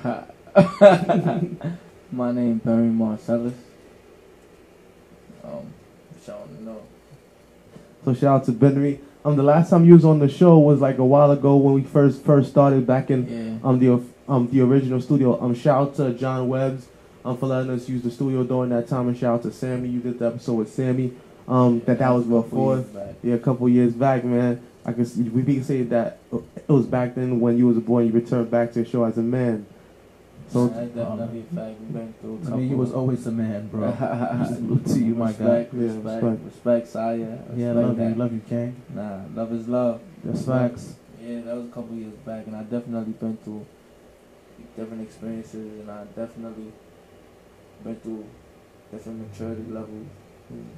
My 2.11 2.31
name 2.31 2.59
Barry 2.63 2.87
Marcellus. 2.87 3.53
Um, 5.43 5.73
y'all 6.25 6.47
know. 6.61 6.81
So 8.03 8.13
shout 8.13 8.41
out 8.41 8.45
to 8.45 8.51
Benry. 8.51 8.99
Um, 9.23 9.35
the 9.35 9.43
last 9.43 9.71
time 9.71 9.85
you 9.85 9.95
was 9.95 10.05
on 10.05 10.19
the 10.19 10.29
show 10.29 10.59
was 10.59 10.81
like 10.81 10.99
a 10.99 11.05
while 11.05 11.31
ago 11.31 11.55
when 11.57 11.73
we 11.73 11.81
first 11.81 12.23
first 12.23 12.51
started 12.51 12.85
back 12.85 13.09
in 13.09 13.59
Yeah. 13.61 13.67
um 13.67 13.79
the 13.79 13.89
um 14.27 14.49
the 14.51 14.61
original 14.61 15.01
studio. 15.01 15.39
Um, 15.41 15.53
shout 15.55 15.81
out 15.81 15.95
to 15.97 16.13
John 16.13 16.47
Webbs 16.47 16.87
um 17.23 17.37
for 17.37 17.47
letting 17.47 17.71
us 17.71 17.87
use 17.89 18.01
the 18.03 18.11
studio 18.11 18.43
during 18.43 18.69
that 18.71 18.87
time, 18.87 19.07
and 19.07 19.17
shout 19.17 19.35
out 19.35 19.43
to 19.43 19.51
Sammy. 19.51 19.89
You 19.89 19.99
did 19.99 20.19
the 20.19 20.27
episode 20.27 20.53
with 20.53 20.73
Sammy. 20.73 21.13
Um, 21.47 21.81
that 21.81 21.99
that 21.99 22.09
was 22.09 22.23
Couple 22.23 22.41
before. 22.41 22.85
Yeah, 23.21 23.35
a 23.35 23.39
couple 23.39 23.69
years 23.69 23.93
back, 23.93 24.23
man. 24.23 24.61
I 24.85 24.93
can 24.93 25.05
we 25.33 25.43
can 25.43 25.63
say 25.63 25.83
that 25.83 26.19
it 26.31 26.69
was 26.69 26.85
back 26.85 27.15
then 27.15 27.39
when 27.39 27.57
you 27.57 27.67
was 27.67 27.77
a 27.77 27.81
boy 27.81 27.99
and 28.01 28.13
you 28.13 28.19
returned 28.19 28.51
back 28.51 28.73
to 28.73 28.83
the 28.83 28.89
show 28.89 29.03
as 29.03 29.17
a 29.17 29.21
man. 29.21 29.65
So 30.49 30.67
That's 30.67 30.89
definitely 30.91 31.39
a 31.51 31.55
fact. 31.55 31.79
We've 31.81 32.13
through 32.21 32.39
a 32.45 32.53
I 32.53 32.57
mean, 32.57 32.69
you 32.69 32.77
was 32.77 32.93
always 32.93 33.25
a 33.25 33.31
man, 33.31 33.67
bro. 33.67 33.91
Salute 34.47 34.85
to 34.85 34.99
you, 34.99 35.15
my 35.15 35.31
guy. 35.33 35.65
respect, 35.65 35.73
Yeah, 35.73 35.81
respect, 35.81 36.05
respect. 36.23 36.45
respect, 36.45 36.87
Saya. 36.87 37.17
Yeah, 37.55 37.69
respect 37.69 37.75
love 37.75 37.97
that. 37.97 38.09
you, 38.09 38.15
love 38.15 38.33
you, 38.33 38.41
King. 38.47 38.75
Nah, 38.93 39.21
love 39.33 39.51
is 39.53 39.67
love. 39.67 40.01
That's 40.23 40.45
facts. 40.45 40.95
Yeah, 41.19 41.41
that 41.41 41.55
was 41.55 41.65
a 41.65 41.71
couple 41.71 41.95
years 41.95 42.13
back, 42.25 42.45
and 42.45 42.55
I 42.55 42.61
definitely 42.61 43.13
been 43.13 43.37
through 43.37 43.65
different 44.75 45.03
experiences, 45.03 45.79
and 45.79 45.89
I 45.89 46.03
definitely 46.15 46.71
been 47.83 47.95
through 47.97 48.25
different 48.91 49.29
maturity 49.29 49.61
mm-hmm. 49.61 49.75
levels 49.75 50.07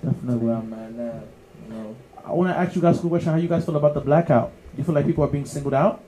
Definitely. 0.04 0.48
where 0.48 0.56
I'm 0.56 0.74
at 0.74 0.92
now. 0.94 1.24
You 1.68 1.74
know, 1.74 1.96
I 2.26 2.32
want 2.32 2.50
to 2.52 2.58
ask 2.58 2.76
you 2.76 2.82
guys 2.82 3.04
a 3.04 3.08
question. 3.08 3.32
How 3.32 3.38
you 3.38 3.48
guys 3.48 3.66
feel 3.66 3.76
about 3.76 3.94
the 3.94 4.02
blackout? 4.02 4.52
You 4.78 4.84
feel 4.84 4.96
like 4.96 5.06
people 5.06 5.24
are 5.24 5.28
being 5.28 5.46
singled 5.46 5.74
out? 5.74 6.04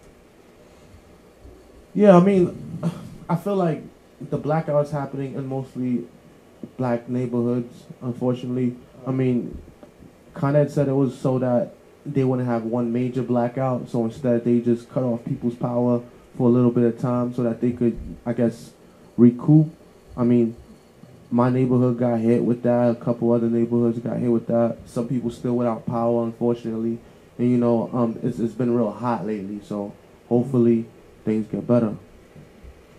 yeah, 1.93 2.15
I 2.15 2.19
mean, 2.19 2.79
I 3.27 3.35
feel 3.35 3.55
like 3.55 3.83
the 4.21 4.37
blackouts 4.37 4.91
happening 4.91 5.35
in 5.35 5.47
mostly 5.47 6.05
black 6.77 7.09
neighborhoods. 7.09 7.83
Unfortunately, 8.01 8.75
I 9.07 9.11
mean, 9.11 9.61
Con 10.33 10.55
Ed 10.55 10.71
said 10.71 10.87
it 10.87 10.93
was 10.93 11.17
so 11.17 11.39
that 11.39 11.73
they 12.05 12.23
wouldn't 12.23 12.47
have 12.47 12.63
one 12.63 12.93
major 12.93 13.23
blackout. 13.23 13.89
So 13.89 14.05
instead, 14.05 14.45
they 14.45 14.59
just 14.59 14.89
cut 14.89 15.03
off 15.03 15.25
people's 15.25 15.55
power 15.55 16.01
for 16.37 16.47
a 16.47 16.51
little 16.51 16.71
bit 16.71 16.83
of 16.83 16.99
time 16.99 17.33
so 17.33 17.43
that 17.43 17.61
they 17.61 17.71
could, 17.71 17.99
I 18.25 18.33
guess, 18.33 18.71
recoup. 19.17 19.69
I 20.15 20.23
mean, 20.23 20.55
my 21.31 21.49
neighborhood 21.49 21.99
got 21.99 22.19
hit 22.19 22.43
with 22.43 22.63
that. 22.63 22.91
A 22.91 22.95
couple 22.95 23.31
other 23.31 23.49
neighborhoods 23.49 23.99
got 23.99 24.17
hit 24.17 24.29
with 24.29 24.47
that. 24.47 24.77
Some 24.85 25.07
people 25.07 25.31
still 25.31 25.55
without 25.55 25.85
power, 25.85 26.23
unfortunately. 26.23 26.99
And 27.37 27.51
you 27.51 27.57
know, 27.57 27.89
um, 27.93 28.19
it's 28.23 28.39
it's 28.39 28.53
been 28.53 28.75
real 28.75 28.91
hot 28.91 29.25
lately. 29.25 29.61
So 29.63 29.93
hopefully 30.27 30.85
things 31.25 31.47
get 31.47 31.67
better. 31.67 31.95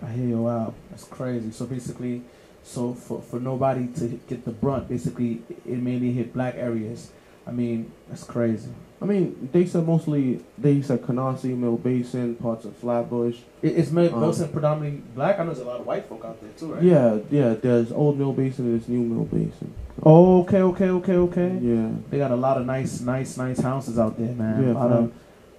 I 0.03 0.13
hear 0.13 0.27
you 0.27 0.49
out. 0.49 0.75
That's 0.91 1.05
crazy. 1.05 1.51
So 1.51 1.67
basically, 1.67 2.23
so 2.63 2.95
for, 2.95 3.21
for 3.21 3.39
nobody 3.41 3.87
to 3.99 4.21
get 4.29 4.45
the 4.45 4.51
brunt, 4.51 4.89
basically, 4.89 5.43
it 5.67 5.79
mainly 5.79 6.13
hit 6.13 6.33
black 6.33 6.55
areas. 6.57 7.11
I 7.47 7.53
mean, 7.53 7.91
that's 8.09 8.25
crazy. 8.25 8.71
I 9.03 9.07
mean, 9.07 9.49
they 9.53 9.65
said 9.65 9.87
mostly 9.87 10.41
they 10.59 10.83
said 10.83 11.01
Canarsie, 11.03 11.57
Mill 11.57 11.77
Basin, 11.79 12.35
parts 12.37 12.67
of 12.67 12.77
Flatbush. 12.77 13.39
It, 13.63 13.79
it's 13.79 13.91
ma- 13.91 14.03
Um, 14.03 14.21
mostly 14.21 14.47
predominantly 14.49 15.03
black. 15.15 15.39
I 15.39 15.45
know 15.45 15.47
there's 15.55 15.65
a 15.67 15.69
lot 15.69 15.81
of 15.81 15.87
white 15.87 16.07
folk 16.07 16.23
out 16.25 16.41
there 16.43 16.51
too, 16.53 16.75
right? 16.75 16.83
Yeah, 16.83 17.19
yeah. 17.31 17.55
There's 17.55 17.91
Old 17.93 18.19
Mill 18.19 18.33
Basin 18.35 18.67
and 18.67 18.75
there's 18.79 18.89
New 18.89 19.01
Mill 19.01 19.25
Basin. 19.25 19.73
Oh, 20.03 20.43
okay, 20.43 20.61
okay, 20.63 20.91
okay, 20.91 21.15
okay. 21.17 21.59
Yeah, 21.63 21.89
They 22.11 22.19
got 22.19 22.31
a 22.31 22.37
lot 22.37 22.59
of 22.59 22.67
nice, 22.67 23.01
nice, 23.01 23.37
nice 23.39 23.61
houses 23.61 23.99
out 23.99 24.19
there, 24.19 24.35
man. 24.35 24.63
Yeah, 24.65 24.73
a 24.73 24.75
lot 24.75 24.93
of 24.93 25.13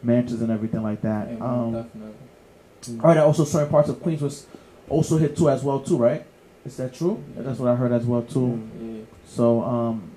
mansions 0.03 0.41
and 0.41 0.51
everything 0.51 0.83
like 0.83 1.01
that. 1.01 1.29
yeah, 1.31 1.43
Um, 1.45 1.73
definitely. 1.73 2.99
all 3.03 3.07
right. 3.09 3.17
Also, 3.17 3.43
certain 3.43 3.69
parts 3.69 3.89
of 3.89 4.01
Queens 4.01 4.21
was 4.21 4.45
also 4.89 5.17
hit 5.17 5.35
too, 5.35 5.49
as 5.49 5.63
well, 5.63 5.79
too, 5.79 5.97
right? 5.97 6.25
Is 6.65 6.77
that 6.77 6.93
true? 6.93 7.23
That's 7.35 7.57
what 7.59 7.69
I 7.71 7.75
heard 7.75 7.91
as 7.91 8.05
well 8.05 8.21
too. 8.21 8.61
Yeah, 8.79 9.01
So, 9.25 9.63
um, 9.63 10.10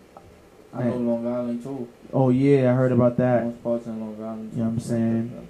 I 0.74 0.84
know 0.84 0.96
Long 0.96 1.26
Island 1.26 1.62
too. 1.62 1.88
oh 2.12 2.30
yeah, 2.30 2.72
I 2.72 2.74
heard 2.74 2.92
about 2.92 3.16
that. 3.18 3.44
Most 3.44 3.62
parts 3.62 3.86
in 3.86 4.00
Long 4.00 4.16
Island. 4.22 4.52
You 4.52 4.58
know 4.58 4.64
what 4.64 4.70
I'm 4.70 4.80
saying? 4.80 5.48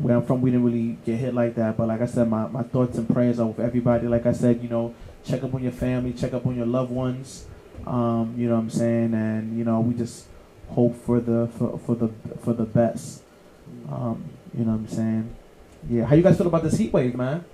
Where 0.00 0.16
I'm 0.16 0.26
from, 0.26 0.40
we 0.40 0.50
didn't 0.50 0.66
really 0.66 0.98
get 1.06 1.18
hit 1.18 1.34
like 1.34 1.54
that. 1.54 1.76
But 1.76 1.86
like 1.86 2.00
I 2.00 2.06
said, 2.06 2.28
my, 2.28 2.48
my 2.48 2.64
thoughts 2.64 2.98
and 2.98 3.08
prayers 3.08 3.38
are 3.38 3.46
with 3.46 3.60
everybody. 3.60 4.08
Like 4.08 4.26
I 4.26 4.32
said, 4.32 4.60
you 4.60 4.68
know, 4.68 4.92
check 5.24 5.44
up 5.44 5.54
on 5.54 5.62
your 5.62 5.72
family, 5.72 6.12
check 6.12 6.34
up 6.34 6.46
on 6.46 6.56
your 6.56 6.66
loved 6.66 6.90
ones. 6.90 7.46
Um, 7.86 8.34
you 8.36 8.48
know 8.48 8.56
what 8.56 8.62
I'm 8.62 8.70
saying? 8.70 9.14
And 9.14 9.56
you 9.56 9.64
know, 9.64 9.80
we 9.80 9.94
just 9.94 10.26
hope 10.70 10.96
for 11.04 11.20
the 11.20 11.48
for, 11.56 11.78
for 11.78 11.94
the 11.94 12.08
for 12.42 12.52
the 12.52 12.64
best. 12.64 13.22
Um, 13.90 14.24
you 14.56 14.64
know 14.64 14.72
what 14.72 14.78
I'm 14.78 14.88
saying? 14.88 15.36
Yeah. 15.88 16.04
How 16.04 16.16
you 16.16 16.22
guys 16.22 16.36
feel 16.36 16.48
about 16.48 16.64
this 16.64 16.76
heat 16.76 16.92
wave, 16.92 17.14
man? 17.14 17.44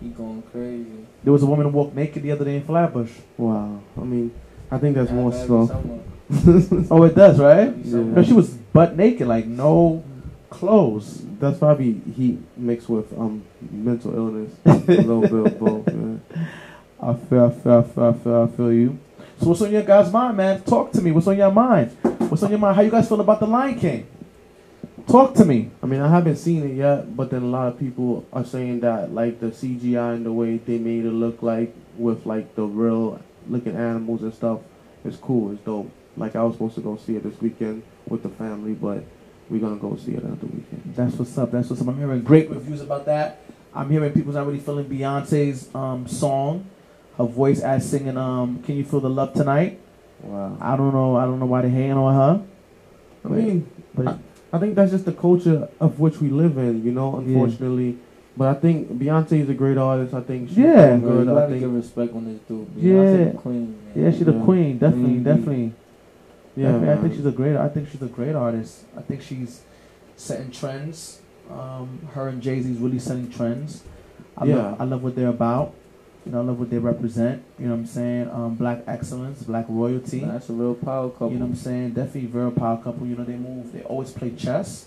He 0.00 0.08
going 0.08 0.42
crazy. 0.42 1.06
There 1.22 1.32
was 1.32 1.42
a 1.42 1.46
woman 1.46 1.66
who 1.66 1.72
walked 1.72 1.94
naked 1.94 2.22
the 2.22 2.32
other 2.32 2.44
day 2.44 2.56
in 2.56 2.64
Flatbush. 2.64 3.12
Wow. 3.36 3.80
I 3.96 4.00
mean, 4.00 4.32
I 4.70 4.78
think 4.78 4.94
that's 4.96 5.10
more 5.10 5.32
summer. 5.32 5.66
so. 5.66 6.04
Oh, 6.92 7.02
it 7.02 7.14
does, 7.16 7.40
right? 7.40 7.74
Yeah. 7.76 7.98
No, 7.98 8.22
she 8.22 8.32
was 8.32 8.50
butt 8.50 8.96
naked, 8.96 9.26
like 9.26 9.46
no 9.46 10.04
clothes. 10.48 11.22
That's 11.40 11.58
probably 11.58 12.00
heat 12.16 12.38
mixed 12.56 12.88
with 12.88 13.12
um 13.18 13.44
mental 13.70 14.14
illness. 14.14 14.52
a 14.64 14.72
little 14.72 15.22
bit 15.22 15.32
of 15.52 15.58
both, 15.58 15.86
man. 15.86 16.22
I 17.02 17.14
feel, 17.14 17.44
I 17.46 17.50
feel, 17.50 17.72
I 17.72 17.82
feel, 17.82 18.04
I 18.04 18.12
feel, 18.12 18.42
I 18.42 18.56
feel 18.56 18.72
you. 18.72 18.98
So 19.40 19.48
what's 19.48 19.62
on 19.62 19.72
your 19.72 19.82
guys' 19.82 20.12
mind, 20.12 20.36
man? 20.36 20.62
Talk 20.62 20.92
to 20.92 21.00
me. 21.00 21.10
What's 21.12 21.26
on 21.26 21.36
your 21.38 21.50
mind? 21.50 21.96
What's 22.02 22.42
on 22.42 22.50
your 22.50 22.58
mind? 22.58 22.76
How 22.76 22.82
you 22.82 22.90
guys 22.90 23.08
feel 23.08 23.20
about 23.20 23.40
the 23.40 23.46
Lion 23.46 23.78
King? 23.80 24.06
Talk 25.08 25.34
to 25.36 25.44
me. 25.44 25.70
I 25.82 25.86
mean, 25.86 26.00
I 26.00 26.08
haven't 26.08 26.36
seen 26.36 26.62
it 26.62 26.74
yet, 26.76 27.16
but 27.16 27.30
then 27.30 27.42
a 27.42 27.46
lot 27.46 27.68
of 27.68 27.78
people 27.80 28.26
are 28.32 28.44
saying 28.44 28.80
that 28.80 29.12
like 29.12 29.40
the 29.40 29.46
CGI 29.46 30.14
and 30.14 30.26
the 30.26 30.32
way 30.32 30.58
they 30.58 30.78
made 30.78 31.06
it 31.06 31.10
look 31.10 31.42
like 31.42 31.74
with 31.96 32.26
like 32.26 32.54
the 32.54 32.62
real 32.64 33.20
looking 33.48 33.76
animals 33.76 34.22
and 34.22 34.34
stuff 34.34 34.60
is 35.04 35.16
cool. 35.16 35.52
It's 35.52 35.60
dope. 35.62 35.90
Like 36.16 36.36
I 36.36 36.42
was 36.42 36.54
supposed 36.54 36.74
to 36.76 36.80
go 36.80 36.96
see 36.96 37.16
it 37.16 37.22
this 37.22 37.40
weekend 37.40 37.82
with 38.08 38.22
the 38.22 38.28
family, 38.28 38.72
but 38.72 39.04
we're 39.48 39.60
gonna 39.60 39.76
go 39.76 39.96
see 39.96 40.12
it 40.12 40.22
another 40.22 40.46
weekend. 40.46 40.92
That's 40.94 41.16
what's 41.16 41.36
up. 41.38 41.50
That's 41.52 41.68
what's 41.70 41.82
up. 41.82 41.88
I'm 41.88 41.98
hearing 41.98 42.22
great 42.22 42.50
reviews 42.50 42.80
about 42.80 43.06
that. 43.06 43.40
I'm 43.74 43.88
hearing 43.90 44.12
people's 44.12 44.36
really 44.36 44.58
feeling 44.58 44.86
Beyonce's 44.86 45.72
um, 45.74 46.06
song, 46.08 46.66
her 47.16 47.24
voice 47.24 47.60
as 47.60 47.88
singing 47.88 48.16
um, 48.16 48.62
"Can 48.64 48.76
You 48.76 48.84
Feel 48.84 49.00
the 49.00 49.10
Love 49.10 49.34
Tonight." 49.34 49.78
Wow. 50.22 50.56
I 50.60 50.76
don't 50.76 50.92
know. 50.92 51.16
I 51.16 51.24
don't 51.24 51.38
know 51.38 51.46
why 51.46 51.62
they 51.62 51.70
hating 51.70 51.92
on 51.92 52.14
her. 52.14 52.46
I 53.24 53.28
mean, 53.28 53.70
But 53.94 54.18
I 54.52 54.58
think 54.58 54.74
that's 54.74 54.90
just 54.90 55.04
the 55.04 55.12
culture 55.12 55.68
of 55.78 56.00
which 56.00 56.20
we 56.20 56.28
live 56.28 56.58
in, 56.58 56.84
you 56.84 56.92
know, 56.92 57.20
Yeah. 57.26 57.46
Unfortunately. 58.36 58.36
But 58.36 58.56
I 58.56 58.60
think 58.60 58.98
Beyonce 58.98 59.42
is 59.42 59.48
a 59.50 59.54
great 59.54 59.78
artist. 59.78 60.14
I 60.14 60.20
think 60.20 60.48
she's 60.48 60.58
Yeah. 60.58 60.96
doing 60.96 61.00
you 61.02 61.08
good. 61.08 61.28
I 61.28 61.34
gotta 61.34 61.46
think 61.48 61.60
give 61.60 61.74
respect 61.74 62.12
when 62.12 62.26
it's 62.28 62.48
due. 62.48 62.66
Yeah. 62.76 62.92
Beyonce 62.94 63.32
the 63.32 63.38
queen, 63.38 63.60
man. 63.94 64.04
yeah, 64.04 64.10
she's 64.10 64.24
the 64.26 64.32
Yeah. 64.32 64.44
queen. 64.44 64.78
Definitely, 64.78 65.14
Mhm. 65.16 65.24
definitely. 65.24 65.72
yeah, 66.56 66.72
Definitely, 66.72 66.90
I 66.92 66.96
think 66.96 67.14
she's 67.14 67.26
a 67.26 67.30
great. 67.32 67.56
I 67.56 67.68
think 67.68 67.88
she's 67.88 68.02
a 68.02 68.06
great 68.06 68.34
artist. 68.34 68.84
I 68.96 69.02
think 69.02 69.20
she's 69.22 69.62
setting 70.16 70.50
trends. 70.50 71.20
Um, 71.50 71.88
her 72.14 72.28
and 72.28 72.40
Jay 72.40 72.60
Z's 72.60 72.78
really 72.78 72.98
setting 73.00 73.28
trends. 73.28 73.82
I 74.38 74.44
Yeah. 74.44 74.56
love, 74.56 74.76
I 74.80 74.84
love 74.84 75.02
what 75.02 75.16
they're 75.16 75.28
about. 75.28 75.72
You 76.24 76.32
know, 76.32 76.40
I 76.40 76.44
love 76.44 76.60
what 76.60 76.70
they 76.70 76.78
represent. 76.78 77.40
You 77.58 77.66
know 77.66 77.72
what 77.72 77.80
I'm 77.80 77.86
saying? 77.86 78.28
Um, 78.32 78.54
black 78.54 78.82
excellence, 78.86 79.42
black 79.42 79.64
royalty. 79.68 80.20
That's 80.20 80.48
a 80.50 80.52
real 80.52 80.74
power 80.74 81.08
couple. 81.08 81.32
You 81.32 81.38
know 81.38 81.46
what 81.46 81.52
I'm 81.52 81.56
saying? 81.56 81.90
Definitely 81.92 82.26
very 82.28 82.50
power 82.52 82.76
couple. 82.76 83.06
You 83.06 83.16
know, 83.16 83.24
they 83.24 83.36
move. 83.36 83.72
They 83.72 83.80
always 83.82 84.12
play 84.12 84.30
chess. 84.36 84.86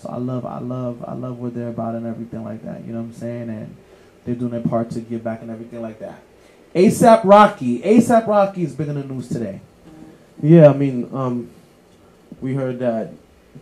So 0.00 0.10
I 0.10 0.18
love, 0.18 0.44
I 0.44 0.58
love, 0.58 1.04
I 1.06 1.14
love 1.14 1.38
what 1.38 1.54
they're 1.54 1.68
about 1.68 1.94
and 1.94 2.06
everything 2.06 2.44
like 2.44 2.62
that. 2.64 2.84
You 2.84 2.92
know 2.92 3.00
what 3.00 3.06
I'm 3.06 3.12
saying? 3.14 3.48
And 3.48 3.76
they're 4.24 4.34
doing 4.34 4.50
their 4.50 4.60
part 4.60 4.90
to 4.90 5.00
give 5.00 5.24
back 5.24 5.42
and 5.42 5.50
everything 5.50 5.80
like 5.82 5.98
that. 6.00 6.20
ASAP 6.74 7.24
Rocky. 7.24 7.80
ASAP 7.80 8.26
Rocky 8.26 8.62
is 8.64 8.74
big 8.74 8.88
in 8.88 8.96
the 8.96 9.04
news 9.04 9.28
today. 9.28 9.60
Yeah, 10.42 10.68
I 10.68 10.74
mean, 10.74 11.08
um, 11.14 11.50
we 12.42 12.52
heard 12.54 12.78
that 12.80 13.12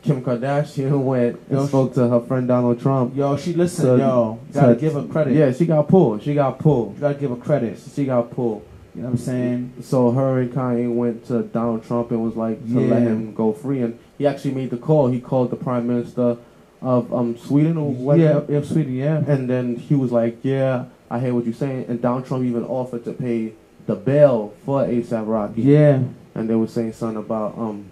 Kim 0.02 0.22
Kardashian 0.22 1.00
went 1.04 1.38
and 1.48 1.58
Yo, 1.58 1.66
spoke 1.66 1.94
to 1.94 2.08
her 2.08 2.20
friend 2.20 2.48
Donald 2.48 2.80
Trump. 2.80 3.14
Yo, 3.16 3.36
she 3.36 3.52
listened. 3.52 3.86
So- 3.86 3.96
yo. 3.96 4.40
Gotta 4.52 4.74
so- 4.74 4.80
give 4.80 4.94
her 4.94 5.04
credit. 5.04 5.34
Yeah, 5.34 5.52
she 5.52 5.66
got 5.66 5.86
pulled. 5.86 6.22
She 6.24 6.34
got 6.34 6.58
pulled. 6.58 6.94
You 6.94 7.00
gotta 7.00 7.14
give 7.14 7.30
her 7.30 7.36
credit. 7.36 7.78
She 7.94 8.06
got 8.06 8.30
pulled. 8.32 8.66
You 8.94 9.02
know 9.02 9.08
what 9.08 9.12
I'm 9.14 9.18
saying? 9.18 9.72
So 9.82 10.12
her 10.12 10.40
and 10.40 10.52
Kanye 10.52 10.92
went 10.92 11.26
to 11.26 11.42
Donald 11.42 11.84
Trump 11.84 12.10
and 12.12 12.22
was 12.22 12.36
like 12.36 12.64
to 12.68 12.80
let 12.80 13.02
him 13.02 13.34
go 13.34 13.52
free, 13.52 13.82
and 13.82 13.98
he 14.18 14.26
actually 14.26 14.52
made 14.52 14.70
the 14.70 14.76
call. 14.76 15.08
He 15.08 15.20
called 15.20 15.50
the 15.50 15.56
prime 15.56 15.86
minister 15.86 16.36
of 16.80 17.12
um 17.12 17.36
Sweden 17.38 17.76
or 17.76 17.90
what? 17.92 18.18
Yeah, 18.18 18.42
yeah, 18.48 18.62
sweetie, 18.62 18.92
yeah. 18.92 19.18
And 19.26 19.48
then 19.48 19.76
he 19.76 19.94
was 19.94 20.12
like, 20.12 20.38
"Yeah, 20.42 20.86
I 21.10 21.18
hear 21.20 21.34
what 21.34 21.44
you're 21.44 21.54
saying." 21.54 21.86
And 21.88 22.00
Donald 22.00 22.26
Trump 22.26 22.44
even 22.44 22.64
offered 22.64 23.04
to 23.04 23.12
pay 23.12 23.52
the 23.86 23.94
bail 23.94 24.54
for 24.64 24.84
ASAP 24.84 25.26
Rocky. 25.26 25.62
Yeah. 25.62 26.00
And 26.34 26.48
they 26.48 26.54
were 26.54 26.66
saying 26.66 26.92
something 26.94 27.18
about 27.18 27.56
um 27.58 27.86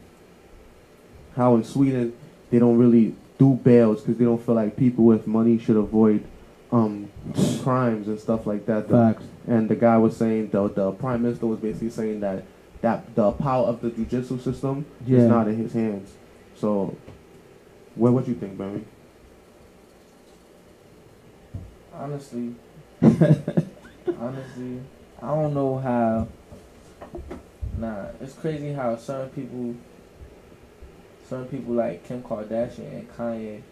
how 1.37 1.55
in 1.57 1.65
Sweden 1.65 2.13
they 2.51 2.59
don't 2.59 2.79
really 2.79 3.15
do 3.39 3.55
bails 3.55 4.01
because 4.03 4.19
they 4.19 4.25
don't 4.25 4.45
feel 4.45 4.55
like 4.55 4.77
people 4.77 5.05
with 5.05 5.27
money 5.27 5.59
should 5.59 5.77
avoid 5.77 6.25
um 6.71 7.11
crimes 7.63 8.09
and 8.09 8.19
stuff 8.21 8.47
like 8.47 8.67
that. 8.67 8.89
Facts. 8.89 9.25
and 9.47 9.69
the 9.69 9.75
guy 9.77 9.97
was 9.97 10.17
saying 10.17 10.51
the 10.51 10.69
the 10.69 10.93
prime 10.93 11.23
minister 11.23 11.47
was 11.47 11.59
basically 11.59 11.91
saying 11.91 12.21
that 12.21 12.45
that 12.83 13.15
the 13.15 13.33
power 13.33 13.67
of 13.67 13.81
the 13.81 13.91
judicial 13.91 14.39
system 14.39 14.85
Yeah. 15.07 15.19
is 15.21 15.25
not 15.29 15.49
in 15.49 15.57
his 15.57 15.73
hands. 15.73 16.13
So, 16.57 16.95
what 17.95 18.13
what 18.13 18.29
you 18.29 18.35
think, 18.35 18.59
Barry? 18.59 18.85
Honestly, 21.95 22.55
honestly, 23.03 24.81
I 25.23 25.27
don't 25.27 25.55
know 25.55 25.79
how. 25.79 26.29
Nah, 27.79 28.07
it's 28.21 28.35
crazy 28.35 28.73
how 28.73 28.97
certain 28.97 29.31
people, 29.31 29.75
certain 31.29 31.47
people 31.49 31.75
like 31.75 32.07
Kim 32.07 32.23
Kardashian 32.23 32.91
and 32.93 33.17
Kanye, 33.17 33.63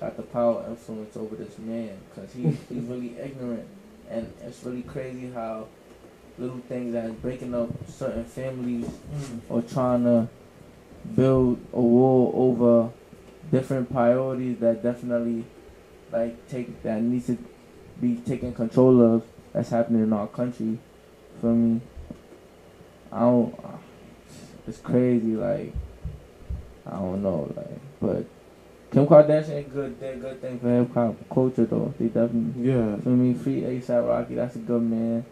got 0.00 0.16
the 0.16 0.22
power 0.22 0.64
influence 0.68 1.16
over 1.16 1.36
this 1.36 1.58
man 1.58 1.90
because 2.14 2.32
he 2.32 2.42
he's 2.72 2.84
really 2.84 3.18
ignorant, 3.18 3.66
and 4.08 4.32
it's 4.42 4.62
really 4.64 4.82
crazy 4.82 5.30
how 5.32 5.66
little 6.38 6.60
things 6.68 6.92
that 6.92 7.04
is 7.06 7.14
breaking 7.14 7.54
up 7.54 7.68
certain 7.88 8.24
families 8.24 8.86
mm-hmm. 8.86 9.52
or 9.52 9.62
trying 9.62 10.04
to 10.04 10.28
build 11.14 11.58
a 11.72 11.80
wall 11.80 12.32
over 12.34 12.90
different 13.50 13.90
priorities 13.92 14.58
that 14.58 14.82
definitely 14.82 15.44
like 16.12 16.48
take 16.48 16.82
that 16.82 17.00
needs 17.00 17.26
to 17.26 17.38
be 18.00 18.16
taken 18.16 18.52
control 18.52 19.00
of 19.00 19.24
that's 19.52 19.70
happening 19.70 20.02
in 20.02 20.12
our 20.12 20.26
country. 20.26 20.78
For 21.40 21.46
me, 21.46 21.80
I 23.10 23.20
don't. 23.20 23.54
It's 24.66 24.78
crazy. 24.78 25.36
Like 25.36 25.72
I 26.86 26.96
don't 26.96 27.22
know. 27.22 27.52
Like, 27.56 27.80
but 28.00 28.26
Kim 28.92 29.06
Kardashian 29.06 29.72
good. 29.72 29.98
Did 29.98 30.16
a 30.16 30.20
good 30.20 30.40
thing 30.40 30.58
for 30.60 30.68
hip 30.68 30.94
hop 30.94 31.16
culture 31.32 31.64
though. 31.64 31.94
They 31.98 32.06
definitely. 32.06 32.68
Yeah, 32.68 32.96
For 32.96 33.08
me, 33.10 33.34
free 33.34 33.62
ASAP 33.62 34.06
Rocky. 34.06 34.34
That's 34.34 34.56
a 34.56 34.60
good 34.60 34.82
man. 34.82 35.24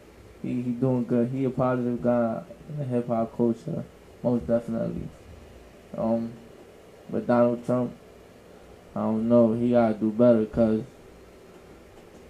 He 0.44 0.60
he 0.62 0.70
doing 0.72 1.04
good. 1.04 1.30
He 1.30 1.44
a 1.46 1.50
positive 1.50 2.02
guy 2.02 2.42
in 2.68 2.78
the 2.78 2.84
hip 2.84 3.06
hop 3.08 3.34
culture, 3.36 3.82
most 4.22 4.46
definitely. 4.46 5.08
Um, 5.96 6.32
but 7.10 7.26
Donald 7.26 7.64
Trump, 7.64 7.92
I 8.94 9.00
don't 9.00 9.26
know. 9.28 9.54
He 9.54 9.70
gotta 9.70 9.94
do 9.94 10.10
better, 10.10 10.44
cause 10.44 10.82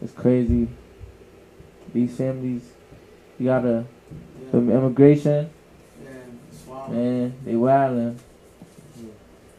it's 0.01 0.13
crazy. 0.13 0.69
These 1.93 2.17
families, 2.17 2.63
you 3.39 3.47
gotta 3.47 3.85
the 4.53 4.59
immigration, 4.59 5.51
man. 6.89 7.35
They 7.45 7.55
wildin', 7.55 8.17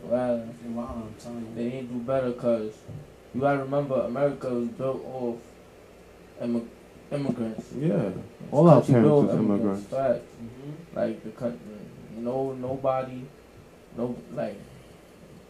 Wildin'. 0.07 0.53
They 0.63 0.69
wildin'. 0.69 1.55
They 1.55 1.63
ain't 1.73 1.91
do 1.91 1.99
better, 1.99 2.31
cause 2.33 2.71
you 3.33 3.41
gotta 3.41 3.59
remember 3.59 3.95
America 4.01 4.47
was 4.49 4.67
built 4.69 5.03
off 5.05 5.37
immig- 6.41 6.67
immigrants. 7.11 7.71
yeah. 7.77 8.09
All 8.51 8.69
our 8.69 8.75
Country 8.81 8.93
parents 8.93 9.07
built 9.09 9.25
was 9.27 9.35
immigrants. 9.35 9.85
Facts. 9.87 10.21
Like 10.93 11.23
the 11.23 11.31
country, 11.31 11.59
no 12.17 12.53
nobody, 12.53 13.25
no 13.97 14.15
like, 14.33 14.59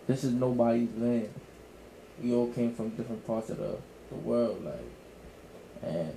this 0.08 0.24
is 0.24 0.34
nobody's 0.34 0.90
land. 0.98 1.30
We 2.22 2.34
all 2.34 2.48
came 2.52 2.74
from 2.74 2.90
different 2.92 3.26
parts 3.28 3.50
of 3.50 3.58
the, 3.58 3.78
the 4.10 4.16
world, 4.16 4.64
like, 4.64 4.90
and 5.84 6.14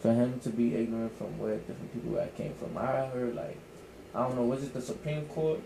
for 0.00 0.12
him 0.12 0.38
to 0.40 0.50
be 0.50 0.74
ignorant 0.74 1.16
from 1.16 1.38
where 1.38 1.56
different 1.56 1.92
people 1.92 2.12
that 2.16 2.36
came 2.36 2.54
from, 2.54 2.76
I 2.76 3.06
heard 3.06 3.34
like, 3.34 3.58
I 4.14 4.22
don't 4.26 4.36
know, 4.36 4.42
was 4.44 4.62
it 4.62 4.74
the 4.74 4.82
Supreme 4.82 5.24
Court, 5.26 5.60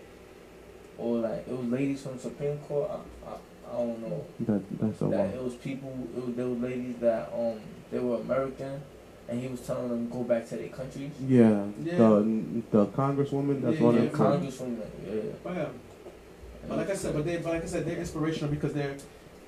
or 0.97 1.17
like 1.19 1.47
it 1.47 1.55
was 1.57 1.67
ladies 1.67 2.01
from 2.01 2.13
the 2.13 2.19
Supreme 2.19 2.57
Court? 2.59 2.89
I, 2.89 3.29
I, 3.29 3.33
I 3.69 3.77
don't 3.77 4.01
know 4.01 4.25
That 4.41 4.79
that's 4.79 5.01
a 5.01 5.05
that 5.05 5.09
lot. 5.17 5.35
it 5.35 5.43
was 5.43 5.55
people, 5.55 5.93
it 6.15 6.25
was 6.25 6.35
there 6.35 6.47
were 6.47 6.67
ladies 6.67 6.95
that 7.01 7.29
um 7.33 7.59
they 7.91 7.99
were 7.99 8.15
American, 8.17 8.81
and 9.29 9.41
he 9.41 9.47
was 9.47 9.61
telling 9.61 9.89
them 9.89 10.09
go 10.09 10.23
back 10.23 10.47
to 10.49 10.55
their 10.55 10.69
countries. 10.69 11.11
Yeah, 11.27 11.65
Yeah. 11.83 11.97
the 11.97 12.63
the 12.71 12.85
congresswoman 12.87 13.61
that's 13.61 13.77
Yeah, 13.77 13.83
one 13.83 13.95
yeah, 13.95 14.01
of 14.01 14.05
Yeah, 14.05 14.11
the 14.11 14.17
Congresswoman, 14.17 14.77
yeah. 15.05 15.21
But, 15.43 15.55
yeah. 15.55 15.65
but 16.67 16.77
like 16.77 16.89
I 16.89 16.95
said, 16.95 17.13
but 17.13 17.25
they, 17.25 17.37
but 17.37 17.53
like 17.53 17.63
I 17.63 17.67
said, 17.67 17.85
they're 17.85 17.97
inspirational 17.97 18.49
because 18.53 18.73
they're 18.73 18.95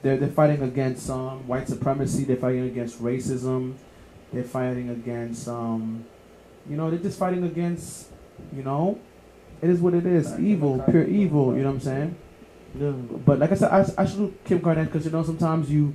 they're 0.02 0.18
they're 0.18 0.30
fighting 0.30 0.62
against 0.62 1.10
um, 1.10 1.48
white 1.48 1.68
supremacy. 1.68 2.24
They're 2.24 2.36
fighting 2.38 2.64
against 2.66 3.02
racism. 3.02 3.76
They're 4.34 4.44
fighting 4.44 4.90
against 4.90 5.48
um, 5.48 6.06
you 6.70 6.78
know, 6.78 6.90
they're 6.90 7.00
just 7.00 7.18
fighting 7.18 7.44
against, 7.44 8.10
you 8.56 8.62
know, 8.64 9.00
it 9.62 9.70
is 9.70 9.80
what 9.81 9.94
it 9.96 10.06
is, 10.06 10.30
Like, 10.31 10.40
evil, 10.42 10.84
pure 10.90 11.04
evil. 11.04 11.56
You 11.56 11.64
know 11.64 11.70
what 11.70 11.76
I'm 11.76 11.80
saying? 11.81 12.16
yeah. 12.80 12.92
But 12.92 13.40
like 13.40 13.52
I 13.52 13.56
said, 13.56 13.72
I, 13.72 13.80
I 14.02 14.06
salute 14.06 14.40
Kim 14.46 14.60
Kardashian 14.60 14.86
because 14.86 15.06
you 15.06 15.12
know 15.12 15.24
sometimes 15.24 15.72
you 15.72 15.94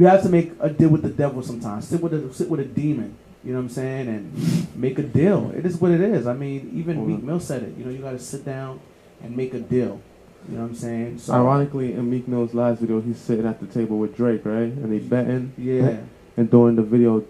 you 0.00 0.06
have 0.06 0.22
to 0.22 0.28
make 0.28 0.52
a 0.60 0.70
deal 0.70 0.88
with 0.88 1.02
the 1.02 1.10
devil. 1.10 1.42
Sometimes 1.42 1.86
sit 1.88 2.00
with 2.00 2.14
a 2.14 2.32
sit 2.34 2.48
with 2.48 2.60
a 2.60 2.64
demon. 2.64 3.16
You 3.44 3.52
know 3.52 3.58
what 3.58 3.64
I'm 3.64 3.68
saying, 3.70 4.08
and 4.08 4.76
make 4.76 4.98
a 4.98 5.02
deal. 5.02 5.50
It 5.56 5.64
is 5.64 5.76
what 5.80 5.90
it 5.92 6.00
is. 6.00 6.26
I 6.26 6.34
mean, 6.34 6.72
even 6.74 7.06
Meek. 7.06 7.22
Mill 7.22 7.40
said 7.40 7.62
it. 7.62 7.76
You 7.76 7.84
know, 7.84 7.90
you 7.90 7.98
got 7.98 8.12
to 8.12 8.18
sit 8.18 8.44
down 8.44 8.80
and 9.22 9.36
make 9.36 9.54
a 9.54 9.60
deal. 9.60 10.00
You 10.48 10.56
know 10.56 10.62
what 10.62 10.70
I'm 10.70 10.74
saying? 10.74 11.18
So 11.18 11.32
Ironically, 11.34 11.92
in 11.94 12.10
Meek 12.10 12.26
Mill's 12.28 12.52
last 12.54 12.80
video, 12.80 13.00
he's 13.00 13.18
sitting 13.18 13.46
at 13.46 13.60
the 13.60 13.66
table 13.66 13.98
with 13.98 14.14
Drake, 14.16 14.44
right? 14.44 14.72
And 14.82 14.92
they 14.92 14.98
betting. 14.98 15.52
yeah, 15.56 15.98
And 16.36 16.50
during 16.50 16.76
the 16.76 16.82
video, 16.82 17.24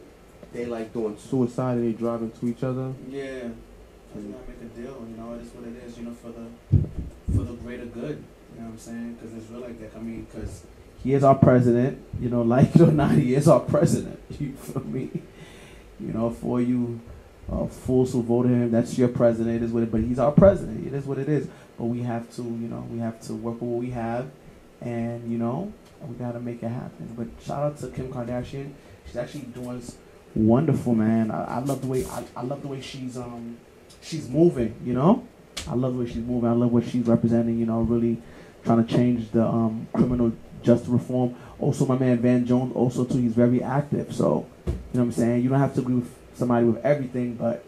they 0.52 0.66
like 0.66 0.92
doing 0.92 1.16
suicide 1.18 1.78
and 1.78 1.86
they 1.86 1.96
driving 1.96 2.30
to 2.32 2.48
each 2.48 2.62
other. 2.64 2.92
yeah. 3.08 3.48
You 4.16 4.34
gotta 4.34 4.48
make 4.50 4.60
a 4.62 4.80
deal. 4.80 5.06
You 5.08 5.16
know, 5.16 5.34
it 5.34 5.42
is 5.42 5.52
what 5.54 5.64
it 5.68 5.76
is. 5.86 5.96
You 5.96 6.04
know, 6.06 6.14
for 6.14 6.32
the 6.38 6.46
for 7.36 7.44
the 7.44 7.52
greater 7.62 7.86
good. 7.86 8.24
You 8.54 8.60
know 8.60 8.66
what 8.66 8.72
I'm 8.72 8.78
saying? 8.78 9.14
Because 9.14 9.36
it's 9.36 9.48
real 9.48 9.60
like 9.60 9.78
that. 9.80 9.96
I 9.96 10.00
mean, 10.02 10.26
because 10.32 10.64
he 11.02 11.14
is 11.14 11.24
our 11.24 11.34
president. 11.34 12.02
You 12.20 12.28
know, 12.28 12.42
like 12.56 12.74
it 12.74 12.80
or 12.82 12.92
not, 12.92 13.12
he 13.12 13.34
is 13.34 13.48
our 13.48 13.60
president. 13.60 14.18
You 14.40 14.52
feel 14.54 14.84
me? 14.84 15.10
You 15.98 16.12
know, 16.14 16.30
for 16.30 16.62
you 16.62 17.00
uh, 17.52 17.66
fools 17.66 18.12
who 18.12 18.22
voted 18.22 18.52
him, 18.52 18.70
that's 18.70 18.96
your 18.96 19.08
president. 19.08 19.56
It 19.56 19.62
is 19.62 19.72
what 19.72 19.82
it. 19.82 19.90
But 19.92 20.00
he's 20.00 20.18
our 20.18 20.32
president. 20.32 20.86
It 20.86 20.94
is 20.94 21.04
what 21.04 21.18
it 21.18 21.28
is. 21.28 21.48
But 21.76 21.86
we 21.86 22.02
have 22.02 22.34
to, 22.36 22.42
you 22.42 22.68
know, 22.68 22.86
we 22.90 22.98
have 23.00 23.20
to 23.22 23.34
work 23.34 23.60
with 23.60 23.70
what 23.70 23.80
we 23.80 23.90
have, 23.90 24.30
and 24.80 25.30
you 25.30 25.36
know, 25.36 25.72
we 26.06 26.14
gotta 26.14 26.40
make 26.40 26.62
it 26.62 26.68
happen. 26.68 27.12
But 27.16 27.28
shout 27.44 27.62
out 27.62 27.78
to 27.78 27.88
Kim 27.88 28.10
Kardashian. 28.12 28.72
She's 29.06 29.16
actually 29.16 29.42
doing 29.42 29.82
wonderful, 30.34 30.94
man. 30.94 31.30
I, 31.30 31.56
I 31.56 31.58
love 31.58 31.82
the 31.82 31.88
way 31.88 32.04
I, 32.06 32.24
I 32.36 32.42
love 32.42 32.62
the 32.62 32.68
way 32.68 32.80
she's 32.80 33.16
um 33.18 33.58
she's 34.00 34.28
moving. 34.28 34.74
You 34.84 34.94
know, 34.94 35.26
I 35.68 35.74
love 35.74 35.94
the 35.94 36.00
way 36.00 36.06
she's 36.06 36.16
moving. 36.16 36.48
I 36.48 36.52
love 36.52 36.72
what 36.72 36.84
she's 36.86 37.06
representing. 37.06 37.58
You 37.58 37.66
know, 37.66 37.80
really 37.80 38.22
trying 38.64 38.84
to 38.86 38.94
change 38.94 39.30
the 39.32 39.44
um 39.44 39.86
criminal 39.92 40.32
justice 40.62 40.88
reform. 40.88 41.34
Also, 41.58 41.84
my 41.86 41.98
man 41.98 42.18
Van 42.18 42.46
Jones, 42.46 42.72
also 42.74 43.04
too, 43.04 43.18
he's 43.18 43.34
very 43.34 43.62
active. 43.62 44.14
So, 44.14 44.46
you 44.66 44.72
know 44.72 44.78
what 44.92 45.00
I'm 45.02 45.12
saying. 45.12 45.42
You 45.42 45.48
don't 45.50 45.58
have 45.60 45.74
to 45.74 45.80
agree 45.80 45.96
with 45.96 46.14
somebody 46.34 46.66
with 46.66 46.84
everything, 46.84 47.34
but 47.34 47.64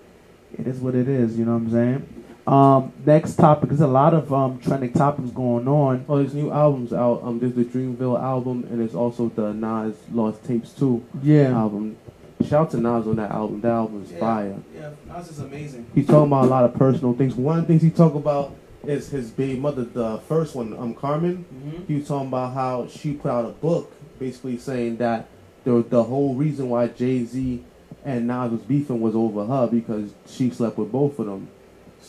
it 0.59 0.67
is 0.67 0.79
what 0.81 0.95
it 0.95 1.09
is. 1.09 1.39
You 1.39 1.45
know 1.45 1.53
what 1.53 1.63
I'm 1.63 1.71
saying. 1.71 2.25
Um, 2.47 2.93
next 3.07 3.37
topic. 3.37 3.69
There's 3.69 3.81
a 3.81 3.87
lot 3.87 4.15
of 4.15 4.33
um 4.33 4.59
trending 4.59 4.93
topics 4.93 5.31
going 5.31 5.69
on. 5.69 6.05
Oh, 6.09 6.17
there's 6.19 6.35
new 6.35 6.51
albums 6.51 6.93
out. 6.93 7.23
Um, 7.23 7.39
there's 7.39 7.55
the 7.55 7.65
Dreamville 7.65 8.21
album, 8.21 8.67
and 8.71 8.81
there's 8.81 8.95
also 8.97 9.29
the 9.29 9.53
Nas 9.53 9.95
Lost 10.13 10.43
Tapes 10.45 10.71
2 10.73 11.05
Yeah. 11.23 11.57
album. 11.57 11.97
Shout 12.43 12.53
out 12.67 12.71
to 12.73 12.77
Nas 12.79 13.07
on 13.07 13.15
that 13.17 13.31
album. 13.31 13.61
That 13.61 13.71
album 13.71 14.03
is 14.03 14.11
fire. 14.19 14.57
Yeah, 14.75 14.91
Nas 15.07 15.31
is 15.31 15.39
amazing. 15.39 15.87
He's 15.95 16.07
talking 16.09 16.27
about 16.27 16.47
a 16.47 16.49
lot 16.49 16.65
of 16.65 16.75
personal 16.75 17.15
things. 17.15 17.37
One 17.37 17.61
of 17.61 17.67
the 17.67 17.69
things 17.69 17.83
he 17.83 17.91
talk 17.91 18.15
about 18.17 18.57
is 18.85 19.11
his 19.11 19.31
baby 19.31 19.59
mother, 19.59 19.85
the 19.85 20.19
first 20.29 20.55
one, 20.55 20.77
um, 20.77 20.95
Carmen. 20.95 21.45
Mm-hmm. 21.53 21.85
He 21.87 21.95
was 21.97 22.09
talking 22.09 22.29
about 22.29 22.55
how 22.55 22.87
she 22.89 23.15
put 23.15 23.31
out 23.31 23.45
a 23.45 23.51
book, 23.51 23.93
basically 24.19 24.59
saying 24.59 24.97
that 24.99 25.29
the 25.65 25.85
the 25.89 26.05
whole 26.05 26.35
reason 26.35 26.69
why 26.69 26.89
Jay 26.89 27.25
Z 27.25 27.65
and 28.05 28.27
Nas 28.27 28.51
was 28.51 28.63
beefing 28.63 29.01
was 29.01 29.15
over 29.15 29.47
her 29.47 29.67
because 29.67 30.13
she 30.27 30.51
slept 30.51 30.79
with 30.79 30.91
both 30.91 31.19
of 31.19 31.27
them. 31.27 31.49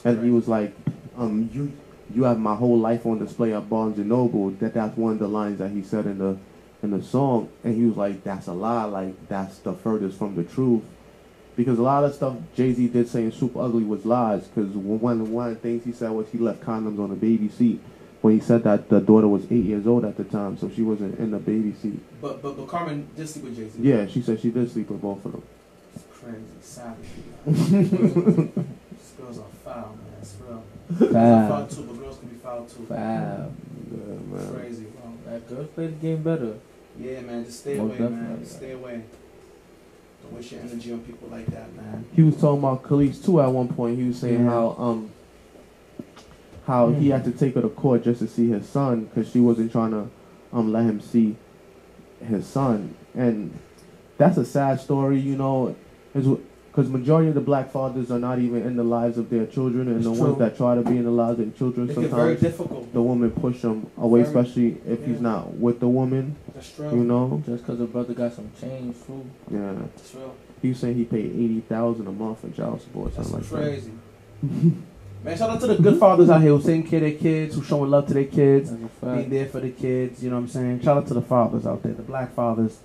And 0.03 0.23
he 0.23 0.31
was 0.31 0.47
like, 0.47 0.73
um, 1.17 1.49
you 1.53 1.71
you 2.13 2.23
have 2.23 2.39
my 2.39 2.55
whole 2.55 2.77
life 2.77 3.05
on 3.05 3.19
display 3.19 3.53
at 3.53 3.69
Barnes 3.69 3.97
and 3.97 4.09
Noble. 4.09 4.49
That 4.51 4.73
that's 4.73 4.97
one 4.97 5.13
of 5.13 5.19
the 5.19 5.27
lines 5.27 5.59
that 5.59 5.69
he 5.69 5.83
said 5.83 6.05
in 6.05 6.17
the 6.17 6.37
in 6.81 6.91
the 6.91 7.03
song. 7.03 7.49
And 7.63 7.75
he 7.75 7.85
was 7.85 7.97
like, 7.97 8.23
that's 8.23 8.47
a 8.47 8.53
lie. 8.53 8.85
Like 8.85 9.27
that's 9.29 9.59
the 9.59 9.73
furthest 9.73 10.17
from 10.17 10.35
the 10.35 10.43
truth. 10.43 10.83
Because 11.55 11.77
a 11.77 11.83
lot 11.83 12.03
of 12.03 12.13
stuff 12.15 12.35
Jay 12.55 12.73
Z 12.73 12.87
did 12.87 13.07
say 13.07 13.23
in 13.25 13.31
Super 13.31 13.61
Ugly 13.61 13.83
was 13.83 14.05
lies. 14.05 14.43
Because 14.47 14.69
one 14.71 15.31
one 15.31 15.49
of 15.49 15.53
the 15.55 15.59
things 15.59 15.83
he 15.85 15.91
said 15.91 16.11
was 16.11 16.27
he 16.29 16.37
left 16.39 16.61
condoms 16.61 16.99
on 16.99 17.09
the 17.09 17.15
baby 17.15 17.49
seat. 17.49 17.79
When 18.21 18.33
he 18.35 18.39
said 18.39 18.63
that 18.63 18.87
the 18.89 19.01
daughter 19.01 19.27
was 19.27 19.43
eight 19.51 19.65
years 19.65 19.85
old 19.85 20.05
at 20.05 20.15
the 20.15 20.23
time, 20.23 20.57
so 20.57 20.69
she 20.69 20.81
wasn't 20.81 21.19
in 21.19 21.31
the 21.31 21.39
baby 21.39 21.73
seat. 21.81 21.99
But 22.21 22.41
but 22.41 22.55
but 22.57 22.67
Carmen 22.67 23.07
did 23.15 23.27
sleep 23.27 23.45
with 23.45 23.55
Jay 23.57 23.67
Z. 23.69 23.79
Yeah, 23.81 24.07
she 24.07 24.21
said 24.21 24.39
she 24.39 24.49
did 24.49 24.71
sleep 24.71 24.89
with 24.89 25.01
both 25.01 25.25
of 25.25 25.33
them. 25.33 25.43
It's 25.93 26.05
crazy, 26.11 26.37
savage. 26.61 27.05
These 27.45 29.11
girls 29.17 29.39
are 29.39 29.45
foul, 29.65 29.97
man. 29.97 30.13
It's 30.21 30.35
real. 30.39 30.63
Girls 30.97 31.15
are 31.15 31.47
foul 31.49 31.49
Foul. 31.49 31.67
too, 31.67 31.83
but 31.83 31.99
girls 31.99 32.17
can 32.19 32.29
be 32.29 32.35
foul 32.37 32.65
too. 32.65 32.85
Foul. 32.87 32.95
Yeah, 32.95 33.97
man. 34.37 34.53
Crazy, 34.53 34.83
bro. 34.85 35.33
Like 35.33 35.49
girls 35.49 35.67
play 35.75 35.87
the 35.87 35.91
game 35.93 36.23
better. 36.23 36.53
Yeah, 36.99 37.21
man. 37.21 37.43
Just 37.45 37.59
stay 37.59 37.77
Most 37.77 37.89
away, 37.91 37.99
man. 37.99 38.11
definitely. 38.11 38.43
Just 38.45 38.55
stay 38.57 38.71
away. 38.71 39.03
Don't 40.23 40.33
waste 40.33 40.51
your 40.51 40.61
energy 40.61 40.91
on 40.91 40.99
people 41.01 41.27
like 41.29 41.45
that, 41.47 41.75
man. 41.75 42.05
He 42.15 42.21
was 42.23 42.35
talking 42.37 42.59
about 42.59 42.83
Kelis 42.83 43.23
too 43.23 43.41
at 43.41 43.47
one 43.51 43.67
point. 43.67 43.97
He 43.99 44.07
was 44.07 44.17
saying 44.19 44.43
Yeah. 44.45 44.49
how 44.49 44.75
um 44.79 45.11
how 46.65 46.89
he 46.91 47.09
had 47.09 47.25
to 47.25 47.31
take 47.31 47.55
her 47.55 47.61
to 47.61 47.69
court 47.69 48.03
just 48.03 48.19
to 48.19 48.27
see 48.27 48.49
his 48.49 48.67
son 48.67 49.05
because 49.05 49.29
she 49.29 49.39
wasn't 49.39 49.71
trying 49.71 49.91
to 49.91 50.09
um 50.53 50.71
let 50.71 50.83
him 50.85 51.01
see 51.01 51.35
his 52.25 52.45
son, 52.47 52.95
and 53.13 53.57
that's 54.17 54.37
a 54.37 54.45
sad 54.45 54.79
story, 54.79 55.19
you 55.19 55.35
know, 55.35 55.75
because 56.75 56.89
majority 56.89 57.29
of 57.29 57.35
the 57.35 57.41
black 57.41 57.69
fathers 57.71 58.09
are 58.09 58.17
not 58.17 58.39
even 58.39 58.63
in 58.63 58.75
the 58.75 58.83
lives 58.83 59.19
of 59.19 59.29
their 59.29 59.45
children, 59.45 59.87
and 59.87 59.97
It's 59.97 60.07
the 60.07 60.15
true. 60.15 60.23
ones 60.25 60.39
that 60.39 60.57
try 60.57 60.73
to 60.73 60.81
be 60.81 60.97
in 60.97 61.03
the 61.03 61.11
lives 61.11 61.39
of 61.39 61.45
their 61.45 61.55
children 61.57 61.85
Make 61.85 61.97
it 61.97 62.01
very 62.09 62.09
sometimes 62.35 62.41
difficult. 62.41 62.93
the 62.93 63.01
woman 63.01 63.29
push 63.29 63.61
them 63.61 63.85
away, 63.97 64.23
Very- 64.23 64.27
especially 64.41 64.67
if 64.87 64.99
yeah. 65.01 65.05
he's 65.05 65.21
not 65.21 65.53
with 65.57 65.79
the 65.79 65.87
woman, 65.87 66.35
That's 66.55 66.71
true. 66.75 66.89
you 66.89 67.03
know. 67.03 67.43
Just 67.45 67.63
because 67.63 67.77
her 67.79 67.85
brother 67.85 68.15
got 68.15 68.33
some 68.33 68.49
change, 68.59 68.95
fool. 68.95 69.23
Yeah, 69.51 69.73
That's 69.95 70.15
real. 70.15 70.33
he 70.63 70.69
was 70.69 70.79
saying 70.79 70.95
he 70.95 71.03
paid 71.05 71.25
eighty 71.27 71.59
thousand 71.61 72.07
a 72.07 72.11
month 72.11 72.39
for 72.39 72.49
child 72.49 72.81
support, 72.81 73.15
That's 73.15 73.29
something 73.29 73.51
like 73.55 73.65
crazy. 73.69 73.91
man, 75.23 75.37
shout 75.37 75.49
out 75.51 75.61
to 75.61 75.67
the 75.67 75.75
good 75.75 75.99
fathers 75.99 76.29
out 76.29 76.41
here 76.41 76.51
who 76.57 76.61
taking 76.61 76.87
care 76.87 76.97
of 76.97 77.03
their 77.03 77.19
kids, 77.19 77.55
who 77.55 77.63
showing 77.63 77.89
love 77.91 78.07
to 78.07 78.13
their 78.15 78.25
kids, 78.25 78.71
being 78.71 79.29
there 79.29 79.45
for 79.45 79.59
the 79.59 79.69
kids. 79.69 80.23
You 80.23 80.29
know 80.31 80.37
what 80.37 80.41
I'm 80.43 80.47
saying? 80.49 80.81
Shout 80.81 80.97
out 80.97 81.07
to 81.07 81.13
the 81.13 81.21
fathers 81.21 81.65
out 81.67 81.83
there, 81.83 81.93
the 81.93 82.01
black 82.01 82.33
fathers, 82.33 82.79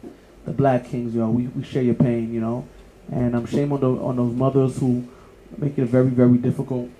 the 0.44 0.52
black 0.52 0.84
kings. 0.86 1.14
Yo, 1.14 1.28
we, 1.30 1.46
we 1.48 1.62
share 1.64 1.82
your 1.82 1.94
pain. 1.94 2.32
You 2.32 2.40
know, 2.40 2.68
and 3.10 3.34
I'm 3.34 3.46
shame 3.46 3.72
on 3.72 3.80
the 3.80 3.90
on 3.90 4.16
those 4.16 4.34
mothers 4.34 4.78
who 4.78 5.06
make 5.56 5.78
it 5.78 5.86
very 5.86 6.08
very 6.08 6.38
difficult 6.38 6.90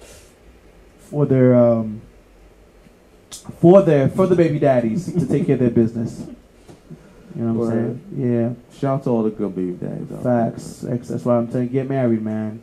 for 0.99 1.27
their 1.27 1.55
um 1.55 2.01
for 3.61 3.83
their 3.83 4.09
for 4.09 4.27
the 4.27 4.37
baby 4.37 4.59
daddies 4.59 5.13
to 5.13 5.27
take 5.27 5.47
care 5.47 5.55
of 5.55 5.61
their 5.61 5.71
business. 5.71 6.27
You 7.37 7.45
know 7.45 7.53
what 7.53 7.73
I'm 7.73 7.73
saying? 7.73 8.01
Yeah. 8.17 8.79
Shout 8.79 9.01
out 9.01 9.05
to 9.05 9.11
all 9.11 9.23
the 9.23 9.31
good 9.31 9.55
baby 9.55 9.73
daddies. 9.73 10.11
out. 10.13 10.23
Facts. 10.23 10.81
That's 10.81 11.25
why 11.25 11.37
I'm 11.37 11.51
saying 11.51 11.69
get 11.69 11.89
married, 11.89 12.23
man. 12.23 12.63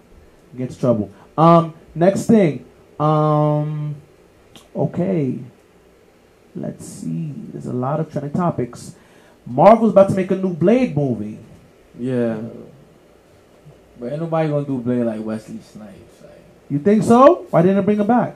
Get 0.57 0.69
into 0.69 0.79
trouble. 0.79 1.11
Um, 1.37 1.73
next 1.93 2.23
thing. 2.25 2.65
Um, 2.99 3.95
okay. 4.75 5.39
Let's 6.55 6.85
see. 6.85 7.33
There's 7.53 7.67
a 7.67 7.73
lot 7.73 7.99
of 7.99 8.11
trending 8.11 8.33
topics. 8.33 8.95
Marvel's 9.45 9.91
about 9.91 10.09
to 10.09 10.15
make 10.15 10.31
a 10.31 10.35
new 10.35 10.53
Blade 10.53 10.95
movie. 10.95 11.39
Yeah. 11.99 12.41
But 13.99 14.11
ain't 14.11 14.21
nobody 14.21 14.49
gonna 14.49 14.65
do 14.65 14.77
Blade 14.79 15.03
like 15.03 15.23
Wesley 15.23 15.59
Snipes. 15.61 16.21
Like, 16.21 16.31
You 16.69 16.79
think 16.79 17.03
so? 17.03 17.45
Why 17.49 17.61
didn't 17.61 17.77
they 17.77 17.83
bring 17.83 17.99
him 17.99 18.07
back? 18.07 18.35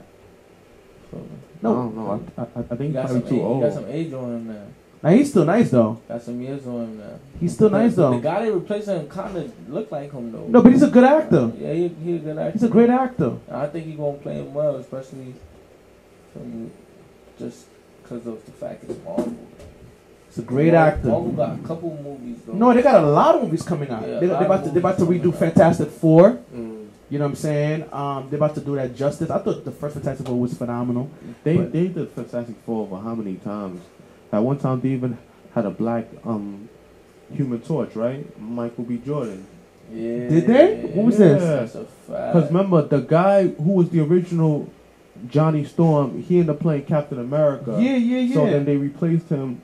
so. 1.10 1.18
I 1.60 1.62
don't 1.62 1.94
know. 1.94 2.24
I, 2.38 2.40
I, 2.42 2.44
I 2.44 2.62
think 2.62 2.80
He 2.80 2.86
he's 2.86 2.92
got, 2.94 3.04
probably 3.06 3.20
some 3.20 3.28
too 3.28 3.34
age, 3.34 3.40
he 3.40 3.40
old. 3.40 3.62
got 3.62 3.72
some 3.74 3.84
age 3.88 4.12
on 4.14 4.36
him 4.36 4.46
now. 4.48 4.62
Now 5.02 5.10
he's 5.10 5.30
still 5.30 5.44
nice 5.46 5.70
though. 5.70 6.00
Got 6.08 6.22
some 6.22 6.40
years 6.40 6.66
on 6.66 6.84
him 6.84 6.98
now. 6.98 7.18
He's 7.38 7.54
still 7.54 7.70
nice 7.70 7.94
though. 7.96 8.10
The 8.10 8.16
though. 8.16 8.22
guy 8.22 8.44
they 8.44 8.50
replacing 8.50 9.00
him 9.00 9.08
kind 9.08 9.36
of 9.36 9.68
look 9.70 9.90
like 9.90 10.12
him 10.12 10.32
though. 10.32 10.46
No, 10.46 10.62
but 10.62 10.72
he's 10.72 10.82
a 10.82 10.88
good 10.90 11.04
actor. 11.04 11.52
Yeah, 11.58 11.72
he, 11.72 11.88
he 11.88 12.16
a 12.16 12.18
good 12.18 12.38
actor. 12.38 12.52
He's 12.52 12.62
a 12.62 12.68
great 12.68 12.90
actor. 12.90 13.36
I 13.50 13.66
think 13.66 13.86
he's 13.86 13.96
gonna 13.96 14.18
play 14.18 14.34
him 14.36 14.52
well, 14.54 14.76
especially 14.76 15.34
from 16.32 16.70
just 17.38 17.66
because 18.02 18.26
of 18.26 18.44
the 18.44 18.52
fact 18.52 18.84
it's 18.84 19.02
Marvel. 19.04 19.36
He's 20.30 20.38
a 20.38 20.42
great 20.42 20.72
Marvel- 20.72 20.96
actor. 20.96 21.08
Marvel 21.08 21.32
got 21.32 21.58
a 21.58 21.62
couple 21.62 21.98
movies 22.02 22.38
though. 22.46 22.52
No, 22.54 22.72
they 22.72 22.82
got 22.82 23.02
a 23.02 23.06
lot 23.06 23.34
of 23.34 23.42
movies 23.42 23.62
coming 23.62 23.90
out. 23.90 24.02
Yeah, 24.08 24.20
they, 24.20 24.26
lot 24.28 24.38
they're 24.38 24.46
about 24.46 24.64
to 24.64 24.70
they're 24.70 24.78
about 24.78 24.98
to 24.98 25.04
redo 25.04 25.20
coming 25.22 25.32
out. 25.34 25.38
Fantastic 25.40 25.88
Four. 25.90 26.38
Mm. 26.54 26.88
You 27.10 27.18
know 27.18 27.24
what 27.24 27.30
I'm 27.30 27.36
saying? 27.36 27.92
Um, 27.92 28.28
they're 28.30 28.36
about 28.38 28.54
to 28.54 28.60
do 28.60 28.76
that 28.76 28.94
justice. 28.94 29.28
I 29.30 29.38
thought 29.38 29.64
the 29.64 29.72
first 29.72 29.94
Fantastic 29.94 30.26
Four 30.26 30.38
was 30.40 30.54
phenomenal. 30.56 31.10
They 31.42 31.56
But- 31.56 31.72
they 31.72 31.88
did 31.88 32.08
Fantastic 32.10 32.56
Four 32.64 32.86
for 32.86 33.00
how 33.00 33.14
many 33.14 33.34
times? 33.36 33.82
At 34.32 34.38
one 34.44 34.58
time 34.58 34.80
they 34.80 34.90
even 34.90 35.18
had 35.54 35.66
a 35.66 35.70
black 35.70 36.06
um 36.24 36.68
Human 37.34 37.60
Torch, 37.60 37.94
right? 37.96 38.24
Michael 38.40 38.84
B. 38.84 38.98
Jordan. 39.04 39.46
Yeah. 39.92 40.28
Did 40.28 40.46
they? 40.46 40.74
What 40.94 41.06
was 41.06 41.18
this? 41.18 41.42
That's. 41.72 41.90
Because 42.06 42.46
remember 42.48 42.82
the 42.82 43.00
guy 43.00 43.48
who 43.48 43.72
was 43.72 43.90
the 43.90 44.00
original 44.00 44.68
Johnny 45.28 45.64
Storm, 45.64 46.22
he 46.22 46.38
ended 46.38 46.50
up 46.56 46.60
playing 46.60 46.84
Captain 46.84 47.18
America. 47.18 47.76
Yeah, 47.80 47.96
yeah, 47.96 48.18
yeah. 48.18 48.34
So 48.34 48.46
then 48.46 48.64
they 48.64 48.76
replaced 48.76 49.28
him 49.28 49.60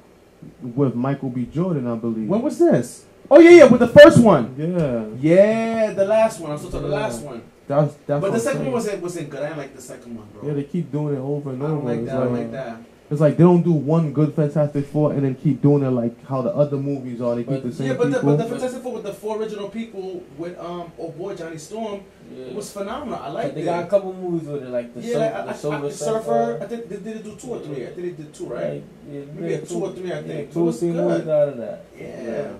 with 0.62 0.94
Michael 0.94 1.30
B. 1.30 1.46
Jordan, 1.46 1.86
I 1.86 1.96
believe. 1.96 2.28
when 2.28 2.42
was 2.42 2.58
this? 2.58 3.06
Oh 3.30 3.40
yeah, 3.40 3.50
yeah, 3.50 3.64
with 3.64 3.80
the 3.80 3.88
first 3.88 4.22
one. 4.22 4.54
Yeah. 4.56 5.06
Yeah, 5.20 5.92
the 5.92 6.04
last 6.04 6.40
one. 6.40 6.52
I'm 6.52 6.58
talking 6.58 6.82
the 6.82 6.88
last 6.88 7.22
one. 7.22 7.42
That's 7.66 7.94
that's. 8.06 8.20
but 8.20 8.32
the 8.32 8.38
second 8.38 8.62
one 8.62 8.72
wasn't 8.72 9.02
wasn't 9.02 9.30
good. 9.30 9.40
I 9.42 9.46
didn't 9.48 9.58
like 9.58 9.74
the 9.74 9.82
second 9.82 10.16
one, 10.16 10.28
bro. 10.32 10.46
Yeah, 10.48 10.54
they 10.54 10.64
keep 10.64 10.92
doing 10.92 11.16
it 11.16 11.18
over 11.18 11.50
and 11.50 11.62
I 11.62 11.66
over. 11.66 11.74
don't 11.74 11.84
like 11.84 12.04
that. 12.06 12.16
I 12.16 12.24
don't 12.24 12.32
like, 12.32 12.42
like 12.42 12.52
that. 12.52 12.80
It's 13.08 13.20
like 13.20 13.36
they 13.36 13.44
don't 13.44 13.62
do 13.62 13.72
one 13.72 14.12
good 14.12 14.34
Fantastic 14.34 14.86
Four 14.86 15.12
and 15.12 15.22
then 15.25 15.34
keep 15.36 15.62
doing 15.62 15.82
it 15.84 15.90
like 15.90 16.25
how 16.26 16.42
the 16.42 16.50
other 16.54 16.76
movies 16.76 17.20
are. 17.20 17.36
They 17.36 17.44
keep 17.44 17.62
the 17.62 17.72
same 17.72 17.86
Yeah, 17.88 17.94
but 17.94 18.10
the, 18.10 18.16
people. 18.18 18.36
but 18.36 18.42
the 18.42 18.48
Fantastic 18.50 18.82
Four 18.82 18.94
with 18.94 19.04
the 19.04 19.12
four 19.12 19.38
original 19.38 19.68
people 19.68 20.25
with 20.36 20.58
um 20.58 20.90
oh 20.98 21.10
boy 21.10 21.34
Johnny 21.36 21.58
Storm 21.58 22.02
yeah. 22.34 22.52
was 22.52 22.72
phenomenal. 22.72 23.18
I 23.20 23.28
like. 23.28 23.34
liked 23.44 23.54
they 23.54 23.62
it. 23.62 23.64
got 23.66 23.84
a 23.84 23.86
couple 23.86 24.12
movies 24.12 24.48
with 24.48 24.62
it, 24.64 24.70
like 24.70 24.92
the, 24.94 25.00
yeah, 25.02 25.12
Sil- 25.14 25.20
like, 25.20 25.34
I, 25.34 25.50
I, 25.50 25.52
Silver 25.54 25.86
I, 25.86 25.90
Surfer. 25.90 26.58
I 26.62 26.66
think 26.66 26.88
they 26.88 26.96
did 26.96 27.22
do 27.25 27.36
two 27.36 27.48
or 27.48 27.60
three. 27.60 27.82
I 27.86 27.90
think 27.90 27.96
they 28.16 28.22
did 28.22 28.34
two, 28.34 28.46
right? 28.46 28.62
Right. 28.64 28.84
Yeah, 29.10 29.20
Maybe 29.34 29.52
yeah, 29.52 29.60
two 29.60 29.84
or 29.84 29.92
three, 29.92 30.12
I 30.12 30.22
think. 30.22 30.30
It 30.30 30.52
Two 30.52 30.68
or 30.68 30.72
three 30.72 30.92
good. 30.92 31.04
movies 31.08 31.28
out 31.28 31.48
of 31.50 31.56
that. 31.58 31.84
Yeah. 31.96 32.52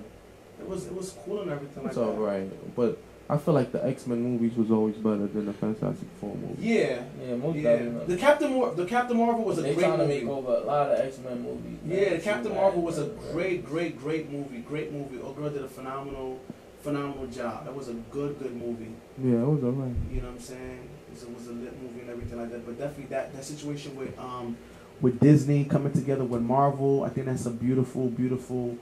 It 0.61 0.69
was 0.69 0.87
it 0.87 0.95
was 0.95 1.11
cool 1.25 1.43
and 1.43 1.51
everything 1.51 1.85
It's 1.87 1.97
like 1.97 2.07
all 2.07 2.15
that. 2.15 2.21
right, 2.21 2.75
but 2.77 2.99
I 3.29 3.37
feel 3.39 3.55
like 3.55 3.73
the 3.73 3.85
X 3.85 4.07
Men 4.07 4.23
movies 4.23 4.57
was 4.57 4.71
always 4.71 4.95
better 4.97 5.27
than 5.27 5.47
the 5.47 5.53
Fantastic 5.53 6.07
Four 6.21 6.37
movies. 6.37 6.65
Yeah. 6.65 7.03
Yeah, 7.21 7.35
most 7.37 7.57
Yeah, 7.57 7.63
definitely. 7.77 8.15
the 8.15 8.21
Captain 8.21 8.55
Mar- 8.59 8.75
the 8.75 8.85
Captain 8.87 9.17
Marvel 9.17 9.45
was 9.45 9.59
a 9.59 9.63
they 9.63 9.75
great 9.75 9.85
trying 9.87 9.99
to 9.99 10.07
movie. 10.07 10.27
over 10.29 10.55
a 10.55 10.61
lot 10.61 10.91
of 10.93 11.01
X 11.01 11.19
Men 11.25 11.43
movies. 11.43 11.79
man. 11.83 11.99
Yeah, 11.99 12.11
the 12.11 12.19
Captain 12.21 12.53
Too 12.53 12.59
Marvel 12.59 12.83
was 12.83 12.99
a 12.99 13.07
great, 13.33 13.65
great, 13.67 13.99
great 13.99 14.31
movie. 14.31 14.59
Great 14.59 14.93
movie. 14.93 15.21
Old 15.21 15.37
girl 15.37 15.51
did 15.51 15.63
a 15.65 15.69
phenomenal, 15.69 16.39
phenomenal 16.83 17.27
job. 17.27 17.65
That 17.65 17.75
was 17.75 17.89
a 17.89 17.95
good, 17.95 18.39
good 18.39 18.55
movie. 18.55 18.93
Yeah, 19.21 19.43
it 19.43 19.49
was 19.49 19.65
alright. 19.65 19.91
You 20.13 20.21
know 20.21 20.29
what 20.29 20.35
I'm 20.35 20.41
saying? 20.41 20.89
It 21.09 21.13
was, 21.13 21.23
it 21.25 21.31
was 21.35 21.47
a 21.49 21.53
lit 21.53 21.83
movie 21.83 22.01
and 22.03 22.11
everything 22.11 22.39
like 22.39 22.53
that. 22.53 22.65
But 22.65 22.79
definitely 22.79 23.07
that 23.07 23.33
that 23.35 23.45
situation 23.45 23.97
with 23.97 24.17
um 24.21 24.57
with 25.01 25.19
Disney 25.19 25.65
coming 25.65 25.93
together 25.93 26.23
with 26.25 26.43
Marvel, 26.43 27.03
I 27.03 27.09
think 27.09 27.27
that's 27.27 27.45
a 27.47 27.51
beautiful, 27.51 28.07
beautiful, 28.07 28.77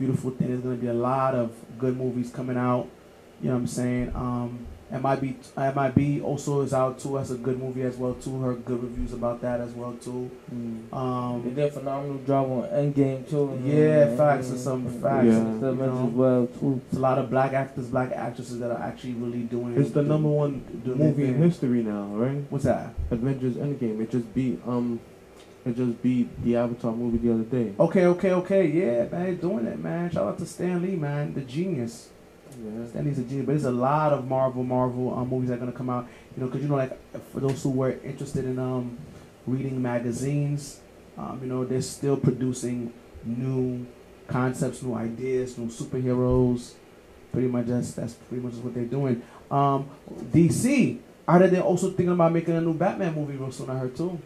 beautiful 0.00 0.32
thing. 0.32 0.48
There's 0.48 0.60
gonna 0.62 0.74
be 0.74 0.88
a 0.88 0.92
lot 0.94 1.36
of 1.36 1.52
good 1.78 1.96
movies 1.96 2.30
coming 2.30 2.56
out. 2.56 2.88
You 3.44 3.50
know 3.50 3.56
what 3.56 3.60
I'm 3.60 3.66
saying? 3.66 4.12
Um, 4.14 4.58
MIB 4.90 5.36
MIB 5.54 6.24
also 6.24 6.62
is 6.62 6.72
out 6.72 6.98
too. 6.98 7.16
That's 7.16 7.30
a 7.30 7.34
good 7.34 7.58
movie 7.58 7.82
as 7.82 7.94
well 7.98 8.14
too. 8.14 8.40
Heard 8.40 8.64
good 8.64 8.82
reviews 8.82 9.12
about 9.12 9.42
that 9.42 9.60
as 9.60 9.72
well 9.72 9.92
too. 10.00 10.30
They 10.50 10.96
Um, 10.96 11.42
did 11.42 11.58
a 11.58 11.70
phenomenal 11.70 12.20
job 12.26 12.50
on 12.50 12.62
Endgame 12.68 13.28
too. 13.28 13.58
Yeah, 13.62 14.06
Mhm. 14.06 14.16
facts 14.16 14.48
and 14.48 14.58
some 14.58 14.84
Mhm. 14.86 15.00
facts, 15.02 15.26
Yeah. 15.26 15.56
The 15.60 15.66
Avengers 15.66 15.94
you 15.98 16.00
know. 16.04 16.06
as 16.08 16.14
well 16.14 16.48
too. 16.58 16.80
it's 16.86 16.96
a 16.96 17.00
lot 17.00 17.18
of 17.18 17.28
black 17.28 17.52
actors, 17.52 17.88
black 17.88 18.12
actresses 18.12 18.60
that 18.60 18.70
are 18.70 18.80
actually 18.80 19.12
really 19.14 19.42
doing. 19.42 19.74
It. 19.74 19.80
It's 19.80 19.90
the 19.90 20.02
number 20.02 20.30
one 20.30 20.62
movie 20.86 21.24
in 21.26 21.34
history 21.34 21.82
now, 21.82 22.06
right? 22.14 22.44
What's 22.48 22.64
that? 22.64 22.94
Avengers 23.10 23.56
Endgame. 23.56 24.00
It 24.00 24.10
just 24.10 24.32
beat 24.34 24.58
um, 24.66 25.00
it 25.66 25.76
just 25.76 26.02
beat 26.02 26.28
the 26.44 26.56
Avatar 26.56 26.92
movie 26.92 27.18
the 27.18 27.34
other 27.34 27.42
day. 27.42 27.72
Okay, 27.78 28.06
okay, 28.06 28.32
okay. 28.32 28.66
Yeah, 28.68 29.04
man, 29.14 29.36
doing 29.36 29.66
it, 29.66 29.82
man. 29.82 30.10
Shout 30.10 30.28
out 30.28 30.38
to 30.38 30.46
Stan 30.46 30.80
Lee, 30.80 30.96
man, 30.96 31.34
the 31.34 31.42
genius. 31.42 32.08
Yeah. 32.62 32.86
Stan 32.86 33.04
Lee's 33.04 33.18
a 33.18 33.22
genius. 33.22 33.46
But 33.46 33.52
there's 33.52 33.64
a 33.64 33.72
lot 33.72 34.12
of 34.12 34.26
Marvel, 34.26 34.62
Marvel 34.62 35.16
um, 35.16 35.28
movies 35.28 35.48
that 35.48 35.56
are 35.56 35.58
gonna 35.58 35.72
come 35.72 35.90
out. 35.90 36.06
You 36.36 36.42
know, 36.42 36.48
because 36.48 36.62
you 36.62 36.68
know, 36.68 36.76
like 36.76 36.98
for 37.32 37.40
those 37.40 37.62
who 37.62 37.70
were 37.70 37.92
interested 38.04 38.44
in 38.44 38.58
um, 38.58 38.98
reading 39.46 39.80
magazines, 39.80 40.80
um, 41.16 41.38
you 41.42 41.48
know, 41.48 41.64
they're 41.64 41.82
still 41.82 42.16
producing 42.16 42.92
new 43.24 43.86
concepts, 44.28 44.82
new 44.82 44.94
ideas, 44.94 45.58
new 45.58 45.66
superheroes. 45.66 46.72
Pretty 47.32 47.48
much 47.48 47.66
that's 47.66 47.92
that's 47.92 48.14
pretty 48.14 48.42
much 48.42 48.54
what 48.54 48.74
they're 48.74 48.84
doing. 48.84 49.22
Um, 49.50 49.88
DC, 50.32 50.98
are 51.26 51.46
they 51.46 51.60
also 51.60 51.88
thinking 51.88 52.10
about 52.10 52.32
making 52.32 52.56
a 52.56 52.60
new 52.60 52.74
Batman 52.74 53.14
movie 53.14 53.36
real 53.36 53.50
soon? 53.50 53.70
I 53.70 53.78
heard 53.78 53.96
too. 53.96 54.20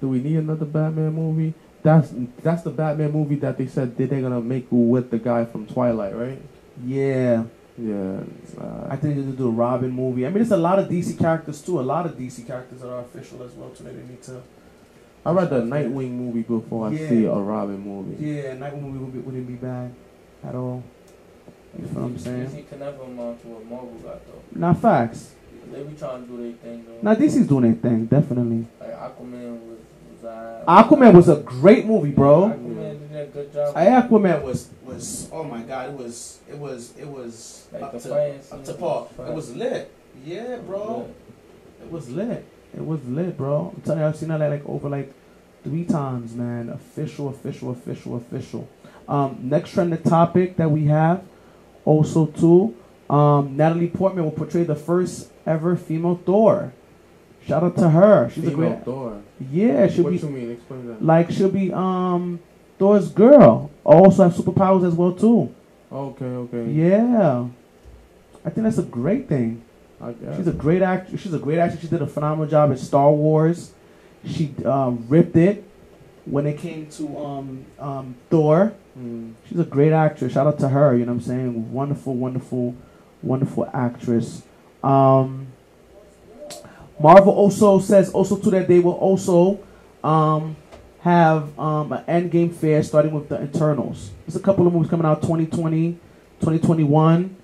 Do 0.00 0.08
we 0.08 0.18
need 0.18 0.36
another 0.36 0.66
Batman 0.66 1.12
movie? 1.12 1.54
That's 1.82 2.10
that's 2.42 2.62
the 2.62 2.70
Batman 2.70 3.12
movie 3.12 3.36
that 3.36 3.58
they 3.58 3.66
said 3.66 3.96
that 3.96 4.10
they're 4.10 4.20
gonna 4.20 4.40
make 4.40 4.66
with 4.70 5.10
the 5.10 5.18
guy 5.18 5.44
from 5.44 5.66
Twilight, 5.66 6.16
right? 6.16 6.42
Yeah, 6.82 7.44
Yeah. 7.76 8.20
Uh, 8.60 8.86
I 8.88 8.96
think 8.96 9.16
they 9.16 9.22
need 9.22 9.30
to 9.32 9.36
do 9.36 9.48
a 9.48 9.50
Robin 9.50 9.90
movie. 9.90 10.24
I 10.24 10.28
mean, 10.28 10.38
there's 10.38 10.52
a 10.52 10.56
lot 10.56 10.78
of 10.78 10.88
DC 10.88 11.18
characters 11.18 11.60
too. 11.60 11.80
A 11.80 11.82
lot 11.82 12.06
of 12.06 12.12
DC 12.16 12.46
characters 12.46 12.80
that 12.80 12.88
are 12.90 13.00
official 13.00 13.42
as 13.42 13.52
well 13.52 13.70
too. 13.70 13.84
That 13.84 13.94
they 13.96 14.02
need 14.08 14.22
to. 14.24 14.40
I 15.26 15.32
read 15.32 15.50
the 15.50 15.62
Nightwing 15.62 16.10
movie 16.12 16.42
before 16.42 16.88
I 16.88 16.90
Yeah. 16.92 17.08
see 17.08 17.24
a 17.24 17.34
Robin 17.34 17.80
movie. 17.80 18.24
Yeah, 18.24 18.56
Nightwing 18.56 18.82
movie 18.82 18.98
would 18.98 19.12
be, 19.12 19.18
wouldn't 19.20 19.46
be 19.46 19.54
bad 19.54 19.92
at 20.46 20.54
all. 20.54 20.82
You 21.76 21.84
know 21.86 21.88
what 22.02 22.04
I'm 22.04 22.18
saying? 22.18 22.46
DC 22.46 22.68
can 22.68 22.78
never 22.78 23.02
amount 23.02 23.40
to 23.42 23.48
what 23.48 23.66
Marvel 23.66 23.94
got 24.04 24.24
though. 24.26 24.42
Not 24.60 24.80
facts. 24.80 25.34
They 25.72 25.82
be 25.82 25.94
trying 25.96 26.22
to 26.22 26.28
do 26.28 26.36
their 26.36 26.52
thing 26.52 26.84
though. 26.86 26.98
Now 27.02 27.14
DC's 27.18 27.48
doing 27.48 27.62
their 27.64 27.72
thing, 27.74 28.04
definitely. 28.06 28.66
like 28.78 28.90
Aquaman 28.96 29.52
was, 29.66 29.78
was 30.12 30.22
was 30.22 30.24
uh, 30.24 30.64
Aquaman 30.68 31.14
was 31.14 31.28
a 31.28 31.36
great 31.36 31.86
movie, 31.86 32.10
bro. 32.12 32.50
Aquaman 32.50 32.93
did 33.14 33.28
a 33.28 33.32
good 33.32 33.52
job. 33.52 33.74
Aquaman 33.74 34.42
was 34.42 34.70
was 34.84 35.28
oh 35.32 35.44
my 35.44 35.62
god, 35.62 35.90
it 35.90 35.96
was 35.96 36.40
it 36.48 36.58
was 36.58 36.94
it 36.98 37.08
was 37.08 37.66
Like 37.72 37.82
up 37.82 37.92
the 37.92 38.00
to, 38.00 38.08
France 38.08 38.52
up 38.52 38.64
to 38.64 38.72
the 38.72 38.78
par. 38.78 39.08
It 39.18 39.34
was 39.34 39.54
lit. 39.54 39.90
Yeah, 40.24 40.56
bro. 40.58 41.08
It 41.82 41.90
was 41.90 42.10
lit. 42.10 42.44
It 42.74 42.84
was 42.84 43.04
lit, 43.06 43.36
bro. 43.36 43.72
I'm 43.74 43.82
telling 43.82 44.00
you, 44.00 44.06
I've 44.06 44.16
seen 44.16 44.28
that 44.30 44.40
like 44.40 44.66
over 44.68 44.88
like 44.88 45.12
three 45.62 45.84
times, 45.84 46.34
man. 46.34 46.68
Official, 46.68 47.28
official, 47.28 47.70
official, 47.70 48.16
official. 48.16 48.68
Um, 49.08 49.38
next 49.42 49.72
trending 49.72 50.02
topic 50.02 50.56
that 50.56 50.70
we 50.70 50.86
have, 50.86 51.22
also 51.84 52.26
too, 52.26 52.74
um, 53.10 53.56
Natalie 53.56 53.88
Portman 53.88 54.24
will 54.24 54.32
portray 54.32 54.64
the 54.64 54.74
first 54.74 55.30
ever 55.46 55.76
female 55.76 56.20
Thor. 56.24 56.72
Shout 57.46 57.62
out 57.62 57.76
to 57.76 57.90
her. 57.90 58.30
She's 58.30 58.48
a 58.48 58.50
great. 58.50 58.84
Thor. 58.84 59.20
Yeah, 59.50 59.86
she'll 59.88 60.04
What 60.04 60.10
be 60.10 60.16
you 60.16 60.28
mean? 60.30 60.50
Explain 60.52 60.86
that. 60.86 61.04
like 61.04 61.30
she'll 61.30 61.50
be 61.50 61.72
um 61.72 62.40
Thor's 62.78 63.08
girl. 63.08 63.70
Also 63.84 64.24
have 64.24 64.34
superpowers 64.34 64.86
as 64.86 64.94
well 64.94 65.12
too. 65.12 65.54
Okay, 65.92 66.24
okay. 66.24 66.70
Yeah, 66.70 67.46
I 68.44 68.50
think 68.50 68.64
that's 68.64 68.78
a 68.78 68.82
great 68.82 69.28
thing. 69.28 69.62
I 70.00 70.12
guess. 70.12 70.36
She's 70.36 70.46
a 70.46 70.52
great 70.52 70.82
actress. 70.82 71.20
She's 71.20 71.34
a 71.34 71.38
great 71.38 71.58
actress. 71.58 71.82
She 71.82 71.88
did 71.88 72.02
a 72.02 72.06
phenomenal 72.06 72.46
job 72.50 72.70
in 72.70 72.76
Star 72.76 73.10
Wars. 73.10 73.72
She 74.26 74.54
um, 74.64 75.06
ripped 75.08 75.36
it 75.36 75.64
when 76.24 76.46
it 76.46 76.58
came 76.58 76.86
to 76.90 77.18
um, 77.18 77.64
um, 77.78 78.16
Thor. 78.30 78.72
Mm. 78.98 79.34
She's 79.48 79.58
a 79.58 79.64
great 79.64 79.92
actress. 79.92 80.32
Shout 80.32 80.46
out 80.46 80.58
to 80.60 80.68
her. 80.68 80.94
You 80.94 81.04
know 81.04 81.12
what 81.12 81.22
I'm 81.22 81.26
saying? 81.26 81.72
Wonderful, 81.72 82.14
wonderful, 82.14 82.74
wonderful 83.22 83.68
actress. 83.72 84.42
Um, 84.82 85.48
Marvel 86.98 87.32
also 87.32 87.78
says 87.78 88.10
also 88.10 88.36
too 88.36 88.50
that 88.50 88.68
they 88.68 88.78
will 88.78 88.92
also 88.92 89.60
um, 90.02 90.56
have 91.04 91.56
um, 91.58 91.92
an 91.92 92.02
Endgame 92.30 92.50
fair 92.50 92.82
starting 92.82 93.12
with 93.12 93.28
the 93.28 93.42
Eternals. 93.42 94.10
There's 94.26 94.36
a 94.36 94.40
couple 94.40 94.66
of 94.66 94.72
movies 94.72 94.88
coming 94.88 95.04
out 95.04 95.20
2020, 95.20 95.92
2021. 96.40 97.36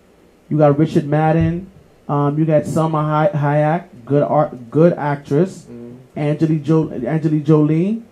You 0.49 0.57
got 0.57 0.79
Richard 0.79 1.07
Madden. 1.07 1.71
Um, 2.09 2.39
you 2.39 2.47
got 2.47 2.63
Salma 2.63 3.05
Hay- 3.31 3.39
Hayek, 3.39 3.85
good 4.07 4.23
art, 4.23 4.71
good 4.71 4.95
actress. 4.95 5.67
Mm. 5.71 5.99
Angelique, 6.17 6.63
jo- 6.63 6.91
Angelique 6.91 7.45
Jolie, 7.45 8.03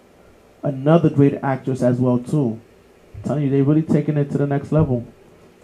another 0.62 1.08
great 1.08 1.34
actress 1.42 1.82
as 1.82 1.98
well 1.98 2.18
too. 2.18 2.60
I'm 3.16 3.22
telling 3.22 3.44
you, 3.44 3.50
they 3.50 3.62
really 3.62 3.82
taking 3.82 4.18
it 4.18 4.30
to 4.32 4.38
the 4.38 4.46
next 4.46 4.70
level. 4.70 5.06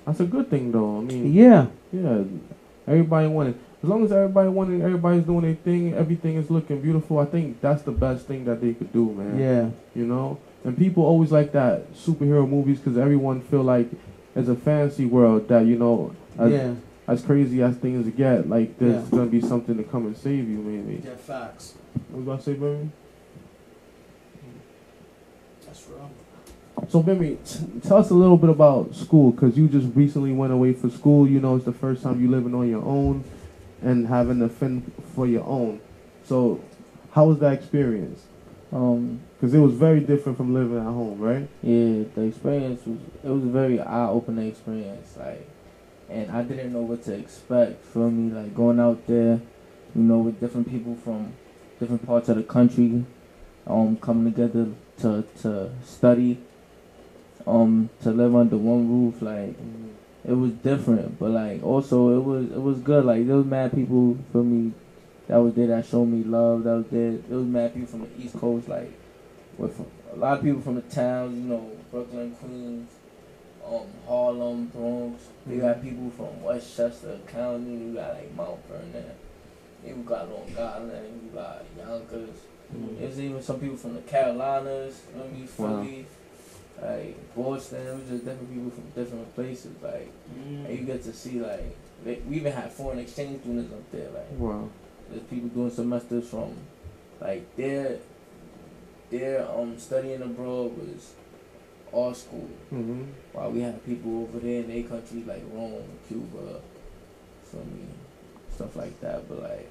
That's 0.07 0.21
a 0.21 0.25
good 0.25 0.49
thing, 0.49 0.73
though. 0.73 0.99
I 0.99 1.01
mean, 1.03 1.31
Yeah, 1.33 1.67
yeah, 1.93 2.25
everybody 2.89 3.29
wanted. 3.29 3.59
As 3.85 3.89
long 3.91 4.03
as 4.03 4.13
everybody 4.13 4.49
wanted, 4.49 4.81
everybody's 4.81 5.25
doing 5.25 5.43
their 5.43 5.57
thing, 5.57 5.93
everything 5.93 6.37
is 6.37 6.49
looking 6.49 6.81
beautiful. 6.81 7.19
I 7.19 7.27
think 7.27 7.61
that's 7.61 7.83
the 7.83 7.93
best 7.93 8.27
thing 8.27 8.47
that 8.47 8.63
they 8.63 8.73
could 8.73 8.91
do, 8.95 9.13
man. 9.13 9.39
yeah, 9.39 9.69
You 9.95 10.07
know, 10.07 10.39
and 10.65 10.75
people 10.75 11.03
always 11.05 11.31
like 11.31 11.53
that 11.53 11.93
superhero 11.93 12.49
movies 12.49 12.79
because 12.79 12.97
everyone 12.97 13.43
feel 13.43 13.63
like 13.63 13.91
it's 14.35 14.49
a 14.49 14.55
fantasy 14.55 15.05
world 15.05 15.49
that 15.49 15.67
you 15.67 15.77
know, 15.77 16.17
as, 16.39 16.51
yeah. 16.51 16.75
as 17.07 17.21
crazy 17.21 17.61
as 17.63 17.77
things 17.77 18.09
get, 18.17 18.49
like 18.49 18.79
there's 18.79 19.05
Yeah. 19.05 19.11
gonna 19.11 19.27
be 19.27 19.43
something 19.43 19.77
to 19.77 19.83
come 19.83 20.07
and 20.07 20.17
save 20.17 20.49
you, 20.49 20.57
maybe. 20.63 21.03
Yeah, 21.05 21.17
facts. 21.17 21.75
What 22.11 22.21
you 22.21 22.23
about 22.25 22.39
to 22.39 22.45
say, 22.47 22.55
baby? 22.55 22.89
That's 25.67 25.87
real. 25.91 26.11
So, 26.89 27.03
Bimmy, 27.03 27.37
t- 27.47 27.87
tell 27.87 27.99
us 27.99 28.09
a 28.09 28.15
little 28.15 28.39
bit 28.39 28.49
about 28.49 28.95
school, 28.95 29.31
because 29.33 29.59
you 29.59 29.69
just 29.69 29.95
recently 29.95 30.33
went 30.33 30.55
away 30.55 30.73
for 30.73 30.89
school. 30.89 31.29
You 31.29 31.41
know, 31.41 31.57
it's 31.57 31.67
the 31.67 31.73
first 31.73 32.03
time 32.03 32.19
you're 32.23 32.31
living 32.31 32.55
on 32.55 32.67
your 32.67 32.83
own 32.83 33.25
and 33.85 34.09
having 34.09 34.41
to 34.41 34.49
fend 34.49 34.91
for 35.15 35.27
your 35.27 35.45
own. 35.45 35.81
So, 36.25 36.61
how 37.13 37.27
was 37.27 37.39
that 37.41 37.53
experience? 37.53 38.23
Um, 38.73 39.21
Because 39.37 39.55
it 39.55 39.61
was 39.61 39.75
very 39.75 40.01
different 40.01 40.37
from 40.37 40.53
living 40.55 40.79
at 40.79 40.85
home, 40.85 41.21
right? 41.21 41.49
yeah, 41.63 42.05
the 42.15 42.23
experience 42.23 42.85
was 42.87 42.99
it 43.23 43.29
was 43.29 43.45
a 43.45 43.53
very 43.61 43.79
eye 43.81 44.09
opening 44.09 44.49
experience. 44.49 45.17
Like, 45.17 45.47
and 46.09 46.31
I 46.31 46.43
didn't 46.43 46.73
know 46.73 46.81
what 46.81 47.05
to 47.05 47.15
expect. 47.15 47.85
For 47.85 48.11
me, 48.11 48.33
like 48.33 48.55
going 48.55 48.81
out 48.81 49.07
there, 49.07 49.41
you 49.95 50.03
know, 50.03 50.19
with 50.19 50.41
different 50.41 50.71
people 50.71 50.97
from 50.97 51.35
different 51.79 52.05
parts 52.07 52.29
of 52.29 52.37
the 52.37 52.43
country, 52.43 53.05
um, 53.67 53.97
coming 53.99 54.33
together 54.33 54.69
to 55.01 55.25
to 55.43 55.71
study, 55.85 56.39
um, 57.47 57.91
to 58.03 58.11
live 58.11 58.35
under 58.35 58.57
one 58.57 58.89
roof. 58.89 59.23
Like, 59.23 59.55
it 60.27 60.33
was 60.33 60.53
different, 60.53 61.19
but 61.19 61.31
like 61.31 61.63
also 61.63 62.17
it 62.17 62.25
was 62.25 62.45
it 62.51 62.61
was 62.61 62.79
good. 62.79 63.05
Like 63.05 63.27
there 63.27 63.37
was 63.37 63.47
mad 63.47 63.73
people 63.73 64.17
for 64.33 64.43
me 64.43 64.73
that 65.29 65.37
was 65.37 65.55
there 65.55 65.67
that 65.69 65.87
showed 65.87 66.07
me 66.07 66.25
love. 66.25 66.65
That 66.65 66.77
was 66.77 66.87
there. 66.91 67.13
There 67.13 67.39
was 67.39 67.47
mad 67.47 67.75
people 67.75 67.89
from 67.89 68.01
the 68.01 68.25
East 68.25 68.35
Coast, 68.39 68.69
like 68.69 68.93
with 69.59 69.79
a 70.13 70.17
lot 70.17 70.39
of 70.39 70.45
people 70.45 70.63
from 70.63 70.77
the 70.77 70.83
towns. 70.83 71.37
You 71.37 71.45
know, 71.45 71.71
Brooklyn, 71.91 72.35
Queens, 72.37 72.91
um, 73.67 73.87
Harlem, 74.07 74.67
Bronx. 74.67 75.25
We 75.47 75.59
got 75.59 75.83
people 75.83 76.11
from 76.11 76.43
Westchester 76.43 77.19
County. 77.27 77.77
We 77.77 77.95
got 77.95 78.15
like 78.15 78.35
Mount 78.35 78.67
Vernon. 78.67 79.11
Then 79.85 79.99
we 79.99 80.03
got 80.05 80.31
Long 80.31 80.51
Island. 80.59 81.21
We 81.23 81.39
got 81.39 81.65
Yonkers. 81.77 82.39
There's 82.99 83.21
even 83.21 83.43
some 83.43 83.61
people 83.61 83.77
from 83.77 83.95
the 83.95 84.01
Carolinas. 84.01 85.03
You 85.13 85.19
know 85.19 85.25
what 85.25 85.71
I 85.71 85.85
mean? 85.85 86.01
Wow. 86.01 86.07
Philly. 86.81 86.97
Like 87.07 87.35
Boston, 87.37 87.87
it 87.87 87.95
was 87.95 88.09
just 88.09 88.25
different 88.25 88.53
people 88.53 88.71
from 88.71 88.91
different 89.03 89.35
places. 89.35 89.75
Like, 89.83 90.11
and 90.45 90.69
you 90.69 90.85
get 90.85 91.03
to 91.05 91.13
see 91.13 91.41
like 91.41 91.77
they, 92.05 92.17
we 92.29 92.37
even 92.37 92.53
had 92.53 92.71
foreign 92.73 92.99
exchange 92.99 93.41
students 93.43 93.73
up 93.73 93.91
there. 93.93 94.11
Like, 94.11 94.27
Wow. 94.39 94.69
there's 95.11 95.23
people 95.25 95.49
doing 95.51 95.71
semesters 95.71 96.29
from 96.29 96.55
like 97.21 97.55
their 97.57 97.99
their 99.11 99.49
um 99.49 99.79
studying 99.79 100.23
abroad 100.23 100.77
was 100.77 101.15
all 101.93 102.13
school. 102.15 102.49
Mm-hmm. 102.73 103.05
While 103.33 103.51
we 103.53 103.61
had 103.61 103.85
people 103.87 104.23
over 104.25 104.39
there 104.41 104.61
in 104.63 104.69
their 104.69 104.83
countries 104.83 105.27
like 105.27 105.43
Rome, 105.53 105.85
Cuba, 106.09 106.61
for 107.45 107.57
me, 107.59 107.85
stuff 108.53 108.75
like 108.77 109.01
that. 109.01 109.29
But 109.29 109.43
like, 109.43 109.71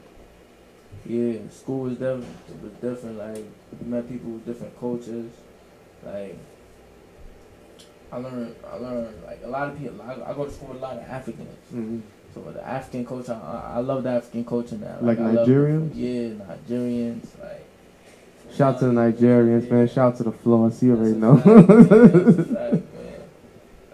yeah, 1.06 1.34
school 1.52 1.82
was 1.82 1.94
different. 1.94 2.26
It 2.48 2.62
was 2.64 2.72
different. 2.74 3.18
Like, 3.18 3.38
you 3.82 3.86
met 3.88 4.08
people 4.08 4.32
with 4.32 4.46
different 4.46 4.80
cultures. 4.80 5.32
Like, 6.06 6.38
I 8.14 8.18
learned, 8.18 8.56
I 8.72 8.76
learned 8.78 9.24
like 9.26 9.40
a 9.44 9.48
lot 9.48 9.70
of 9.70 9.78
people. 9.80 10.02
I, 10.04 10.30
I 10.30 10.34
go 10.34 10.46
to 10.46 10.52
school 10.52 10.68
with 10.70 10.78
a 10.78 10.82
lot 10.82 10.98
of 10.98 11.04
Africans. 11.04 11.58
Mm-hmm. 11.74 12.00
So 12.36 12.42
the 12.52 12.66
African 12.66 13.06
culture, 13.06 13.34
I, 13.44 13.74
I 13.76 13.80
love 13.80 14.04
the 14.04 14.10
African 14.12 14.46
culture 14.46 14.76
now. 14.78 14.98
Like 15.02 15.18
love- 15.20 15.48
Nigerians? 15.48 15.92
yeah, 15.96 16.46
Nigerians. 16.46 17.26
Like, 17.42 17.66
Shout 18.56 18.78
to 18.80 18.86
the 18.86 18.92
Nigerians, 18.92 19.70
man. 19.72 19.88
Shout 19.88 20.18
to 20.18 20.24
the 20.24 20.32
floor. 20.32 20.70
See 20.72 20.86
you 20.88 20.94
already 20.96 21.14
That's 21.14 21.22
know. 21.22 21.38
fact, 21.38 21.46
man. 21.48 21.68
That's 21.88 22.38
a 22.40 22.44
fact, 22.44 22.72
man. 22.72 22.82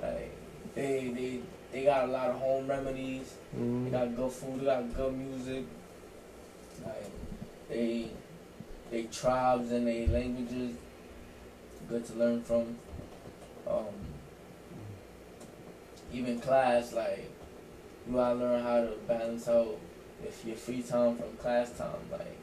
Like 0.01 0.31
they 0.75 1.07
they 1.15 1.39
they 1.71 1.83
got 1.85 2.03
a 2.09 2.11
lot 2.11 2.27
of 2.31 2.35
home 2.39 2.67
remedies. 2.67 3.35
They 3.53 3.59
Mhm. 3.61 3.91
got 3.91 4.15
good 4.17 4.31
food. 4.31 4.59
They 4.61 4.65
got 4.65 4.93
good 4.95 5.17
music. 5.17 5.63
Like 6.85 7.09
they 7.69 8.11
they 8.91 9.03
tribes 9.03 9.71
and 9.71 9.87
they 9.87 10.07
languages. 10.07 10.75
Good 11.87 12.05
to 12.07 12.13
learn 12.15 12.41
from. 12.43 12.75
Um, 13.69 13.85
even 16.11 16.39
class, 16.39 16.93
like 16.93 17.29
you 18.07 18.13
gotta 18.15 18.35
learn 18.35 18.63
how 18.63 18.77
to 18.81 18.93
balance 19.07 19.47
out 19.47 19.77
if 20.23 20.43
your 20.45 20.55
free 20.55 20.81
time 20.81 21.17
from 21.17 21.37
class 21.37 21.71
time. 21.77 22.01
Like 22.11 22.37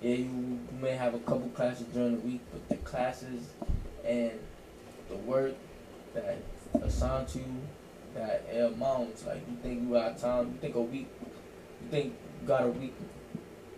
yeah, 0.00 0.14
you 0.14 0.60
may 0.80 0.92
have 0.92 1.14
a 1.14 1.18
couple 1.18 1.48
classes 1.48 1.86
during 1.92 2.16
the 2.16 2.20
week, 2.20 2.40
but 2.52 2.68
the 2.68 2.76
classes 2.76 3.48
and 4.04 4.32
the 5.08 5.16
work 5.16 5.54
that 6.14 6.38
assigned 6.80 7.26
to 7.28 7.38
you 7.38 7.60
that 8.14 8.46
amounts. 8.54 9.26
Like 9.26 9.42
you 9.48 9.56
think 9.62 9.82
you 9.82 9.94
got 9.94 10.18
time, 10.18 10.52
you 10.52 10.58
think 10.60 10.74
a 10.76 10.80
week, 10.80 11.08
you 11.82 11.90
think 11.90 12.14
you 12.40 12.46
got 12.46 12.64
a 12.64 12.68
week 12.68 12.94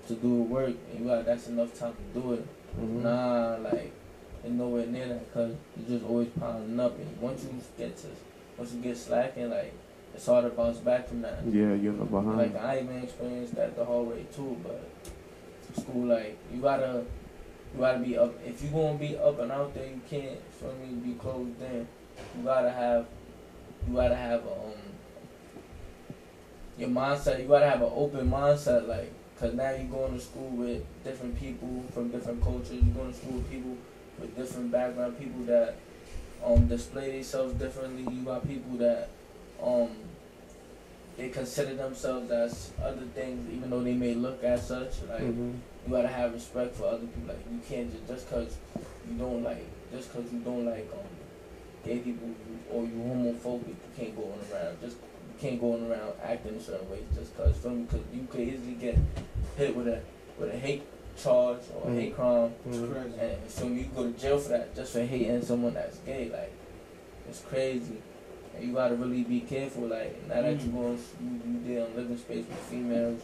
to 0.09 0.15
do 0.15 0.29
the 0.37 0.43
work, 0.43 0.75
and 0.91 1.01
you 1.01 1.07
got 1.07 1.25
that's 1.25 1.49
enough 1.49 1.79
time 1.79 1.95
to 2.15 2.21
do 2.21 2.33
it. 2.35 2.47
Mhm. 2.79 3.03
Nah, 3.03 3.57
like 3.57 3.93
it's 4.43 4.53
nowhere 4.53 4.87
near 4.87 5.09
that 5.09 5.29
because 5.29 5.55
you're 5.77 5.99
just 5.99 6.09
always 6.09 6.29
piling 6.39 6.79
up, 6.81 6.99
and 6.99 7.21
once 7.21 7.45
you 7.45 7.61
get 7.77 7.97
to, 7.99 8.07
once 8.57 8.73
you 8.73 8.81
get 8.81 8.97
slacking, 8.97 9.51
like 9.51 9.73
it's 10.15 10.27
hard 10.27 10.45
to 10.45 10.51
bounce 10.51 10.79
back 10.79 11.09
from 11.09 11.23
that. 11.23 11.45
Yeah, 11.47 11.75
you're 11.75 11.93
behind. 11.93 12.37
Like 12.39 12.57
I 12.57 12.81
even 12.81 13.03
experienced 13.03 13.55
that 13.57 13.77
the 13.77 13.85
whole 13.85 14.05
way 14.05 14.27
too, 14.35 14.57
but 14.63 14.91
school 15.77 16.07
like 16.07 16.37
you 16.53 16.61
gotta 16.61 17.05
you 17.75 17.81
gotta 17.81 17.99
be 17.99 18.19
up 18.19 18.35
if 18.45 18.63
you 18.63 18.71
gonna 18.71 18.99
be 18.99 19.17
up 19.17 19.39
and 19.39 19.53
out 19.53 19.73
there 19.75 19.87
you 19.87 20.01
can't 20.09 20.39
feel 20.53 20.75
me 20.75 20.95
be 20.95 21.15
closed 21.15 21.61
in. 21.63 21.87
You 22.37 22.45
gotta 22.45 22.71
have 22.71 23.07
you 23.89 23.95
gotta 23.95 24.17
have 24.17 24.41
um 24.43 24.73
your 26.77 26.89
mindset 26.89 27.41
you 27.41 27.47
gotta 27.47 27.69
have 27.69 27.83
an 27.83 27.91
open 27.95 28.29
mindset 28.31 28.89
like 28.89 29.13
cause 29.39 29.55
now 29.55 29.71
you're 29.71 29.85
going 29.85 30.13
to 30.13 30.21
school 30.21 30.51
with 30.51 30.83
different 31.03 31.39
people 31.39 31.85
from 31.95 32.09
different 32.11 32.43
cultures, 32.43 32.73
you're 32.73 32.95
going 32.95 33.11
to 33.11 33.19
school 33.19 33.33
with 33.35 33.51
people 33.51 33.77
with 34.21 34.37
different 34.37 34.71
background, 34.71 35.19
people 35.19 35.43
that 35.45 35.77
um 36.45 36.67
display 36.69 37.11
themselves 37.13 37.55
differently, 37.55 38.03
you 38.15 38.23
got 38.23 38.47
people 38.47 38.77
that 38.79 39.09
um 39.63 39.89
they 41.17 41.29
consider 41.29 41.75
themselves 41.75 42.31
as 42.31 42.71
other 42.83 43.05
things, 43.15 43.51
even 43.53 43.69
though 43.69 43.83
they 43.83 43.95
may 43.95 44.15
look 44.15 44.43
as 44.43 44.67
such. 44.67 45.03
Like 45.09 45.23
Mhm. 45.23 45.55
you 45.87 45.91
gotta 45.93 46.09
have 46.09 46.33
respect 46.33 46.77
for 46.77 46.85
other 46.85 47.07
people. 47.07 47.29
Like 47.29 47.45
you 47.51 47.61
can't 47.69 47.91
just 47.93 48.07
just 48.07 48.31
cause 48.31 48.57
you 49.09 49.17
don't 49.19 49.43
like 49.43 49.65
just 49.93 50.13
cause 50.13 50.25
you 50.33 50.39
don't 50.41 50.65
like 50.65 50.89
um 50.93 51.07
gay 51.85 51.99
people 51.99 52.29
or 52.73 52.85
you 52.85 52.91
homophobic, 52.91 53.69
you 53.69 53.77
can't 53.97 54.17
go 54.17 54.23
on 54.33 54.39
around 54.53 54.81
just 54.81 54.97
you 54.97 55.35
can't 55.49 55.61
go 55.61 55.75
on 55.75 55.91
around 55.91 56.13
acting 56.23 56.55
a 56.55 56.61
certain 56.63 56.89
way 56.91 57.01
just 57.15 57.37
cause 57.37 57.57
from 57.57 57.85
because 57.85 58.01
you 58.15 58.27
could 58.31 58.41
easily 58.41 58.75
get 58.75 58.97
hit 59.57 59.75
with 59.75 59.89
a 59.89 60.01
with 60.39 60.55
a 60.55 60.59
hate 60.59 60.83
charge 61.17 61.61
or 61.75 61.91
a 61.91 61.95
hate 61.95 62.15
crime 62.17 62.53
It's 62.67 62.77
mm. 62.77 62.93
crazy. 62.93 63.19
and 63.21 63.51
so 63.51 63.67
you 63.67 63.85
go 63.95 64.11
to 64.11 64.19
jail 64.19 64.39
for 64.39 64.51
that 64.51 64.75
just 64.75 64.93
for 64.93 65.01
hating 65.05 65.43
someone 65.43 65.75
that's 65.75 65.99
gay. 65.99 66.31
Like 66.31 66.53
it's 67.29 67.41
crazy. 67.41 67.99
And 68.57 68.65
you 68.65 68.75
gotta 68.75 68.95
really 68.97 69.23
be 69.25 69.41
careful. 69.41 69.87
Like 69.87 70.27
now 70.29 70.43
that 70.43 70.61
you 70.61 70.71
mm. 70.71 70.75
going 70.75 70.99
you 71.21 71.53
you 71.53 71.75
there 71.75 71.87
in 71.87 71.97
living 71.97 72.19
space 72.19 72.47
with 72.47 72.59
females, 72.59 73.21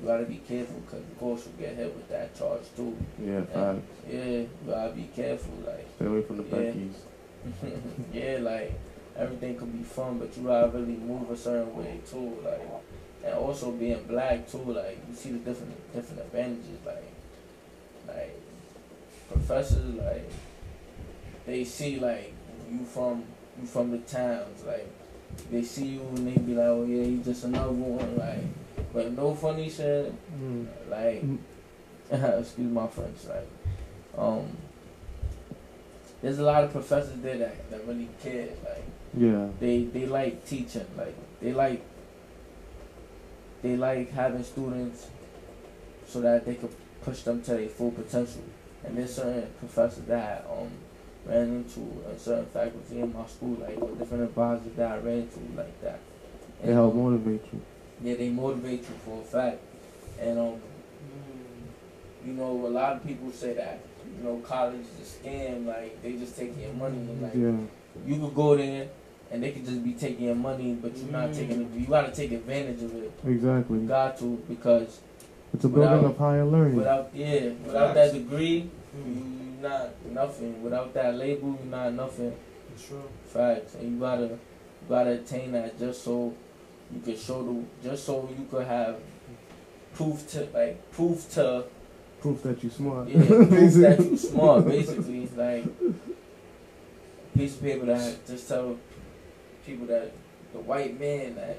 you 0.00 0.06
gotta 0.06 0.24
be 0.24 0.36
careful 0.36 0.80
because 0.80 1.00
of 1.00 1.18
course 1.18 1.46
you 1.46 1.52
get 1.58 1.76
hit 1.76 1.94
with 1.94 2.08
that 2.08 2.36
charge 2.38 2.62
too. 2.76 2.96
Yeah, 3.20 3.36
And, 3.36 3.48
facts. 3.48 3.82
yeah, 4.08 4.24
you 4.24 4.50
gotta 4.66 4.92
be 4.92 5.08
careful. 5.14 5.54
Like 5.66 5.86
Stay 5.96 6.06
away 6.06 6.22
from 6.22 6.36
the 6.36 6.44
Yeah. 6.44 6.72
Yeah, 8.12 8.38
like 8.40 8.78
everything 9.16 9.56
could 9.56 9.72
be 9.72 9.84
fun, 9.84 10.18
but 10.18 10.36
you 10.36 10.44
gotta 10.44 10.68
really 10.68 10.96
move 10.96 11.30
a 11.30 11.36
certain 11.36 11.74
way 11.76 12.00
too. 12.08 12.38
Like 12.44 12.60
and 13.24 13.34
also 13.34 13.72
being 13.72 14.02
black 14.04 14.48
too. 14.50 14.58
Like 14.58 14.98
you 15.08 15.14
see 15.14 15.32
the 15.32 15.38
different 15.38 15.92
different 15.92 16.22
advantages. 16.22 16.78
Like 16.84 17.04
like 18.08 18.40
professors 19.30 19.94
like 19.94 20.28
they 21.46 21.64
see 21.64 21.98
like 22.00 22.32
you 22.70 22.84
from 22.84 23.24
you 23.60 23.66
from 23.66 23.90
the 23.90 23.98
towns. 23.98 24.64
Like 24.66 24.88
they 25.50 25.62
see 25.62 25.86
you 25.86 26.00
and 26.16 26.26
they 26.28 26.40
be 26.40 26.54
like, 26.54 26.66
oh 26.66 26.84
yeah, 26.84 27.04
he's 27.04 27.24
just 27.24 27.44
another 27.44 27.70
one. 27.72 28.16
Like 28.16 28.44
but 28.92 29.12
no 29.12 29.34
funny 29.34 29.68
shit. 29.70 30.12
Mm. 30.40 30.66
Like 30.90 31.22
Mm. 31.24 31.38
excuse 32.40 32.72
my 32.72 32.86
French. 32.88 33.18
Like 33.28 33.48
um. 34.16 34.46
There's 36.20 36.38
a 36.40 36.42
lot 36.42 36.64
of 36.64 36.72
professors 36.72 37.20
there 37.20 37.38
that, 37.38 37.70
that 37.70 37.86
really 37.86 38.08
care. 38.22 38.48
Like 38.64 38.84
Yeah. 39.16 39.48
they 39.60 39.84
they 39.84 40.06
like 40.06 40.44
teaching 40.46 40.86
like 40.96 41.14
they 41.40 41.52
like 41.52 41.80
they 43.62 43.76
like 43.76 44.10
having 44.12 44.42
students 44.42 45.06
so 46.06 46.20
that 46.22 46.44
they 46.44 46.54
could 46.54 46.74
push 47.08 47.22
them 47.22 47.42
to 47.42 47.52
their 47.52 47.68
full 47.68 47.90
potential 47.90 48.42
and 48.84 48.96
there's 48.96 49.14
certain 49.14 49.48
professors 49.58 50.04
that 50.04 50.44
I, 50.48 50.52
um 50.60 50.70
ran 51.26 51.48
into 51.58 51.80
a 52.10 52.18
certain 52.18 52.46
faculty 52.46 53.00
in 53.00 53.12
my 53.12 53.26
school 53.26 53.56
like 53.60 53.76
or 53.80 53.90
different 53.96 54.24
advisors 54.24 54.72
that 54.76 54.92
I 54.92 54.98
ran 54.98 55.18
into 55.18 55.40
like 55.56 55.80
that 55.82 55.98
They 56.62 56.72
help 56.72 56.94
motivate 56.94 57.42
you. 57.52 57.60
yeah 58.02 58.14
they 58.16 58.30
motivate 58.30 58.80
you 58.80 58.96
for 59.04 59.20
a 59.20 59.24
fact 59.24 59.58
and 60.20 60.38
um 60.38 60.60
you 62.26 62.32
know 62.32 62.66
a 62.66 62.70
lot 62.80 62.96
of 62.96 63.06
people 63.06 63.30
say 63.30 63.52
that 63.54 63.80
you 64.16 64.24
know 64.24 64.38
college 64.38 64.80
is 64.80 65.06
a 65.06 65.28
scam 65.28 65.66
like 65.66 66.02
they 66.02 66.12
just 66.12 66.36
take 66.36 66.52
your 66.60 66.72
money 66.72 66.98
and 66.98 67.22
like 67.22 67.34
Yeah. 67.34 68.06
you 68.06 68.20
could 68.20 68.34
go 68.34 68.56
there 68.56 68.88
and 69.30 69.42
they 69.42 69.50
could 69.52 69.66
just 69.66 69.84
be 69.84 69.92
taking 69.92 70.24
your 70.24 70.34
money, 70.34 70.72
but 70.80 70.96
you're 70.96 71.12
not 71.12 71.34
taking 71.34 71.60
it. 71.60 71.78
You 71.78 71.86
gotta 71.86 72.10
take 72.10 72.32
advantage 72.32 72.82
of 72.82 72.94
it. 72.96 73.12
Exactly. 73.26 73.80
You 73.80 73.86
got 73.86 74.18
to 74.20 74.42
because 74.48 75.00
It's 75.54 75.64
a 75.64 75.68
building 75.68 75.90
without- 75.92 76.10
of 76.10 76.18
higher 76.18 76.44
learning. 76.44 76.76
without 76.76 77.10
yeah, 77.14 77.50
without 77.64 77.94
that 77.94 78.12
degree, 78.12 78.70
you 78.96 79.56
not 79.62 79.90
nothing. 80.12 80.62
Without 80.62 80.92
that 80.94 81.16
label, 81.16 81.58
you're 81.60 81.70
not 81.70 81.92
nothing. 81.94 82.34
That's 82.70 82.86
True. 82.86 83.02
Facts, 83.26 83.74
and 83.74 83.92
you 83.94 83.98
gotta 84.00 84.22
you 84.26 84.38
gotta 84.88 85.10
attain 85.12 85.52
that 85.52 85.78
just 85.78 86.04
so 86.04 86.34
you 86.94 87.00
could 87.00 87.18
show 87.18 87.42
the 87.42 87.88
just 87.88 88.04
so 88.04 88.28
you 88.38 88.44
could 88.50 88.66
have 88.66 88.96
proof 89.94 90.28
to 90.32 90.46
like 90.54 90.90
proof 90.92 91.28
to 91.34 91.64
Proof 92.20 92.42
that 92.42 92.62
you 92.64 92.70
smart. 92.70 93.08
yeah 93.08 93.24
proof 93.26 93.48
that 93.74 94.00
you 94.00 94.16
smart 94.16 94.66
basically 94.66 95.24
it's 95.24 95.36
like 95.36 95.64
a 97.34 97.38
piece 97.38 97.54
of 97.56 97.62
paper 97.62 97.86
that 97.86 98.26
just 98.26 98.48
tell 98.48 98.76
people 99.66 99.86
that 99.86 100.12
the 100.52 100.58
white 100.60 100.98
man 100.98 101.34
that 101.36 101.58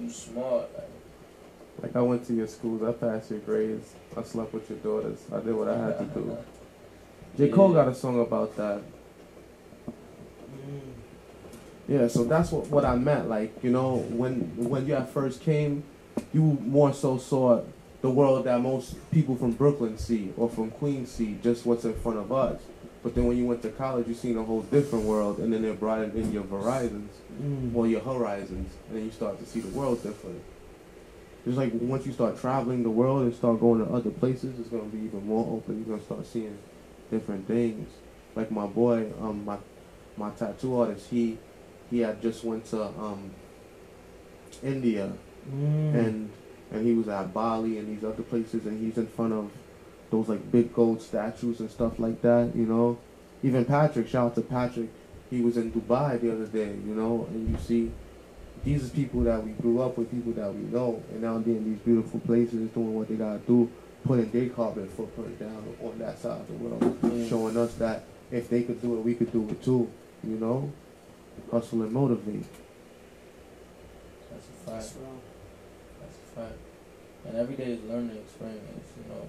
you 0.00 0.08
smart 0.10 0.68
like 0.76 0.88
Like 1.82 1.96
I 1.96 2.02
went 2.02 2.26
to 2.26 2.34
your 2.34 2.46
schools, 2.46 2.82
I 2.82 2.92
passed 2.92 3.30
your 3.30 3.40
grades, 3.40 3.94
I 4.16 4.22
slept 4.22 4.52
with 4.52 4.68
your 4.68 4.78
daughters, 4.80 5.18
I 5.32 5.40
did 5.40 5.54
what 5.54 5.68
I 5.68 5.78
had 5.78 5.98
to 5.98 6.04
do. 6.04 6.36
J. 7.38 7.48
Cole 7.48 7.70
Yeah. 7.70 7.84
got 7.84 7.88
a 7.88 7.94
song 7.94 8.20
about 8.20 8.56
that. 8.56 8.82
Yeah, 11.88 12.06
so 12.06 12.24
that's 12.24 12.52
what, 12.52 12.66
what 12.68 12.84
I 12.84 12.94
meant. 12.94 13.28
Like, 13.28 13.52
you 13.64 13.70
know, 13.70 13.96
when 13.96 14.40
when 14.56 14.86
you 14.86 14.94
at 14.94 15.08
first 15.08 15.40
came, 15.40 15.82
you 16.32 16.58
more 16.62 16.92
so 16.92 17.18
saw 17.18 17.62
the 18.00 18.10
world 18.10 18.44
that 18.44 18.60
most 18.60 18.94
people 19.10 19.36
from 19.36 19.52
Brooklyn 19.52 19.98
see 19.98 20.32
or 20.36 20.48
from 20.48 20.70
Queens 20.70 21.10
see, 21.10 21.38
just 21.42 21.66
what's 21.66 21.84
in 21.84 21.94
front 21.94 22.18
of 22.18 22.32
us. 22.32 22.60
But 23.02 23.14
then 23.14 23.26
when 23.26 23.38
you 23.38 23.46
went 23.46 23.62
to 23.62 23.70
college, 23.70 24.06
you 24.06 24.14
seen 24.14 24.36
a 24.36 24.44
whole 24.44 24.62
different 24.62 25.04
world, 25.04 25.38
and 25.38 25.52
then 25.52 25.64
it 25.64 25.80
in 26.14 26.32
your 26.32 26.44
horizons, 26.44 27.10
mm. 27.40 27.74
or 27.74 27.86
your 27.86 28.02
horizons, 28.02 28.74
and 28.88 28.96
then 28.96 29.04
you 29.06 29.10
start 29.10 29.38
to 29.38 29.46
see 29.46 29.60
the 29.60 29.68
world 29.76 30.02
different. 30.02 30.42
Just 31.44 31.56
like 31.56 31.72
once 31.74 32.06
you 32.06 32.12
start 32.12 32.38
traveling 32.38 32.82
the 32.82 32.90
world 32.90 33.22
and 33.22 33.34
start 33.34 33.60
going 33.60 33.84
to 33.84 33.92
other 33.92 34.10
places, 34.10 34.58
it's 34.58 34.68
gonna 34.68 34.84
be 34.84 34.98
even 34.98 35.26
more 35.26 35.46
open. 35.56 35.78
You're 35.78 35.96
gonna 35.96 36.04
start 36.04 36.26
seeing 36.26 36.58
different 37.10 37.46
things. 37.46 37.88
Like 38.36 38.50
my 38.50 38.66
boy, 38.66 39.10
um, 39.20 39.44
my 39.44 39.56
my 40.16 40.30
tattoo 40.30 40.80
artist, 40.80 41.08
he 41.10 41.38
he 41.90 42.00
had 42.00 42.20
just 42.20 42.44
went 42.44 42.66
to 42.66 42.84
um 42.84 43.30
India 44.62 45.12
and 45.52 46.30
and 46.72 46.86
he 46.86 46.94
was 46.94 47.08
at 47.08 47.32
Bali 47.32 47.78
and 47.78 47.88
these 47.88 48.04
other 48.04 48.22
places 48.22 48.66
and 48.66 48.80
he's 48.80 48.96
in 48.96 49.06
front 49.06 49.32
of 49.32 49.50
those 50.10 50.28
like 50.28 50.52
big 50.52 50.74
gold 50.74 51.00
statues 51.00 51.60
and 51.60 51.70
stuff 51.70 51.98
like 51.98 52.20
that, 52.22 52.54
you 52.54 52.66
know. 52.66 52.98
Even 53.42 53.64
Patrick, 53.64 54.08
shout 54.08 54.26
out 54.26 54.34
to 54.34 54.42
Patrick, 54.42 54.90
he 55.30 55.40
was 55.40 55.56
in 55.56 55.72
Dubai 55.72 56.20
the 56.20 56.32
other 56.32 56.46
day, 56.46 56.74
you 56.86 56.94
know, 56.94 57.26
and 57.30 57.50
you 57.50 57.56
see 57.58 57.90
these 58.64 58.86
are 58.86 58.94
people 58.94 59.22
that 59.22 59.42
we 59.44 59.52
grew 59.52 59.80
up 59.80 59.96
with, 59.96 60.10
people 60.10 60.32
that 60.32 60.52
we 60.54 60.60
know, 60.70 61.02
and 61.10 61.22
now 61.22 61.38
they're 61.38 61.56
in 61.56 61.64
these 61.64 61.78
beautiful 61.78 62.20
places 62.20 62.68
doing 62.70 62.94
what 62.94 63.08
they 63.08 63.14
gotta 63.16 63.38
do, 63.40 63.70
putting 64.04 64.30
their 64.30 64.48
carbon 64.50 64.88
footprint 64.88 65.38
down 65.38 65.64
on 65.82 65.98
that 65.98 66.18
side 66.18 66.40
of 66.40 66.46
the 66.48 66.54
world, 66.54 66.98
Yeah. 67.02 67.26
showing 67.28 67.56
us 67.56 67.74
that 67.74 68.04
if 68.30 68.48
they 68.50 68.62
could 68.62 68.80
do 68.82 68.96
it, 68.98 69.04
we 69.04 69.14
could 69.14 69.32
do 69.32 69.48
it 69.48 69.62
too, 69.62 69.88
you 70.24 70.36
know. 70.36 70.70
Hustle 71.50 71.82
and 71.82 71.92
motivate. 71.92 72.44
that's 74.30 74.46
a 74.46 74.70
fact 74.70 74.94
that's 76.00 76.16
a 76.16 76.40
fact 76.40 76.58
and 77.26 77.36
every 77.36 77.56
day 77.56 77.72
is 77.72 77.82
learning 77.88 78.16
experience 78.16 78.86
you 78.96 79.04
know 79.12 79.26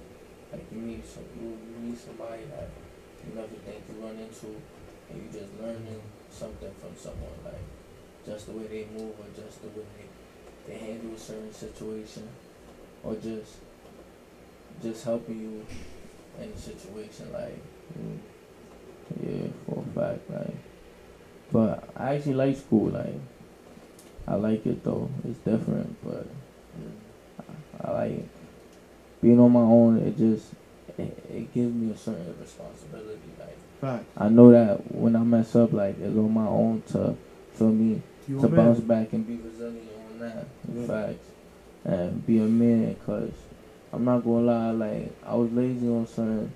like 0.51 0.65
you 0.71 0.77
meet 0.77 1.05
some 1.05 1.23
you, 1.39 1.49
you 1.49 1.89
meet 1.89 1.97
somebody 1.97 2.43
that 2.51 2.69
you 3.25 3.33
never 3.33 3.47
think 3.65 3.81
you 3.89 4.05
run 4.05 4.17
into 4.19 4.59
and 5.09 5.17
you 5.17 5.27
just 5.39 5.51
learning 5.61 6.01
something 6.29 6.71
from 6.79 6.93
someone 6.97 7.33
like 7.45 7.63
just 8.25 8.45
the 8.47 8.51
way 8.53 8.67
they 8.67 8.85
move 8.97 9.13
or 9.19 9.25
just 9.35 9.61
the 9.61 9.67
way 9.69 9.85
they, 10.67 10.73
they 10.73 10.79
handle 10.79 11.13
a 11.15 11.19
certain 11.19 11.53
situation 11.53 12.27
or 13.03 13.15
just 13.15 13.55
just 14.81 15.03
helping 15.05 15.39
you 15.39 15.65
in 16.43 16.49
a 16.51 16.57
situation 16.57 17.31
like 17.33 17.59
Mm. 17.99 18.19
yeah 19.21 19.47
for 19.65 19.83
a 19.85 19.93
fact 20.15 20.29
like 20.31 20.55
but 21.51 21.89
I 21.97 22.15
actually 22.15 22.35
like 22.35 22.55
school 22.55 22.89
like 22.91 23.15
I 24.25 24.35
like 24.35 24.65
it 24.65 24.81
though 24.81 25.09
it's 25.27 25.39
different 25.39 25.97
but 26.05 26.25
I 27.83 27.91
like 27.91 28.11
it. 28.11 28.29
being 29.21 29.39
on 29.41 29.51
my 29.51 29.59
own 29.59 29.97
it 29.97 30.17
just 30.17 30.53
it, 30.97 31.17
it 31.29 31.53
gives 31.53 31.73
me 31.73 31.91
a 31.91 31.97
certain 31.97 32.33
responsibility 32.39 33.19
like 33.39 33.57
Facts. 33.81 34.05
I 34.15 34.29
know 34.29 34.51
that 34.51 34.93
when 34.95 35.15
I 35.17 35.19
mess 35.23 35.53
up 35.55 35.73
like 35.73 35.99
it's 35.99 36.15
on 36.15 36.31
my 36.33 36.47
own 36.47 36.81
to 36.93 37.15
feel 37.53 37.71
me 37.71 38.01
You 38.31 38.39
to 38.39 38.47
man. 38.47 38.65
bounce 38.65 38.79
back 38.79 39.11
and 39.11 39.27
be 39.27 39.35
resilient 39.35 39.89
on 40.09 40.19
that. 40.19 40.45
Yeah. 40.73 40.87
Facts. 40.87 41.25
And 41.83 42.25
be 42.25 42.37
a 42.37 42.43
man, 42.43 42.95
cause 43.05 43.31
I'm 43.91 44.05
not 44.05 44.19
gonna 44.19 44.39
lie, 44.39 44.71
like 44.71 45.11
I 45.25 45.35
was 45.35 45.51
lazy 45.51 45.85
on 45.89 46.07
certain 46.07 46.53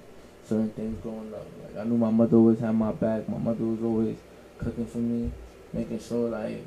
certain 0.48 0.70
things 0.70 0.98
growing 1.04 1.34
up. 1.34 1.46
Like 1.64 1.82
I 1.82 1.84
knew 1.84 1.98
my 1.98 2.12
mother 2.12 2.38
always 2.38 2.60
had 2.60 2.72
my 2.72 2.94
back. 2.94 3.28
My 3.28 3.40
mother 3.40 3.66
was 3.66 3.84
always 3.84 4.16
cooking 4.58 4.86
for 4.86 5.00
me, 5.00 5.34
making 5.74 6.00
sure 6.00 6.30
like 6.30 6.66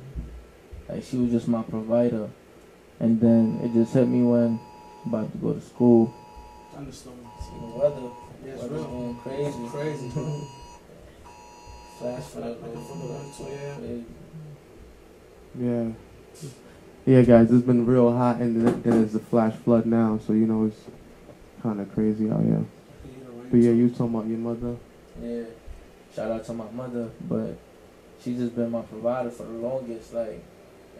like 0.90 1.02
she 1.04 1.16
was 1.16 1.30
just 1.30 1.48
my 1.48 1.62
provider. 1.62 2.28
And 3.00 3.18
then 3.18 3.60
it 3.62 3.72
just 3.72 3.94
hit 3.94 4.06
me 4.08 4.22
when 4.22 4.60
I'm 5.06 5.14
about 5.14 5.32
to 5.32 5.38
go 5.38 5.54
to 5.54 5.60
school. 5.62 6.12
See 6.90 7.08
the 7.08 7.66
weather. 7.78 8.10
Yeah, 8.44 8.52
it's 8.52 8.62
weather's 8.62 8.82
real. 8.82 8.84
going 8.84 9.16
crazy. 9.16 9.58
It's 9.58 9.72
crazy. 9.72 10.10
Flash 11.98 12.24
flood. 12.24 12.60
Like 12.60 12.74
fundamental, 12.74 13.48
yeah. 13.48 13.74
Crazy. 13.76 14.04
Yeah. 15.58 15.88
Yeah, 17.04 17.22
guys, 17.22 17.50
it's 17.50 17.66
been 17.66 17.84
real 17.84 18.16
hot, 18.16 18.36
and 18.36 18.66
then 18.84 19.02
it's 19.02 19.14
a 19.14 19.18
flash 19.18 19.54
flood 19.54 19.86
now, 19.86 20.20
so 20.24 20.32
you 20.32 20.46
know 20.46 20.66
it's 20.66 20.78
kind 21.62 21.80
of 21.80 21.92
crazy 21.94 22.30
out 22.30 22.42
here. 22.42 22.64
But 23.50 23.56
yeah, 23.56 23.72
you 23.72 23.88
talking 23.88 24.14
about 24.14 24.26
your 24.26 24.38
mother? 24.38 24.76
Yeah. 25.20 25.44
Shout 26.14 26.30
out 26.30 26.44
to 26.44 26.52
my 26.52 26.70
mother, 26.70 27.10
but 27.28 27.58
she 28.22 28.34
just 28.34 28.54
been 28.54 28.70
my 28.70 28.82
provider 28.82 29.30
for 29.30 29.44
the 29.44 29.52
longest. 29.52 30.12
Like, 30.12 30.44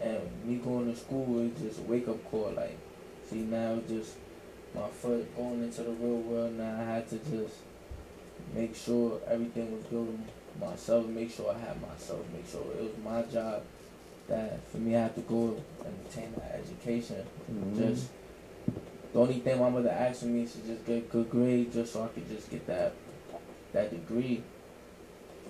And 0.03 0.21
me 0.44 0.57
going 0.57 0.92
to 0.92 0.99
school 0.99 1.40
is 1.40 1.61
just 1.61 1.81
a 1.81 1.83
wake 1.83 2.09
up 2.09 2.25
call. 2.31 2.53
Like, 2.57 2.79
see 3.29 3.42
now 3.42 3.79
just 3.88 4.14
my 4.75 4.88
foot 4.88 5.37
going 5.37 5.62
into 5.62 5.83
the 5.83 5.90
real 5.90 6.21
world. 6.21 6.53
Now 6.55 6.81
I 6.81 6.85
had 6.85 7.09
to 7.11 7.18
just 7.18 7.57
make 8.55 8.75
sure 8.75 9.21
everything 9.29 9.73
was 9.73 9.85
good 9.85 10.18
myself. 10.61 11.07
Make 11.07 11.31
sure 11.33 11.55
I 11.55 11.59
had 11.59 11.81
myself. 11.81 12.25
Make 12.33 12.49
sure 12.49 12.62
it 12.77 12.83
was 12.83 12.92
my 13.05 13.23
job. 13.23 13.62
That 14.28 14.60
for 14.68 14.78
me, 14.78 14.94
I 14.94 15.00
have 15.00 15.14
to 15.14 15.22
go 15.22 15.56
and 15.84 15.94
obtain 16.04 16.32
that 16.36 16.60
education. 16.62 17.24
Mhm. 17.50 17.76
Just 17.78 18.08
the 19.12 19.18
only 19.20 19.38
thing 19.40 19.58
my 19.58 19.70
mother 19.70 19.88
asked 19.90 20.22
me 20.24 20.42
is 20.42 20.52
to 20.52 20.58
just 20.66 20.84
get 20.84 21.10
good 21.10 21.30
grades, 21.30 21.74
just 21.74 21.92
so 21.94 22.02
I 22.02 22.08
could 22.08 22.28
just 22.28 22.50
get 22.50 22.66
that 22.66 22.92
that 23.72 23.90
degree, 23.90 24.42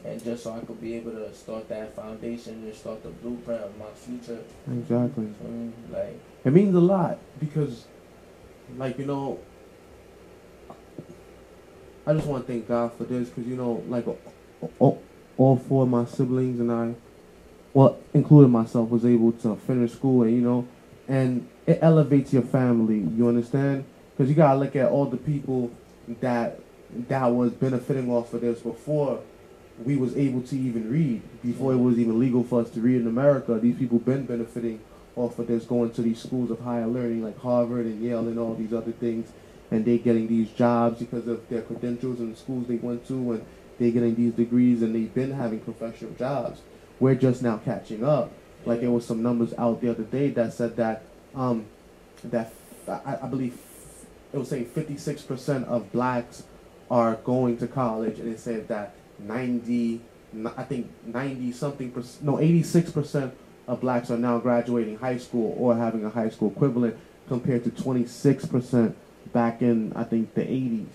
and 0.04 0.22
just 0.22 0.44
so 0.44 0.52
I 0.52 0.60
could 0.60 0.80
be 0.80 0.94
able 0.94 1.12
to 1.12 1.34
start 1.34 1.68
that 1.68 1.94
foundation 1.96 2.54
and 2.64 2.74
start 2.74 3.02
the 3.02 3.10
blueprint 3.10 3.62
of 3.62 3.76
my 3.78 3.86
future. 3.94 4.40
exactly. 4.70 5.28
Mm, 5.44 5.72
like 5.92 6.18
It 6.44 6.52
means 6.52 6.74
a 6.74 6.80
lot 6.80 7.18
because, 7.40 7.86
like 8.76 8.96
you 8.98 9.06
know, 9.06 9.38
I 12.06 12.14
just 12.14 12.26
want 12.26 12.46
to 12.46 12.52
thank 12.52 12.68
God 12.68 12.92
for 12.94 13.04
this 13.04 13.28
because 13.28 13.46
you 13.46 13.56
know, 13.56 13.82
like 13.88 14.06
all, 14.78 15.02
all 15.36 15.56
four 15.56 15.82
of 15.82 15.88
my 15.88 16.04
siblings 16.04 16.58
and 16.60 16.70
I, 16.72 16.94
well, 17.74 17.98
including 18.14 18.50
myself, 18.50 18.90
was 18.90 19.04
able 19.04 19.32
to 19.32 19.56
finish 19.56 19.92
school 19.92 20.22
and 20.22 20.34
you 20.34 20.40
know, 20.40 20.66
and 21.06 21.48
it 21.66 21.78
elevates 21.82 22.32
your 22.32 22.42
family. 22.42 22.98
You 22.98 23.28
understand? 23.28 23.84
Because 24.16 24.28
you 24.28 24.34
gotta 24.34 24.58
look 24.58 24.74
at 24.76 24.90
all 24.90 25.06
the 25.06 25.16
people 25.16 25.70
that 26.20 26.60
that 27.08 27.26
was 27.26 27.52
benefiting 27.52 28.10
off 28.10 28.32
of 28.32 28.40
this 28.40 28.60
before 28.60 29.20
we 29.84 29.96
was 29.96 30.16
able 30.16 30.42
to 30.42 30.56
even 30.56 30.90
read 30.90 31.22
before 31.42 31.72
it 31.72 31.76
was 31.76 31.98
even 31.98 32.18
legal 32.18 32.42
for 32.42 32.60
us 32.62 32.70
to 32.70 32.80
read 32.80 33.00
in 33.00 33.06
America. 33.06 33.58
These 33.58 33.76
people 33.76 33.98
been 33.98 34.26
benefiting 34.26 34.80
off 35.14 35.38
of 35.38 35.46
this, 35.46 35.64
going 35.64 35.90
to 35.92 36.02
these 36.02 36.22
schools 36.22 36.50
of 36.50 36.60
higher 36.60 36.86
learning 36.86 37.22
like 37.22 37.38
Harvard 37.38 37.86
and 37.86 38.02
Yale 38.02 38.26
and 38.26 38.38
all 38.38 38.54
these 38.54 38.72
other 38.72 38.92
things, 38.92 39.30
and 39.70 39.84
they 39.84 39.98
getting 39.98 40.28
these 40.28 40.50
jobs 40.50 41.00
because 41.00 41.26
of 41.28 41.48
their 41.48 41.62
credentials 41.62 42.20
and 42.20 42.32
the 42.32 42.38
schools 42.38 42.66
they 42.66 42.76
went 42.76 43.06
to, 43.08 43.32
and 43.32 43.44
they 43.78 43.90
getting 43.90 44.14
these 44.14 44.32
degrees, 44.32 44.82
and 44.82 44.94
they've 44.94 45.12
been 45.12 45.32
having 45.32 45.60
professional 45.60 46.12
jobs. 46.12 46.60
We're 47.00 47.14
just 47.14 47.42
now 47.42 47.58
catching 47.58 48.04
up. 48.04 48.32
Like 48.64 48.80
there 48.80 48.90
was 48.90 49.06
some 49.06 49.22
numbers 49.22 49.54
out 49.56 49.80
the 49.80 49.90
other 49.90 50.02
day 50.02 50.30
that 50.30 50.52
said 50.52 50.76
that 50.76 51.02
um, 51.34 51.66
that 52.24 52.52
I, 52.88 53.18
I 53.22 53.26
believe 53.26 53.58
it 54.32 54.38
was 54.38 54.48
saying 54.48 54.66
56% 54.66 55.64
of 55.64 55.90
blacks 55.92 56.42
are 56.90 57.14
going 57.16 57.56
to 57.58 57.66
college, 57.66 58.18
and 58.18 58.32
it 58.32 58.40
said 58.40 58.68
that 58.68 58.94
90, 59.18 60.00
I 60.56 60.62
think 60.64 60.90
90 61.06 61.52
something 61.52 61.90
percent, 61.90 62.24
no, 62.24 62.38
86 62.38 62.90
percent 62.90 63.34
of 63.66 63.80
blacks 63.80 64.10
are 64.10 64.18
now 64.18 64.38
graduating 64.38 64.98
high 64.98 65.18
school 65.18 65.54
or 65.58 65.76
having 65.76 66.04
a 66.04 66.10
high 66.10 66.30
school 66.30 66.50
equivalent, 66.50 66.96
compared 67.28 67.64
to 67.64 67.70
26 67.70 68.46
percent 68.46 68.96
back 69.32 69.60
in 69.60 69.92
I 69.94 70.04
think 70.04 70.34
the 70.34 70.42
80s. 70.42 70.86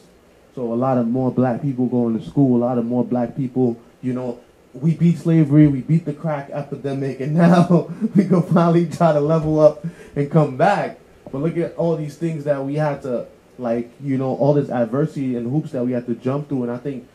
So 0.55 0.71
a 0.71 0.75
lot 0.75 0.97
of 0.97 1.07
more 1.07 1.31
black 1.31 1.61
people 1.61 1.87
going 1.87 2.19
to 2.19 2.25
school, 2.25 2.57
a 2.57 2.61
lot 2.65 2.77
of 2.77 2.85
more 2.85 3.03
black 3.05 3.35
people, 3.35 3.79
you 4.01 4.13
know. 4.13 4.39
We 4.73 4.95
beat 4.95 5.19
slavery, 5.19 5.67
we 5.67 5.81
beat 5.81 6.05
the 6.05 6.13
crack 6.13 6.49
epidemic, 6.49 7.19
and 7.19 7.35
now 7.35 7.91
we 8.15 8.25
can 8.25 8.41
finally 8.41 8.87
try 8.87 9.13
to 9.13 9.19
level 9.19 9.59
up 9.59 9.85
and 10.15 10.31
come 10.31 10.57
back. 10.57 10.99
But 11.31 11.41
look 11.41 11.57
at 11.57 11.75
all 11.75 11.95
these 11.95 12.17
things 12.17 12.43
that 12.45 12.63
we 12.63 12.75
had 12.75 13.01
to, 13.03 13.27
like, 13.57 13.91
you 14.01 14.17
know, 14.17 14.35
all 14.35 14.53
this 14.53 14.69
adversity 14.69 15.35
and 15.35 15.49
hoops 15.49 15.71
that 15.71 15.83
we 15.85 15.91
had 15.91 16.05
to 16.07 16.15
jump 16.15 16.49
through. 16.49 16.63
And 16.63 16.71
I 16.71 16.77
think 16.77 17.07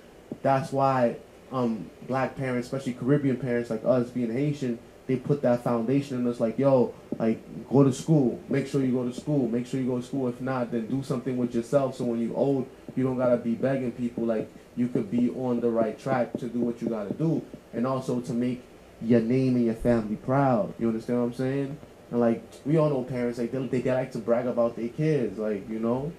that's 0.43 0.73
why 0.73 1.17
um, 1.53 1.91
black 2.07 2.37
parents, 2.37 2.67
especially 2.67 2.95
Caribbean 2.95 3.37
parents 3.37 3.71
like 3.71 3.85
us 3.85 4.11
being 4.11 4.33
Haitian, 4.33 4.79
they 5.09 5.17
put 5.17 5.41
that 5.43 5.65
foundation 5.65 6.19
in 6.19 6.27
us 6.27 6.39
like, 6.39 6.59
yo, 6.59 6.95
like, 7.19 7.41
go 7.71 7.83
to 7.83 7.93
school. 7.93 8.41
Make 8.49 8.67
sure 8.67 8.85
you 8.85 8.93
go 8.93 9.09
to 9.09 9.19
school. 9.19 9.49
Make 9.49 9.67
sure 9.67 9.81
you 9.81 9.87
go 9.87 10.01
to 10.01 10.07
school. 10.07 10.29
If 10.29 10.41
not, 10.41 10.71
then 10.71 10.87
do 10.87 11.03
something 11.03 11.37
with 11.37 11.55
yourself 11.55 11.97
so 11.97 12.05
when 12.05 12.21
you 12.21 12.35
old, 12.37 12.69
you 12.95 13.05
don't 13.05 13.17
got 13.17 13.31
to 13.31 13.39
be 13.39 13.55
begging 13.55 13.91
people. 13.93 14.25
Like, 14.25 14.51
you 14.79 14.89
could 14.89 15.11
be 15.11 15.31
on 15.31 15.61
the 15.61 15.71
right 15.71 15.99
track 15.99 16.33
to 16.39 16.49
do 16.49 16.61
what 16.61 16.81
you 16.81 16.89
got 16.89 17.09
to 17.09 17.15
do. 17.15 17.43
And 17.73 17.87
also 17.87 18.21
to 18.21 18.33
make 18.33 18.63
your 19.03 19.21
name 19.21 19.57
and 19.57 19.65
your 19.67 19.75
family 19.75 20.17
proud. 20.17 20.75
You 20.79 20.89
understand 20.89 21.21
what 21.21 21.27
I'm 21.27 21.35
saying? 21.35 21.79
And 22.11 22.21
like 22.21 22.43
we 22.65 22.77
all 22.77 22.89
know 22.89 23.03
parents 23.03 23.39
like 23.39 23.53
they, 23.53 23.67
they, 23.67 23.81
they 23.81 23.93
like 23.93 24.13
to 24.13 24.19
brag 24.19 24.47
about 24.47 24.77
their 24.77 24.89
kids, 24.89 25.39
like 25.39 25.69
you 25.69 25.79
know. 25.79 26.13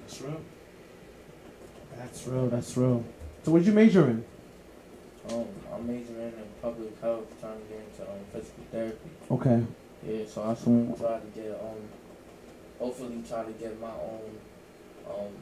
That's 0.00 0.22
real. 0.22 0.40
That's 1.96 2.26
real. 2.26 2.48
That's 2.48 2.76
real. 2.76 3.04
So, 3.42 3.52
what 3.52 3.62
you 3.62 3.72
major 3.72 4.08
in? 4.08 4.24
um, 5.30 5.46
I'm 5.72 5.86
majoring 5.86 6.32
in 6.32 6.48
public 6.62 7.00
health, 7.00 7.26
trying 7.40 7.60
to 7.60 7.66
get 7.66 7.80
into 7.80 8.02
um, 8.10 8.18
physical 8.32 8.64
therapy. 8.70 9.10
Okay. 9.30 9.64
Yeah, 10.06 10.24
so 10.26 10.42
I 10.44 10.54
soon 10.54 10.96
try 10.96 11.18
to 11.18 11.26
get 11.34 11.50
um, 11.60 11.82
hopefully 12.78 13.22
try 13.28 13.44
to 13.44 13.52
get 13.52 13.80
my 13.80 13.90
own 13.90 14.38
um 15.08 15.32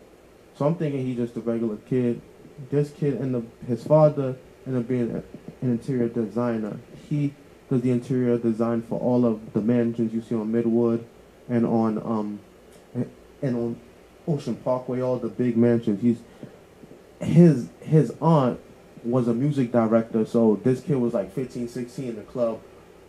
So 0.57 0.65
I'm 0.65 0.77
thinking 0.77 1.05
he's 1.05 1.17
just 1.17 1.37
a 1.37 1.41
regular 1.41 1.77
kid. 1.89 2.21
This 2.71 2.91
kid 2.91 3.15
and 3.21 3.35
the 3.35 3.43
his 3.67 3.83
father 3.85 4.37
ended 4.65 4.83
up 4.83 4.89
being 4.89 5.11
a- 5.11 5.25
an 5.65 5.73
interior 5.73 6.09
designer. 6.09 6.77
He 7.09 7.35
does 7.69 7.81
the 7.83 7.91
interior 7.91 8.39
design 8.39 8.83
for 8.83 9.01
all 9.01 9.27
of 9.27 9.53
the 9.55 9.61
mansions 9.61 10.15
you 10.15 10.23
see 10.23 10.37
on 10.37 10.53
Midwood 10.53 11.03
and 11.49 11.67
on 11.67 11.99
um 11.99 12.39
and- 12.95 13.11
and 13.43 13.57
on 13.57 13.77
Ocean 14.29 14.55
Parkway, 14.55 15.01
all 15.01 15.17
the 15.17 15.29
big 15.29 15.57
mansions. 15.57 16.01
He's 16.01 16.19
his 17.21 17.69
his 17.81 18.13
aunt 18.23 18.61
was 19.05 19.29
a 19.29 19.35
music 19.35 19.73
director, 19.73 20.25
so 20.25 20.61
this 20.63 20.81
kid 20.81 20.97
was 20.97 21.15
like 21.15 21.33
15, 21.33 21.69
16 21.69 22.09
in 22.09 22.17
the 22.17 22.23
club 22.23 22.61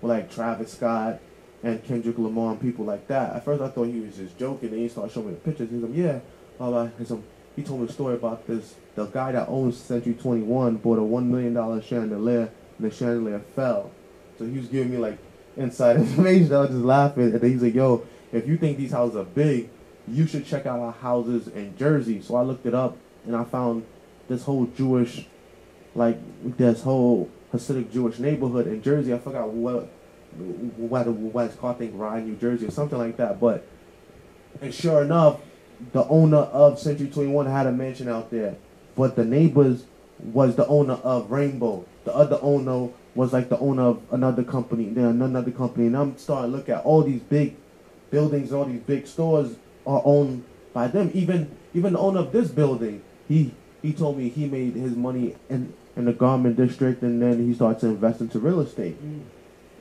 with 0.01 0.09
like 0.09 0.31
Travis 0.31 0.73
Scott 0.73 1.19
and 1.63 1.83
Kendrick 1.83 2.17
Lamar 2.17 2.51
and 2.51 2.61
people 2.61 2.85
like 2.85 3.07
that. 3.07 3.35
At 3.35 3.45
first, 3.45 3.61
I 3.61 3.69
thought 3.69 3.85
he 3.85 3.99
was 3.99 4.15
just 4.15 4.37
joking. 4.37 4.71
Then 4.71 4.79
he 4.79 4.89
started 4.89 5.13
showing 5.13 5.27
me 5.27 5.33
the 5.33 5.39
pictures. 5.39 5.69
He's 5.69 5.81
like, 5.81 5.95
yeah, 5.95 6.19
blah 6.57 6.69
blah. 6.69 6.89
And 6.97 7.07
so 7.07 7.23
he 7.55 7.63
told 7.63 7.81
me 7.81 7.87
a 7.87 7.91
story 7.91 8.15
about 8.15 8.47
this. 8.47 8.75
The 8.95 9.05
guy 9.05 9.31
that 9.33 9.47
owns 9.47 9.77
Century 9.77 10.13
21 10.13 10.77
bought 10.77 10.99
a 10.99 11.03
one 11.03 11.31
million 11.31 11.53
dollar 11.53 11.81
chandelier, 11.81 12.49
and 12.77 12.91
the 12.91 12.95
chandelier 12.95 13.39
fell. 13.55 13.91
So 14.37 14.45
he 14.45 14.57
was 14.57 14.67
giving 14.67 14.91
me 14.91 14.97
like 14.97 15.17
inside 15.57 15.95
information. 15.97 16.53
I 16.53 16.61
was 16.61 16.69
just 16.69 16.81
laughing, 16.83 17.23
and 17.23 17.39
then 17.39 17.51
he's 17.51 17.61
like, 17.61 17.75
yo, 17.75 18.05
if 18.31 18.47
you 18.47 18.57
think 18.57 18.77
these 18.77 18.91
houses 18.91 19.17
are 19.17 19.25
big, 19.25 19.69
you 20.07 20.25
should 20.25 20.45
check 20.45 20.65
out 20.65 20.79
our 20.79 20.91
houses 20.91 21.47
in 21.47 21.77
Jersey. 21.77 22.21
So 22.21 22.35
I 22.35 22.41
looked 22.41 22.65
it 22.65 22.73
up, 22.73 22.97
and 23.25 23.35
I 23.35 23.43
found 23.43 23.85
this 24.27 24.43
whole 24.43 24.65
Jewish, 24.65 25.27
like 25.95 26.17
this 26.57 26.83
whole 26.83 27.29
Hasidic 27.53 27.91
Jewish 27.91 28.19
neighborhood 28.19 28.67
in 28.67 28.81
Jersey. 28.81 29.13
I 29.13 29.19
forgot 29.19 29.49
what 29.49 29.89
what 30.77 31.07
what 31.07 31.45
it's 31.45 31.55
called, 31.55 31.75
I 31.75 31.79
think 31.79 31.93
Rye, 31.95 32.21
New 32.21 32.35
Jersey, 32.35 32.67
or 32.67 32.71
something 32.71 32.97
like 32.97 33.17
that. 33.17 33.39
But 33.39 33.67
and 34.61 34.73
sure 34.73 35.01
enough, 35.01 35.41
the 35.91 36.05
owner 36.05 36.37
of 36.37 36.79
Century 36.79 37.07
21 37.07 37.45
had 37.47 37.67
a 37.67 37.71
mansion 37.71 38.07
out 38.07 38.31
there, 38.31 38.55
but 38.95 39.15
the 39.15 39.25
neighbors 39.25 39.85
was 40.19 40.55
the 40.55 40.67
owner 40.67 40.95
of 40.95 41.31
Rainbow. 41.31 41.85
The 42.05 42.13
other 42.15 42.39
owner 42.41 42.89
was 43.15 43.33
like 43.33 43.49
the 43.49 43.59
owner 43.59 43.83
of 43.83 44.01
another 44.11 44.43
company, 44.43 44.85
then 44.85 45.21
another 45.21 45.51
company, 45.51 45.87
and 45.87 45.97
I'm 45.97 46.17
starting 46.17 46.51
to 46.51 46.57
look 46.57 46.69
at 46.69 46.83
all 46.85 47.03
these 47.03 47.21
big 47.21 47.55
buildings, 48.09 48.53
all 48.53 48.65
these 48.65 48.81
big 48.81 49.07
stores 49.07 49.55
are 49.85 50.01
owned 50.05 50.45
by 50.73 50.87
them. 50.87 51.11
Even 51.13 51.57
even 51.73 51.93
the 51.93 51.99
owner 51.99 52.19
of 52.19 52.31
this 52.31 52.49
building, 52.49 53.01
he 53.27 53.53
he 53.81 53.93
told 53.93 54.17
me 54.17 54.29
he 54.29 54.45
made 54.45 54.75
his 54.75 54.95
money 54.95 55.35
in 55.49 55.73
in 56.01 56.05
the 56.05 56.13
garment 56.13 56.57
district, 56.57 57.03
and 57.03 57.21
then 57.21 57.45
he 57.45 57.53
starts 57.53 57.81
to 57.81 57.87
invest 57.87 58.21
into 58.21 58.39
real 58.39 58.59
estate. 58.59 59.01
Mm. 59.01 59.21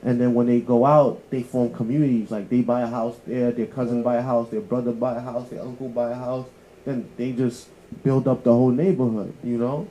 And 0.03 0.21
then 0.21 0.33
when 0.33 0.47
they 0.47 0.61
go 0.61 0.85
out, 0.85 1.29
they 1.29 1.43
form 1.43 1.73
communities. 1.73 2.31
Like 2.31 2.49
they 2.49 2.61
buy 2.61 2.81
a 2.81 2.87
house 2.87 3.17
there, 3.25 3.51
their 3.51 3.67
cousin 3.67 4.03
buy 4.03 4.17
a 4.17 4.21
house, 4.21 4.49
their 4.49 4.61
brother 4.61 4.91
buy 4.91 5.17
a 5.17 5.19
house, 5.19 5.49
their 5.49 5.61
uncle 5.61 5.89
buy 5.89 6.11
a 6.11 6.15
house. 6.15 6.47
Then 6.85 7.09
they 7.17 7.31
just 7.33 7.67
build 8.03 8.27
up 8.27 8.43
the 8.43 8.51
whole 8.51 8.71
neighborhood, 8.71 9.33
you 9.43 9.57
know, 9.57 9.87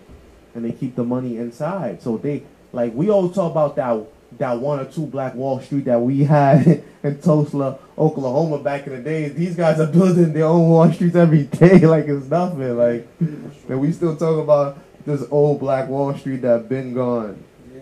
and 0.55 0.65
they 0.65 0.73
keep 0.73 0.97
the 0.97 1.05
money 1.05 1.37
inside. 1.37 2.03
So 2.03 2.17
they 2.17 2.45
like 2.73 2.93
we 2.95 3.11
always 3.11 3.35
talk 3.35 3.51
about 3.51 3.77
that 3.77 4.05
that 4.39 4.59
one 4.59 4.81
or 4.81 4.85
two 4.85 5.07
Black 5.07 5.35
Wall 5.35 5.61
Street 5.61 5.85
that 5.85 6.01
we 6.01 6.25
had 6.37 6.83
in 7.03 7.21
Tulsa, 7.21 7.79
Oklahoma 7.99 8.59
back 8.59 8.87
in 8.87 8.95
the 8.95 9.03
days. 9.03 9.35
These 9.35 9.57
guys 9.57 9.79
are 9.81 9.87
building 9.87 10.33
their 10.33 10.47
own 10.47 10.69
Wall 10.69 10.93
Streets 10.93 11.17
every 11.17 11.45
day, 11.45 11.79
like 11.87 12.07
it's 12.07 12.27
nothing. 12.27 12.77
Like, 12.77 13.07
and 13.21 13.81
we 13.81 13.93
still 13.93 14.17
talk 14.17 14.43
about 14.43 14.79
this 15.11 15.27
old 15.31 15.61
Black 15.61 15.89
Wall 15.89 16.15
Street 16.15 16.43
that 16.43 16.69
been 16.69 16.95
gone. 16.95 17.43
Yeah. 17.75 17.81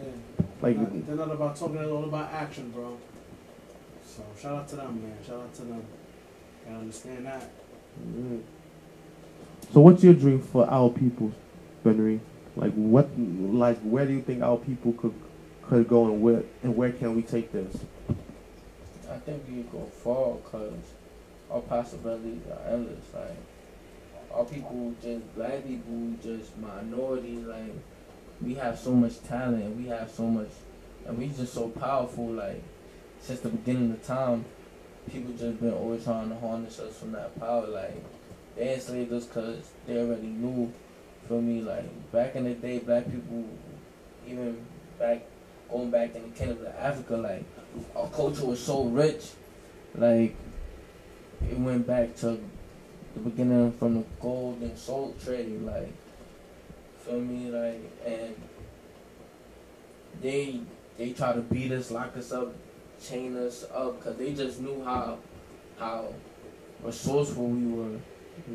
Like, 0.62 0.76
Not- 0.76 1.06
they're 1.06 1.16
not 1.16 1.30
about 1.30 1.56
talking, 1.56 1.76
they're 1.76 1.90
all 1.90 2.04
about 2.04 2.32
action, 2.32 2.70
bro. 2.70 2.96
So 4.06 4.22
shout 4.40 4.54
out 4.56 4.68
to 4.68 4.76
them, 4.76 5.02
man. 5.02 5.16
Shout 5.26 5.40
out 5.40 5.54
to 5.54 5.62
them. 5.62 5.82
I 6.68 6.74
understand 6.74 7.26
that. 7.26 7.50
mm. 8.04 8.42
so 9.72 9.80
what's 9.80 10.02
your 10.02 10.14
dream 10.14 10.40
for 10.40 10.68
our 10.68 10.90
people, 10.90 11.32
Benry? 11.84 12.20
Like 12.56 12.72
what? 12.74 13.08
Like 13.18 13.78
where 13.80 14.04
do 14.04 14.12
you 14.12 14.20
think 14.20 14.42
our 14.42 14.56
people 14.56 14.92
could 14.94 15.14
could 15.62 15.86
go 15.88 16.06
and 16.06 16.20
where 16.20 16.42
and 16.62 16.76
where 16.76 16.90
can 16.90 17.14
we 17.14 17.22
take 17.22 17.52
this? 17.52 17.76
I 19.10 19.16
think 19.18 19.44
we 19.48 19.62
could 19.62 19.72
go 19.72 19.84
far 19.84 20.34
because 20.34 20.74
our 21.50 21.60
possibilities 21.60 22.42
are 22.50 22.72
endless. 22.74 23.04
Like, 23.14 23.36
our 24.38 24.44
people, 24.44 24.94
just 25.02 25.34
black 25.34 25.66
people, 25.66 26.14
just 26.22 26.56
minorities, 26.58 27.44
like, 27.44 27.72
we 28.40 28.54
have 28.54 28.78
so 28.78 28.92
much 28.92 29.20
talent, 29.24 29.76
we 29.76 29.86
have 29.86 30.08
so 30.10 30.22
much, 30.22 30.50
and 31.06 31.18
we 31.18 31.28
just 31.28 31.52
so 31.52 31.68
powerful. 31.68 32.26
Like, 32.26 32.62
since 33.20 33.40
the 33.40 33.48
beginning 33.48 33.90
of 33.90 34.06
time, 34.06 34.44
people 35.10 35.32
just 35.32 35.60
been 35.60 35.72
always 35.72 36.04
trying 36.04 36.28
to 36.28 36.36
harness 36.36 36.78
us 36.78 36.96
from 36.98 37.12
that 37.12 37.38
power. 37.40 37.66
Like, 37.66 38.04
they 38.56 38.74
enslaved 38.74 39.12
us 39.12 39.26
because 39.26 39.58
they 39.86 39.98
already 39.98 40.28
knew, 40.28 40.72
feel 41.26 41.40
me? 41.40 41.60
Like, 41.60 42.12
back 42.12 42.36
in 42.36 42.44
the 42.44 42.54
day, 42.54 42.78
black 42.78 43.06
people, 43.06 43.44
even 44.26 44.64
back, 45.00 45.22
going 45.68 45.90
back 45.90 46.14
in 46.14 46.22
the 46.22 46.38
kingdom 46.38 46.64
of 46.64 46.74
Africa, 46.76 47.16
like, 47.16 47.44
our 47.96 48.08
culture 48.10 48.46
was 48.46 48.60
so 48.60 48.84
rich, 48.84 49.30
like 49.96 50.34
it 51.48 51.58
went 51.58 51.86
back 51.86 52.16
to 52.16 52.40
the 53.18 53.30
beginning 53.30 53.72
from 53.72 53.94
the 53.94 54.04
gold 54.20 54.60
and 54.60 54.76
salt 54.76 55.22
trade, 55.22 55.62
like 55.62 55.92
feel 57.00 57.20
me, 57.20 57.50
like 57.50 57.80
and 58.04 58.34
they 60.20 60.60
they 60.96 61.12
try 61.12 61.32
to 61.32 61.40
beat 61.40 61.72
us, 61.72 61.90
lock 61.90 62.16
us 62.16 62.32
up, 62.32 62.54
chain 63.02 63.36
us 63.36 63.64
up, 63.74 64.02
cause 64.02 64.16
they 64.16 64.32
just 64.32 64.60
knew 64.60 64.82
how 64.84 65.18
how 65.78 66.12
resourceful 66.82 67.46
we 67.46 67.66
were. 67.66 67.98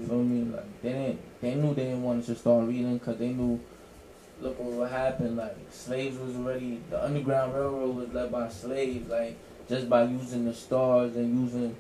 Feel 0.08 0.24
me, 0.24 0.52
like 0.52 0.82
they 0.82 0.94
didn't 0.94 1.42
they 1.42 1.56
knew 1.56 1.74
they 1.74 1.86
didn't 1.86 2.04
want 2.04 2.22
us 2.22 2.28
to 2.28 2.36
start 2.36 2.68
reading, 2.68 3.00
cause 3.00 3.18
they 3.18 3.30
knew 3.30 3.60
look 4.40 4.60
what 4.60 4.72
would 4.74 4.90
happen. 4.90 5.36
Like 5.36 5.58
slaves 5.72 6.18
was 6.18 6.36
already 6.36 6.82
the 6.90 7.04
Underground 7.04 7.54
Railroad 7.54 7.96
was 7.96 8.14
led 8.14 8.32
by 8.32 8.50
slaves. 8.50 9.10
Like 9.10 9.38
just 9.68 9.90
by 9.90 10.04
using 10.04 10.46
the 10.46 10.54
stars 10.54 11.16
and 11.16 11.44
using 11.44 11.76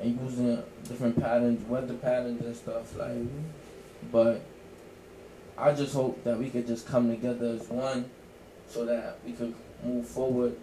and 0.00 0.20
using 0.20 0.62
different 0.84 1.20
patterns, 1.20 1.66
weather 1.68 1.94
patterns 1.94 2.44
and 2.44 2.56
stuff. 2.56 2.96
Like, 2.96 3.10
mm-hmm. 3.10 3.40
but 4.12 4.42
I 5.58 5.72
just 5.72 5.94
hope 5.94 6.22
that 6.24 6.38
we 6.38 6.50
could 6.50 6.66
just 6.66 6.86
come 6.86 7.08
together 7.08 7.58
as 7.60 7.68
one, 7.68 8.10
so 8.68 8.84
that 8.84 9.18
we 9.24 9.32
could 9.32 9.54
move 9.84 10.06
forward 10.06 10.56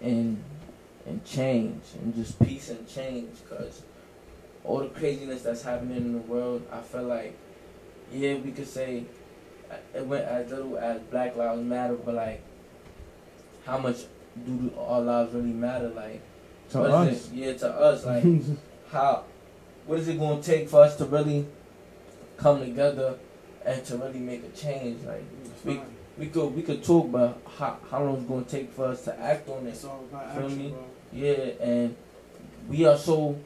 and 0.00 0.42
and 1.06 1.24
change 1.24 1.82
and 1.94 2.14
just 2.14 2.38
peace 2.40 2.70
and 2.70 2.88
change. 2.88 3.36
Cause 3.48 3.82
all 4.64 4.80
the 4.80 4.88
craziness 4.88 5.42
that's 5.42 5.62
happening 5.62 5.96
in 5.96 6.12
the 6.12 6.18
world, 6.18 6.66
I 6.70 6.80
feel 6.80 7.04
like 7.04 7.36
yeah 8.12 8.34
we 8.34 8.52
could 8.52 8.68
say 8.68 9.04
it 9.94 10.06
went 10.06 10.24
as 10.24 10.50
little 10.50 10.78
as 10.78 11.00
Black 11.02 11.36
Lives 11.36 11.62
Matter, 11.62 11.94
but 11.94 12.14
like, 12.14 12.42
how 13.64 13.78
much 13.78 14.04
do 14.44 14.72
our 14.76 15.00
lives 15.00 15.34
really 15.34 15.52
matter? 15.52 15.88
Like, 15.88 16.22
To 16.70 16.78
what 16.78 17.08
is 17.08 17.18
us. 17.26 17.28
it? 17.32 17.34
Yeah, 17.34 17.52
to 17.54 17.68
us. 17.74 18.06
Like, 18.06 18.24
how? 18.92 19.24
What 19.86 19.98
is 19.98 20.08
it 20.08 20.18
going 20.18 20.40
to 20.40 20.46
take 20.46 20.68
for 20.68 20.82
us 20.82 20.96
to 20.96 21.04
really 21.06 21.46
come 22.36 22.60
together 22.60 23.16
and 23.64 23.84
to 23.84 23.96
really 23.96 24.18
make 24.20 24.42
a 24.44 24.50
change? 24.56 25.04
Like, 25.04 25.24
We- 25.64 25.80
we 26.18 26.26
could 26.26 26.54
we 26.54 26.60
could 26.62 26.84
talk, 26.84 27.10
but 27.10 27.38
how 27.58 27.78
how 27.90 28.02
long 28.04 28.16
is 28.18 28.22
it 28.24 28.28
going 28.28 28.44
to 28.44 28.50
take 28.50 28.70
for 28.72 28.86
us 28.86 29.04
to 29.04 29.18
act 29.18 29.48
on 29.48 29.66
it? 29.66 29.70
It's 29.70 29.84
all 29.84 30.04
about 30.10 30.34
Feel 30.34 30.44
action, 30.44 30.58
me? 30.58 30.68
bro. 30.70 30.84
Yeah, 31.12 31.32
and 31.60 31.96
we 32.68 32.84
are 32.84 32.98
so 32.98 33.38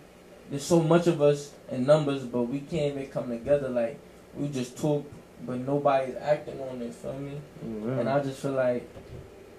there's 0.51 0.65
so 0.65 0.81
much 0.83 1.07
of 1.07 1.23
us 1.23 1.53
in 1.71 1.87
numbers, 1.87 2.25
but 2.25 2.43
we 2.43 2.61
can't 2.61 2.97
even 2.97 3.07
come 3.07 3.29
together. 3.31 3.69
Like, 3.69 3.99
we 4.37 4.49
just 4.49 4.77
talk, 4.77 5.09
but 5.47 5.59
nobody's 5.59 6.17
acting 6.17 6.61
on 6.63 6.83
it. 6.83 6.93
Feel 6.95 7.13
me? 7.15 7.41
Mm, 7.65 8.01
And 8.01 8.09
I 8.09 8.21
just 8.21 8.41
feel 8.41 8.53
like 8.53 8.89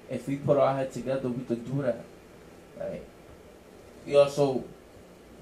if 0.09 0.27
we 0.27 0.35
put 0.35 0.57
our 0.57 0.75
head 0.75 0.91
together, 0.91 1.29
we 1.29 1.43
could 1.45 1.65
do 1.65 1.83
that. 1.83 2.03
Like 2.77 3.07
we 4.05 4.15
also 4.15 4.63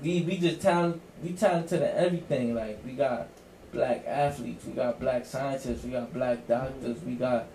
we 0.01 0.21
we 0.21 0.37
just 0.37 0.61
talent 0.61 1.01
we 1.23 1.33
talented 1.33 1.81
at 1.81 1.95
everything. 1.95 2.55
Like 2.55 2.79
we 2.85 2.93
got 2.93 3.27
black 3.71 4.05
athletes, 4.07 4.65
we 4.65 4.73
got 4.73 4.99
black 4.99 5.25
scientists, 5.25 5.83
we 5.83 5.91
got 5.91 6.13
black 6.13 6.47
doctors, 6.47 7.01
we 7.03 7.15
got 7.15 7.47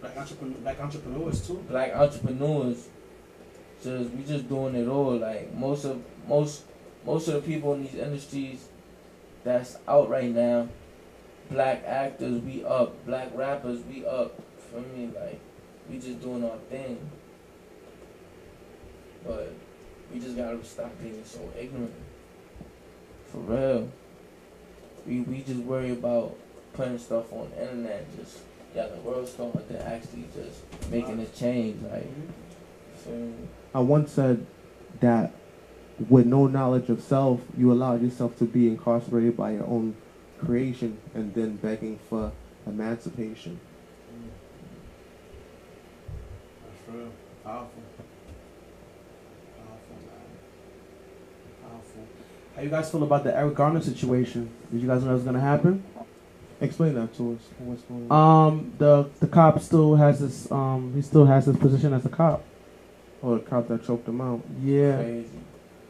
Black, 0.00 0.16
entrepreneur, 0.16 0.56
black 0.60 0.80
entrepreneurs 0.80 1.46
too. 1.46 1.62
black 1.68 1.94
entrepreneurs. 1.94 2.88
Just 3.82 4.10
we 4.10 4.24
just 4.24 4.48
doing 4.48 4.74
it 4.74 4.88
all. 4.88 5.18
Like 5.18 5.54
most 5.54 5.84
of 5.84 6.02
most 6.26 6.64
most 7.04 7.28
of 7.28 7.34
the 7.34 7.40
people 7.42 7.74
in 7.74 7.82
these 7.82 7.94
industries 7.94 8.68
that's 9.44 9.76
out 9.86 10.08
right 10.08 10.30
now, 10.30 10.68
black 11.50 11.82
actors 11.86 12.40
we 12.42 12.64
up, 12.64 13.04
black 13.04 13.28
rappers 13.34 13.80
we 13.90 14.06
up. 14.06 14.40
For 14.70 14.80
me, 14.80 15.10
like 15.14 15.40
we 15.90 15.98
just 15.98 16.22
doing 16.22 16.44
our 16.44 16.58
thing. 16.70 17.10
But 19.26 19.52
we 20.12 20.20
just 20.20 20.36
gotta 20.36 20.62
stop 20.64 20.90
being 21.02 21.22
so 21.24 21.40
ignorant. 21.58 21.94
For 23.26 23.38
real. 23.38 23.88
We 25.06 25.20
we 25.20 25.42
just 25.42 25.60
worry 25.60 25.92
about 25.92 26.36
putting 26.72 26.98
stuff 26.98 27.32
on 27.32 27.50
the 27.50 27.62
internet, 27.62 28.06
just 28.16 28.38
yeah, 28.74 28.86
the 28.86 28.96
world 29.00 29.28
starting 29.28 29.66
to 29.68 29.86
actually 29.86 30.26
just 30.34 30.62
making 30.90 31.20
a 31.20 31.26
change. 31.26 31.82
Like, 31.82 32.04
mm-hmm. 32.04 32.30
feel 32.96 33.14
me? 33.14 33.48
I 33.74 33.80
once 33.80 34.12
said 34.12 34.46
that 35.00 35.32
with 36.08 36.26
no 36.26 36.46
knowledge 36.46 36.88
of 36.88 37.02
self, 37.02 37.40
you 37.56 37.72
allow 37.72 37.96
yourself 37.96 38.38
to 38.38 38.44
be 38.44 38.68
incarcerated 38.68 39.36
by 39.36 39.52
your 39.52 39.66
own 39.66 39.96
creation 40.38 40.98
and 41.14 41.34
then 41.34 41.56
begging 41.56 41.98
for 42.08 42.32
emancipation. 42.66 43.60
Mm-hmm. 44.12 44.28
That's 46.64 46.96
real. 46.96 47.12
Powerful. 47.44 47.82
Powerful, 49.56 49.96
man. 50.06 50.28
Powerful. 51.62 52.06
How 52.60 52.64
you 52.64 52.70
guys 52.70 52.90
feel 52.90 53.02
about 53.02 53.24
the 53.24 53.34
Eric 53.34 53.54
Garner 53.54 53.80
situation? 53.80 54.50
Did 54.70 54.82
you 54.82 54.86
guys 54.86 55.00
know 55.00 55.08
that 55.08 55.14
was 55.14 55.22
gonna 55.22 55.40
happen? 55.40 55.82
Explain 56.60 56.92
that 56.94 57.14
to 57.16 57.32
us. 57.32 57.40
What's 57.58 57.80
going 57.84 58.06
on? 58.12 58.46
Um, 58.48 58.72
the 58.76 59.08
the 59.18 59.26
cop 59.28 59.62
still 59.62 59.94
has 59.94 60.20
his 60.20 60.52
um 60.52 60.92
he 60.94 61.00
still 61.00 61.24
has 61.24 61.46
his 61.46 61.56
position 61.56 61.94
as 61.94 62.04
a 62.04 62.10
cop. 62.10 62.44
or 63.22 63.36
the 63.38 63.44
cop 63.44 63.66
that 63.68 63.86
choked 63.86 64.06
him 64.06 64.20
out. 64.20 64.42
Yeah, 64.62 64.96
Crazy. 64.96 65.30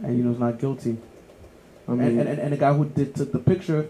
and 0.05 0.17
you 0.17 0.23
know 0.23 0.31
he's 0.31 0.39
not 0.39 0.61
guilty. 0.61 0.97
I 1.89 1.91
mean, 1.95 2.21
and, 2.21 2.29
and, 2.29 2.39
and 2.39 2.53
the 2.53 2.57
guy 2.57 2.73
who 2.73 2.85
did 2.85 3.17
took 3.17 3.33
the 3.33 3.41
picture, 3.41 3.89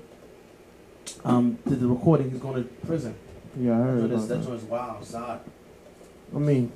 um, 1.23 1.59
did 1.69 1.81
the 1.81 1.87
recording, 1.87 2.31
he's 2.31 2.41
going 2.41 2.63
to 2.65 2.69
prison. 2.87 3.15
yeah, 3.59 3.73
I 3.75 3.77
heard 3.77 3.99
That 3.99 4.05
about 4.07 4.17
is, 4.23 4.29
that 4.29 4.35
that. 4.41 4.47
joint's 4.47 4.65
wild, 4.65 5.03
Zod. 5.03 5.41
I 6.35 6.39
mean, 6.39 6.73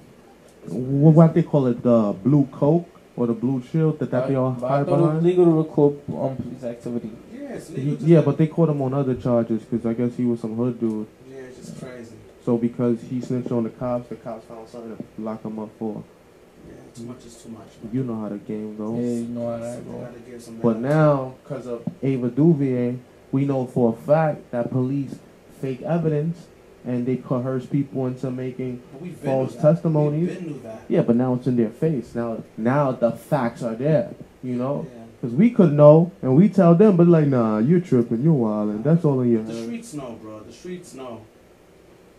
what, 0.67 1.15
what 1.15 1.33
they 1.33 1.43
call 1.45 1.67
it, 1.69 1.83
the 1.83 2.13
blue 2.23 2.47
coke 2.53 2.93
or 3.17 3.27
the 3.27 3.33
blue 3.33 3.62
shield 3.71 3.99
that, 4.01 4.11
that 4.11 4.29
they 4.29 4.35
all 4.35 4.51
But 4.53 4.67
I 4.67 4.77
hide 4.79 4.87
thought 4.87 4.99
it 4.99 5.03
was 5.03 5.09
behind. 5.11 5.23
legal 5.27 5.45
to 5.45 5.51
record 5.53 5.95
um, 6.09 6.37
police 6.37 6.65
activity. 6.65 7.11
Yeah, 7.33 7.41
it's 7.55 7.69
He- 7.69 7.77
legal. 7.83 7.97
to 7.99 8.05
yeah, 8.05 8.21
but 8.23 8.39
they 8.39 8.47
caught 8.49 8.69
him 8.69 8.83
on 8.83 8.93
other 8.95 9.15
charges 9.15 9.62
because 9.62 9.87
I 9.87 9.95
guess 9.95 10.17
he 10.17 10.25
was 10.25 10.41
some 10.41 10.57
hood 10.57 10.81
dude. 10.81 11.07
Yeah, 11.31 11.37
it's 11.43 11.57
just 11.59 11.81
crazy. 11.81 12.15
So 12.45 12.59
because 12.59 13.01
he 13.03 13.21
snitched 13.21 13.53
on 13.53 13.65
the 13.65 13.71
cops, 13.71 14.09
the 14.09 14.17
cops 14.17 14.45
found 14.47 14.69
something 14.69 14.97
to 14.97 15.05
lock 15.23 15.45
him 15.45 15.59
up 15.59 15.71
for. 15.79 16.03
Yeah, 16.67 16.75
too 16.95 17.05
much 17.05 17.25
is 17.25 17.37
too 17.43 17.51
much. 17.51 17.69
man. 17.83 17.93
You 17.95 18.03
know 18.05 18.21
how 18.21 18.29
the 18.29 18.39
game 18.39 18.77
goes. 18.77 18.99
Yeah, 18.99 19.05
you 19.21 19.29
know 19.29 19.51
how 19.51 19.59
that 19.59 19.85
go. 19.87 19.93
gotta 20.01 20.19
give 20.21 20.43
some 20.43 20.57
But 20.59 20.79
now, 20.81 21.35
because 21.43 21.67
of 21.67 21.83
Ava 22.03 22.29
DuVernay, 22.31 22.97
we 23.33 23.45
know 23.45 23.67
for 23.67 23.93
a 23.93 23.97
fact 23.97 24.51
that 24.51 24.71
police 24.71 25.17
fake 25.61 25.83
evidence 25.83 26.47
and 26.87 27.07
they 27.07 27.16
coerce 27.16 27.66
people 27.66 28.07
into 28.07 28.30
making. 28.30 28.82
False 29.22 29.55
testimonies. 29.57 30.28
We 30.39 30.45
been 30.45 30.62
that. 30.62 30.82
Yeah, 30.89 31.03
but 31.03 31.16
now 31.16 31.35
it's 31.35 31.47
in 31.47 31.57
their 31.57 31.70
face. 31.70 32.14
Now, 32.14 32.43
now 32.57 32.93
the 32.93 33.12
facts 33.12 33.62
are 33.62 33.74
there. 33.74 34.14
You 34.43 34.57
know, 34.57 34.87
Yeah. 34.95 35.05
because 35.20 35.35
we 35.35 35.51
could 35.51 35.72
know 35.72 36.12
and 36.20 36.37
we 36.37 36.49
tell 36.51 36.74
them, 36.74 36.97
but 36.99 37.09
like, 37.09 37.26
nah, 37.26 37.59
you're 37.59 37.80
tripping, 37.80 38.22
you're 38.22 38.32
wilding. 38.35 38.82
That's 38.82 39.05
all 39.05 39.20
in 39.20 39.30
your 39.32 39.43
The 39.43 39.53
head. 39.55 39.62
streets 39.64 39.95
know, 39.95 40.18
bro. 40.20 40.41
The 40.41 40.53
streets 40.53 40.95
know. 40.95 41.20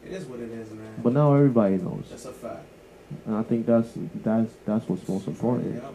It 0.04 0.12
is 0.14 0.26
what 0.26 0.40
it 0.40 0.50
is, 0.52 0.72
man. 0.72 0.94
But 1.04 1.14
now 1.14 1.34
everybody 1.36 1.78
knows, 1.78 2.06
That's 2.10 2.26
a 2.26 2.32
fact. 2.34 2.66
and 3.28 3.36
I 3.36 3.44
think 3.44 3.66
that's 3.68 3.90
that's 4.24 4.52
that's 4.66 4.88
what's 4.90 5.08
most 5.08 5.28
important. 5.28 5.76
Yep. 5.76 5.94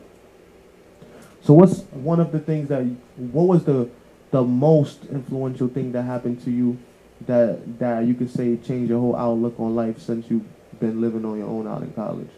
So, 1.43 1.55
what's 1.55 1.81
one 1.93 2.21
of 2.21 2.33
the 2.33 2.39
things 2.39 2.69
that? 2.69 2.83
What 3.17 3.47
was 3.49 3.65
the 3.65 3.89
the 4.31 4.43
most 4.45 5.05
influential 5.07 5.67
thing 5.69 5.91
that 5.93 6.03
happened 6.03 6.43
to 6.45 6.51
you 6.51 6.79
that 7.27 7.79
that 7.79 8.07
you 8.07 8.15
could 8.15 8.31
say 8.31 8.57
changed 8.57 8.91
your 8.91 9.01
whole 9.01 9.17
outlook 9.17 9.59
on 9.59 9.75
life 9.75 10.01
since 10.01 10.31
you've 10.31 10.47
been 10.81 11.01
living 11.01 11.25
on 11.25 11.39
your 11.39 11.49
own 11.49 11.67
out 11.67 11.83
in 11.83 11.93
college? 11.93 12.31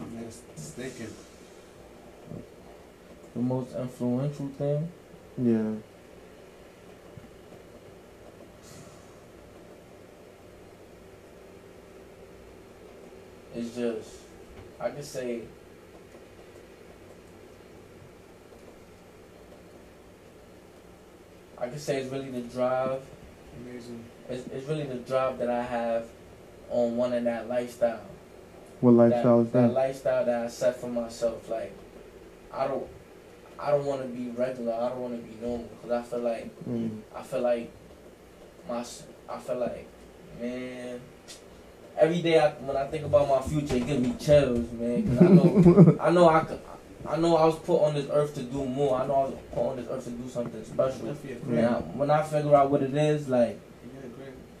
I'm 0.00 0.24
just 0.24 0.42
just 0.54 0.74
thinking. 0.74 1.14
The 3.34 3.40
most 3.40 3.74
influential 3.76 4.48
thing. 4.48 4.90
Yeah. 5.36 5.74
It's 13.54 13.74
just, 13.74 14.10
I 14.78 14.90
could 14.90 15.04
say, 15.04 15.42
I 21.60 21.68
could 21.68 21.80
say 21.80 21.98
it's 22.00 22.12
really 22.12 22.30
the 22.30 22.40
drive. 22.42 23.00
Amazing. 23.66 24.04
It's, 24.28 24.46
it's 24.48 24.66
really 24.68 24.84
the 24.84 24.96
drive 24.96 25.38
that 25.38 25.50
I 25.50 25.62
have 25.62 26.04
on 26.70 26.96
wanting 26.96 27.24
that 27.24 27.48
lifestyle. 27.48 28.00
What 28.80 28.92
lifestyle 28.92 29.38
that, 29.42 29.46
is 29.46 29.52
that 29.52 29.62
that? 29.68 29.72
lifestyle 29.72 30.24
that 30.26 30.44
I 30.44 30.48
set 30.48 30.76
for 30.80 30.88
myself. 30.88 31.48
Like, 31.48 31.72
I 32.52 32.66
don't, 32.68 32.86
I 33.58 33.70
don't 33.72 33.84
want 33.86 34.02
to 34.02 34.08
be 34.08 34.30
regular. 34.30 34.72
I 34.74 34.88
don't 34.90 35.00
want 35.00 35.16
to 35.16 35.28
be 35.28 35.34
normal 35.44 35.66
because 35.82 35.90
I 35.90 36.02
feel 36.08 36.20
like 36.20 36.64
Mm. 36.68 37.00
I 37.16 37.22
feel 37.22 37.40
like 37.40 37.70
my, 38.68 38.80
s- 38.80 39.04
I 39.28 39.38
feel 39.38 39.56
like, 39.56 39.86
man. 40.40 41.00
Every 41.98 42.22
day 42.22 42.38
I, 42.38 42.50
when 42.52 42.76
I 42.76 42.86
think 42.86 43.04
about 43.06 43.28
my 43.28 43.40
future, 43.42 43.74
it 43.74 43.84
gives 43.86 44.00
me 44.06 44.14
chills, 44.20 44.70
man. 44.72 45.08
'cause 45.08 45.18
I 45.26 45.28
know, 45.28 45.96
I 46.00 46.10
know 46.10 46.28
I 46.28 46.40
could, 46.44 46.60
I 47.06 47.16
know 47.16 47.36
I 47.36 47.46
was 47.46 47.58
put 47.60 47.78
on 47.84 47.94
this 47.94 48.06
earth 48.10 48.34
to 48.34 48.42
do 48.42 48.64
more. 48.64 49.00
I 49.00 49.06
know 49.06 49.14
I 49.14 49.24
was 49.28 49.34
put 49.52 49.60
on 49.70 49.76
this 49.76 49.86
earth 49.90 50.04
to 50.04 50.10
do 50.10 50.28
something 50.28 50.64
special. 50.64 51.06
Definitely 51.06 51.32
And 51.32 51.42
agree. 51.42 51.64
I, 51.64 51.78
when 51.96 52.10
I 52.10 52.22
figure 52.22 52.54
out 52.54 52.70
what 52.70 52.82
it 52.82 52.94
is, 52.94 53.28
like, 53.28 53.60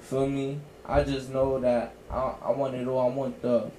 feel 0.00 0.26
me? 0.26 0.60
I 0.86 1.02
just 1.02 1.30
know 1.30 1.58
that 1.60 1.94
I, 2.10 2.34
I 2.42 2.50
want 2.52 2.74
it 2.74 2.86
all. 2.88 3.10
I 3.10 3.14
want 3.14 3.42
the, 3.42 3.70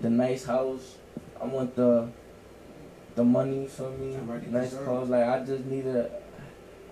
the 0.00 0.10
nice 0.10 0.44
house. 0.44 0.96
I 1.40 1.46
want 1.46 1.74
the, 1.74 2.08
the 3.16 3.24
money. 3.24 3.66
Feel 3.66 3.90
me? 3.92 4.16
Nice 4.48 4.74
clothes. 4.74 5.08
Like 5.08 5.24
I 5.24 5.44
just 5.44 5.64
need 5.64 5.86
a, 5.86 6.10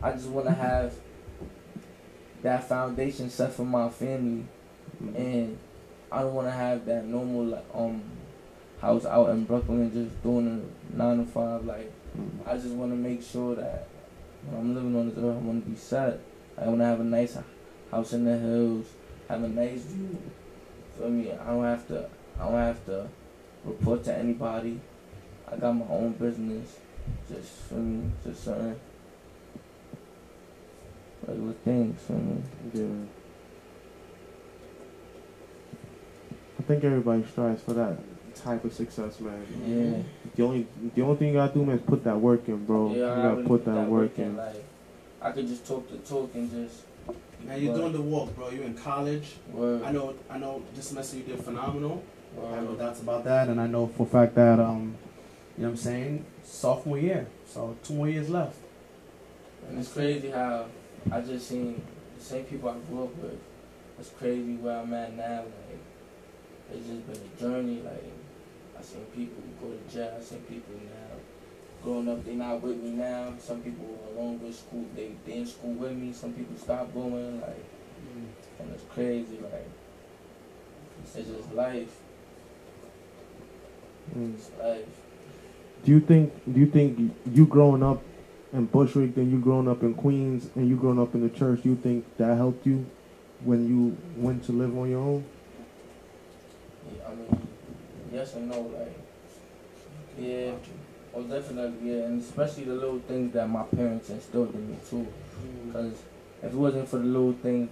I 0.02 0.12
just 0.12 0.26
want 0.26 0.46
to 0.46 0.52
have 0.54 0.92
that 2.42 2.66
foundation 2.68 3.28
set 3.30 3.52
for 3.52 3.64
my 3.64 3.90
family, 3.90 4.46
and 5.14 5.58
I 6.10 6.22
don't 6.22 6.34
want 6.34 6.48
to 6.48 6.52
have 6.52 6.86
that 6.86 7.04
normal 7.04 7.44
like 7.44 7.64
um 7.74 8.02
house 8.80 9.04
out 9.04 9.30
in 9.30 9.44
Brooklyn 9.44 9.82
and 9.82 9.92
just 9.92 10.22
doing 10.22 10.64
a 10.94 10.96
nine 10.96 11.18
to 11.18 11.24
five. 11.24 11.64
Like 11.64 11.92
Mm. 12.18 12.46
I 12.46 12.54
just 12.54 12.74
want 12.74 12.92
to 12.92 12.96
make 12.96 13.22
sure 13.22 13.54
that 13.54 13.86
when 14.46 14.60
I'm 14.60 14.74
living 14.74 14.96
on 14.96 15.08
this 15.08 15.18
earth, 15.18 15.36
I 15.36 15.40
want 15.40 15.64
to 15.64 15.70
be 15.70 15.76
set. 15.76 16.20
I 16.58 16.66
want 16.66 16.80
to 16.80 16.84
have 16.84 17.00
a 17.00 17.04
nice 17.04 17.36
house 17.90 18.12
in 18.12 18.24
the 18.24 18.36
hills, 18.36 18.86
have 19.28 19.42
a 19.42 19.48
nice 19.48 19.82
view. 19.82 20.18
Feel 20.98 21.10
me? 21.10 21.32
I 21.32 21.46
don't 21.46 21.64
have 21.64 21.86
to. 21.88 22.08
I 22.38 22.44
don't 22.44 22.54
have 22.54 22.84
to 22.86 23.08
report 23.64 24.04
to 24.04 24.16
anybody. 24.16 24.80
I 25.50 25.56
got 25.56 25.72
my 25.72 25.86
own 25.86 26.12
business. 26.12 26.78
Just 27.28 27.48
feel 27.48 27.78
me? 27.78 28.10
Just 28.24 28.44
certain 28.44 28.78
regular 31.26 31.52
things. 31.64 32.00
Feel 32.02 32.16
me? 32.16 32.42
Yeah. 32.74 33.06
I 36.58 36.62
think 36.62 36.84
everybody 36.84 37.24
strives 37.24 37.62
for 37.62 37.72
that 37.74 37.96
type 38.42 38.64
of 38.64 38.72
success, 38.72 39.20
man. 39.20 39.46
Yeah. 39.66 40.02
The 40.34 40.42
only 40.42 40.66
the 40.94 41.02
only 41.02 41.16
thing 41.16 41.28
you 41.28 41.34
gotta 41.34 41.52
do, 41.52 41.64
man, 41.64 41.78
is 41.78 41.82
put 41.82 42.04
that 42.04 42.18
work 42.18 42.48
in, 42.48 42.64
bro. 42.64 42.90
Yeah, 42.90 42.96
you 42.96 43.04
I 43.04 43.16
gotta 43.16 43.28
really 43.36 43.48
put 43.48 43.64
that, 43.64 43.88
work 43.88 44.18
in. 44.18 44.36
Like, 44.36 44.64
I 45.22 45.30
could 45.32 45.46
just 45.46 45.66
talk 45.66 45.88
the 45.90 45.98
talk 45.98 46.34
and 46.34 46.50
just. 46.50 46.82
Now 47.46 47.54
you're 47.54 47.74
doing 47.74 47.92
the 47.92 48.00
walk, 48.02 48.34
bro. 48.36 48.50
You're 48.50 48.64
in 48.64 48.74
college. 48.74 49.36
Word, 49.50 49.82
I 49.82 49.92
know. 49.92 50.14
I 50.28 50.38
know. 50.38 50.62
This 50.74 50.88
semester 50.88 51.16
you 51.16 51.22
did 51.22 51.42
phenomenal. 51.42 52.02
I 52.38 52.54
have 52.54 52.64
no 52.64 52.74
doubts 52.74 53.00
about 53.00 53.22
About 53.22 53.24
that, 53.24 53.48
and 53.48 53.60
I 53.60 53.66
know 53.66 53.88
for 53.88 54.04
a 54.04 54.06
fact 54.06 54.34
that 54.36 54.60
um, 54.60 54.94
you 55.56 55.62
know 55.64 55.70
what 55.70 55.70
I'm 55.70 55.76
saying, 55.76 56.24
sophomore 56.44 56.98
year, 56.98 57.26
so 57.46 57.76
two 57.82 57.94
more 57.94 58.08
years 58.08 58.30
left. 58.30 58.56
And 59.68 59.78
it's 59.78 59.92
crazy 59.92 60.30
how 60.30 60.66
I 61.10 61.20
just 61.20 61.48
seen 61.48 61.82
the 62.16 62.24
same 62.24 62.44
people 62.44 62.68
I 62.68 62.76
grew 62.88 63.04
up 63.04 63.16
with. 63.16 63.38
It's 63.98 64.10
crazy 64.10 64.56
where 64.56 64.78
I'm 64.78 64.94
at 64.94 65.16
now. 65.16 65.42
Like 65.42 65.80
it's 66.72 66.86
just 66.86 67.06
been 67.06 67.16
a 67.16 67.40
journey. 67.40 67.82
Like 67.82 68.12
I 68.80 68.82
seen 68.82 69.04
people 69.14 69.42
go 69.60 69.68
to 69.76 69.94
jail. 69.94 70.14
I 70.18 70.22
seen 70.22 70.40
people 70.40 70.74
now 70.74 71.16
growing 71.82 72.08
up. 72.08 72.24
They 72.24 72.34
not 72.34 72.62
with 72.62 72.78
me 72.78 72.92
now. 72.92 73.34
Some 73.38 73.60
people 73.60 73.84
were 73.84 74.18
along 74.18 74.40
with 74.42 74.56
school. 74.56 74.86
They 74.96 75.12
they 75.26 75.34
in 75.34 75.46
school 75.46 75.74
with 75.74 75.92
me. 75.92 76.12
Some 76.14 76.32
people 76.32 76.56
stopped 76.56 76.94
going. 76.94 77.40
Like 77.40 77.64
and 78.58 78.72
it's 78.72 78.84
crazy. 78.94 79.38
Like 79.42 79.68
it's 81.02 81.14
just 81.14 81.52
life. 81.52 81.94
Mm. 84.16 84.34
It's 84.34 84.50
life. 84.58 84.86
Do 85.84 85.92
you 85.92 86.00
think 86.00 86.32
do 86.50 86.58
you 86.58 86.66
think 86.66 87.12
you 87.30 87.46
growing 87.46 87.82
up 87.82 88.02
in 88.52 88.64
Bushwick 88.66 89.16
and 89.16 89.30
you 89.30 89.38
growing 89.38 89.68
up 89.68 89.82
in 89.82 89.94
Queens 89.94 90.48
and 90.56 90.68
you 90.68 90.76
growing 90.76 90.98
up 90.98 91.14
in 91.14 91.20
the 91.20 91.28
church, 91.28 91.62
do 91.62 91.68
you 91.68 91.76
think 91.76 92.04
that 92.16 92.36
helped 92.36 92.66
you 92.66 92.86
when 93.44 93.68
you 93.68 93.96
went 94.16 94.44
to 94.44 94.52
live 94.52 94.76
on 94.76 94.90
your 94.90 95.00
own? 95.00 95.24
Yeah, 96.96 97.02
I 97.08 97.14
mean, 97.14 97.39
yes 98.12 98.34
and 98.34 98.48
no. 98.50 98.60
Like 98.60 98.96
yeah. 100.18 100.52
Oh, 101.12 101.22
definitely, 101.24 101.90
yeah, 101.90 102.04
and 102.04 102.22
especially 102.22 102.64
the 102.64 102.74
little 102.74 103.00
things 103.00 103.32
that 103.32 103.48
my 103.48 103.64
parents 103.64 104.10
instilled 104.10 104.54
in 104.54 104.70
me 104.70 104.76
too. 104.88 105.08
Mm. 105.42 105.66
Because 105.66 105.92
if 106.40 106.52
it 106.52 106.54
wasn't 106.54 106.88
for 106.88 106.98
the 106.98 107.04
little 107.04 107.32
things 107.32 107.68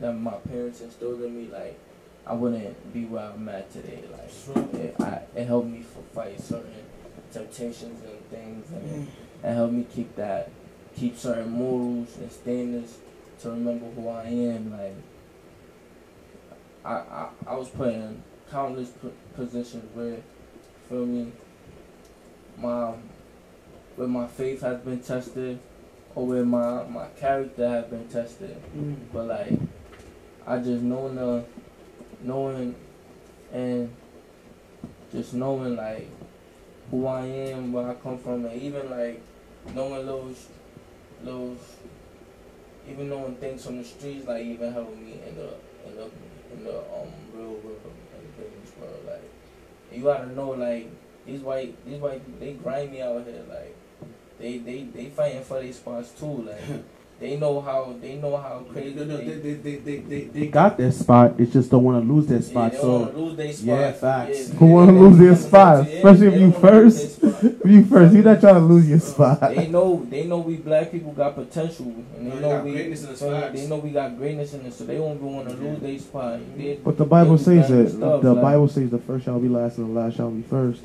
that 0.00 0.14
my 0.14 0.32
parents 0.48 0.80
instilled 0.80 1.20
in 1.20 1.36
me, 1.36 1.50
like 1.52 1.78
I 2.26 2.32
wouldn't 2.32 2.92
be 2.92 3.04
where 3.04 3.24
I'm 3.24 3.48
at 3.50 3.70
today. 3.70 4.04
Like 4.10 4.74
it, 4.74 4.96
I, 5.00 5.20
it 5.34 5.46
helped 5.46 5.68
me 5.68 5.82
for 5.82 6.02
fight 6.14 6.40
certain 6.40 6.72
temptations 7.30 8.02
and 8.02 8.30
things, 8.30 8.70
and 8.70 9.08
it, 9.42 9.46
it 9.46 9.52
helped 9.52 9.74
me 9.74 9.86
keep 9.94 10.16
that, 10.16 10.50
keep 10.96 11.16
certain 11.16 11.50
morals 11.50 12.16
and 12.16 12.32
standards 12.32 12.98
to 13.40 13.50
remember 13.50 13.86
who 13.86 14.08
I 14.08 14.24
am. 14.24 14.72
Like 14.72 14.94
I, 16.84 16.92
I, 16.92 17.28
I 17.46 17.54
was 17.54 17.68
put 17.68 17.88
in 17.88 18.22
countless 18.50 18.90
positions 19.38 19.84
where, 19.94 20.16
feel 20.88 21.06
me, 21.06 21.32
my 22.58 22.92
where 23.94 24.08
my 24.08 24.26
faith 24.26 24.60
has 24.62 24.80
been 24.80 25.00
tested 25.00 25.58
or 26.14 26.26
where 26.26 26.44
my, 26.44 26.82
my 26.84 27.06
character 27.20 27.68
has 27.68 27.84
been 27.86 28.08
tested. 28.08 28.56
But 29.12 29.26
like 29.26 29.52
I 30.46 30.58
just 30.58 30.82
knowing 30.82 31.14
the 31.14 31.44
knowing 32.22 32.74
and 33.52 33.94
just 35.12 35.34
knowing 35.34 35.76
like 35.76 36.08
who 36.90 37.06
I 37.06 37.24
am, 37.26 37.72
where 37.72 37.90
I 37.90 37.94
come 37.94 38.18
from 38.18 38.44
and 38.44 38.60
even 38.60 38.90
like 38.90 39.22
knowing 39.74 40.04
those 40.04 40.48
those 41.22 41.58
even 42.88 43.08
knowing 43.08 43.36
things 43.36 43.64
from 43.64 43.78
the 43.78 43.84
streets 43.84 44.26
like 44.26 44.44
even 44.44 44.72
helping 44.72 45.04
me 45.04 45.20
in 45.28 45.36
the 45.36 45.54
in 45.86 45.96
the 45.96 46.10
in 46.54 46.64
the 46.64 46.78
um 46.78 47.12
you 49.92 50.02
gotta 50.02 50.26
know 50.34 50.50
like 50.50 50.90
these 51.26 51.40
white 51.40 51.74
these 51.86 52.00
white 52.00 52.24
people 52.24 52.40
they 52.40 52.52
grimy 52.54 53.02
out 53.02 53.24
here 53.24 53.42
like 53.48 53.76
they 54.38 54.58
they 54.58 54.82
they 54.84 55.06
fighting 55.06 55.42
for 55.42 55.60
their 55.62 55.72
spots 55.72 56.10
too 56.18 56.46
like 56.46 56.60
they 57.20 57.36
know 57.36 57.60
how 57.60 57.94
they 58.00 58.14
know 58.16 58.36
how 58.36 58.64
crazy 58.72 58.94
No, 58.94 59.04
no, 59.04 59.16
they, 59.16 59.24
they, 59.24 59.54
they, 59.54 59.54
they, 59.54 59.76
they, 59.76 59.96
they, 59.98 60.40
They 60.40 60.46
got 60.46 60.76
their 60.78 60.92
spot. 60.92 61.36
They 61.36 61.46
just 61.46 61.68
don't 61.68 61.82
want 61.82 62.06
to 62.06 62.12
lose 62.12 62.26
their 62.28 62.38
yeah, 62.38 62.44
spot. 62.44 62.72
they 62.72 62.78
so 62.78 62.98
wanna 63.00 63.18
lose 63.18 63.36
their 63.36 63.52
spot. 63.52 63.66
yeah, 63.66 63.92
facts. 63.92 64.50
Who 64.52 64.66
wanna 64.66 64.92
lose 64.92 65.18
their 65.18 65.34
spot? 65.36 65.88
Especially 65.88 66.26
if 66.28 66.34
you 66.34 66.50
don't 66.50 66.62
wanna 66.62 66.76
lose 66.78 67.00
first. 67.16 67.17
Their. 67.40 67.52
You 67.72 67.84
first. 67.84 68.14
You're 68.14 68.22
not 68.24 68.40
trying 68.40 68.54
to 68.54 68.60
lose 68.60 68.88
your 68.88 69.00
spot. 69.00 69.40
they 69.40 69.68
know 69.68 70.04
they 70.08 70.24
know 70.24 70.38
we 70.38 70.56
black 70.56 70.90
people 70.90 71.12
got 71.12 71.34
potential 71.34 71.86
and 72.16 72.26
they 72.26 72.30
they 72.36 72.40
know 72.40 72.48
got 72.56 72.64
we 72.64 72.72
greatness 72.72 73.04
in 73.04 73.10
us, 73.10 73.18
so 73.18 73.50
they 73.52 73.66
know 73.66 73.76
we 73.76 73.90
got 73.90 74.16
greatness 74.18 74.54
in 74.54 74.66
us 74.66 74.76
so 74.76 74.84
they 74.84 74.96
don't 74.96 75.16
even 75.16 75.34
want 75.34 75.48
to 75.48 75.54
lose 75.56 75.80
their 75.80 75.98
spot. 75.98 76.40
They- 76.56 76.78
But 76.82 76.96
the 76.98 77.04
Bible 77.04 77.38
says 77.38 77.68
do 77.68 77.80
it. 77.80 77.88
stuff, 77.90 78.22
The 78.22 78.32
like- 78.34 78.42
Bible 78.42 78.68
says 78.68 78.90
the 78.90 78.98
first 78.98 79.24
shall 79.24 79.38
be 79.40 79.48
last 79.48 79.78
and 79.78 79.94
the 79.94 80.00
last 80.00 80.16
shall 80.16 80.30
be 80.30 80.42
first. 80.42 80.82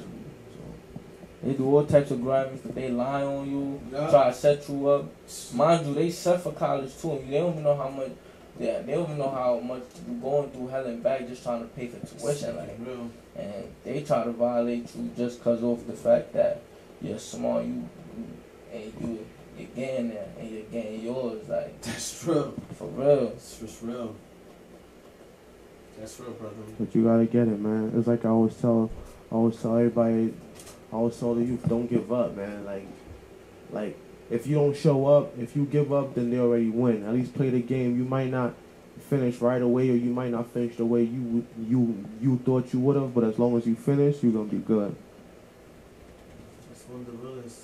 They 1.44 1.54
do 1.54 1.66
all 1.76 1.86
types 1.86 2.10
of 2.12 2.22
grimy 2.22 2.58
stuff. 2.58 2.74
They 2.74 2.90
lie 2.90 3.24
on 3.24 3.50
you, 3.50 3.80
Yeah. 3.92 4.10
try 4.10 4.30
to 4.30 4.34
set 4.34 4.68
you 4.70 4.88
up. 4.88 5.06
Mind 5.54 5.86
you, 5.88 5.94
they 5.94 6.10
set 6.10 6.40
for 6.42 6.54
college 6.54 6.92
too. 7.02 7.20
They 7.30 7.38
don't 7.40 7.52
even 7.52 7.64
know 7.64 7.76
how 7.76 7.90
much. 7.90 8.12
Yeah, 8.60 8.82
they 8.82 8.94
don't 8.94 9.06
even 9.06 9.18
know 9.18 9.30
how 9.32 9.60
much 9.60 9.84
you're 10.08 10.18
going 10.18 10.50
through 10.52 10.68
hell 10.68 10.86
and 10.86 11.02
back 11.02 11.28
just 11.28 11.44
trying 11.44 11.62
to 11.62 11.68
pay 11.70 11.88
for 11.88 12.06
tuition. 12.06 12.56
Like, 12.56 12.78
Real. 12.80 13.10
and 13.36 13.66
they 13.84 14.04
try 14.04 14.24
to 14.24 14.32
violate 14.32 14.96
you 14.96 15.10
just 15.18 15.44
cause 15.44 15.64
of 15.64 15.88
the 15.88 15.94
fact 15.94 16.34
that 16.34 16.62
you're 17.02 17.18
smart. 17.20 17.66
You, 17.66 17.90
you 18.16 18.28
and 18.72 18.94
you 19.02 19.26
you're 19.58 19.68
getting 19.76 20.10
there 20.10 20.28
and 20.40 20.50
you're 20.52 20.64
getting 20.64 21.02
yours. 21.02 21.48
Like 21.48 21.82
That's 21.82 22.24
real. 22.26 22.54
for 22.76 22.88
real. 22.88 23.30
That's 23.30 23.60
just 23.60 23.82
real. 23.82 24.16
That's 26.00 26.20
real, 26.20 26.32
brother. 26.32 26.56
But 26.80 26.94
you 26.96 27.04
gotta 27.04 27.26
get 27.26 27.48
it, 27.48 27.60
man. 27.60 27.92
It's 27.96 28.08
like 28.08 28.26
I 28.26 28.30
always 28.30 28.56
tell, 28.56 28.90
I 29.32 29.36
always 29.36 29.60
tell 29.62 29.78
everybody, 29.78 30.34
I 30.92 30.96
always 30.96 31.18
tell 31.18 31.36
the 31.36 31.44
youth, 31.44 31.68
don't 31.68 31.88
give 31.88 32.12
up, 32.12 32.36
man. 32.36 32.66
Like, 32.66 32.88
like 33.72 33.98
if 34.34 34.48
you 34.48 34.56
don't 34.56 34.76
show 34.76 35.06
up, 35.06 35.38
if 35.38 35.56
you 35.56 35.66
give 35.66 35.94
up, 35.94 36.16
then 36.16 36.32
they 36.32 36.40
already 36.40 36.70
win. 36.70 37.06
At 37.06 37.14
least 37.14 37.36
play 37.36 37.52
the 37.52 37.62
game. 37.62 37.98
You 37.98 38.04
might 38.04 38.32
not 38.32 38.56
finish 39.10 39.40
right 39.40 39.62
away, 39.62 39.90
or 39.92 39.96
you 39.96 40.10
might 40.10 40.32
not 40.32 40.52
finish 40.52 40.76
the 40.76 40.86
way 40.86 41.04
you 41.04 41.46
you 41.60 42.04
you 42.20 42.40
thought 42.44 42.74
you 42.74 42.80
would 42.80 42.96
have. 42.96 43.14
But 43.14 43.26
as 43.26 43.38
long 43.38 43.56
as 43.58 43.68
you 43.68 43.76
finish, 43.76 44.24
you're 44.24 44.34
gonna 44.34 44.46
be 44.46 44.58
good. 44.58 44.96
That's 46.70 46.84
one 46.90 47.02
of 47.02 47.06
the 47.06 47.14
realest. 47.14 47.60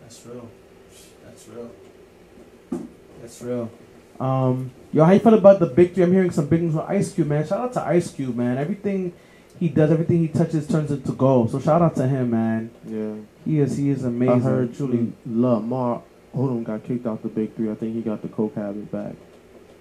That's 0.00 0.26
real. 0.26 0.48
That's 1.24 1.48
real. 1.48 1.70
That's 3.20 3.42
real. 3.42 3.70
Um, 4.18 4.70
yo, 4.92 5.04
how 5.04 5.12
you 5.12 5.18
feel 5.18 5.34
about 5.34 5.60
the 5.60 5.66
big 5.66 5.92
three? 5.92 6.04
I'm 6.04 6.12
hearing 6.12 6.30
some 6.30 6.46
big 6.46 6.62
news 6.62 6.72
from 6.72 6.86
Ice 6.88 7.12
Cube, 7.12 7.28
man. 7.28 7.46
Shout 7.46 7.60
out 7.60 7.72
to 7.74 7.82
Ice 7.82 8.10
Cube, 8.10 8.34
man. 8.34 8.56
Everything 8.56 9.12
he 9.58 9.68
does, 9.68 9.90
everything 9.90 10.20
he 10.20 10.28
touches 10.28 10.66
turns 10.66 10.90
into 10.90 11.12
gold. 11.12 11.50
So 11.50 11.60
shout 11.60 11.82
out 11.82 11.96
to 11.96 12.06
him, 12.06 12.30
man. 12.30 12.70
Yeah. 12.86 13.16
He 13.46 13.60
is 13.60 13.76
he 13.76 13.90
is 13.90 14.04
amazing. 14.04 14.34
I 14.34 14.38
heard 14.40 14.76
truly. 14.76 15.12
Lamar 15.24 16.02
Odom 16.34 16.64
got 16.64 16.84
kicked 16.84 17.06
out 17.06 17.22
the 17.22 17.28
big 17.28 17.54
three. 17.54 17.70
I 17.70 17.74
think 17.74 17.94
he 17.94 18.02
got 18.02 18.20
the 18.20 18.28
coke 18.28 18.54
habit 18.56 18.90
back. 18.90 19.14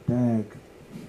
Dag. 0.07 0.45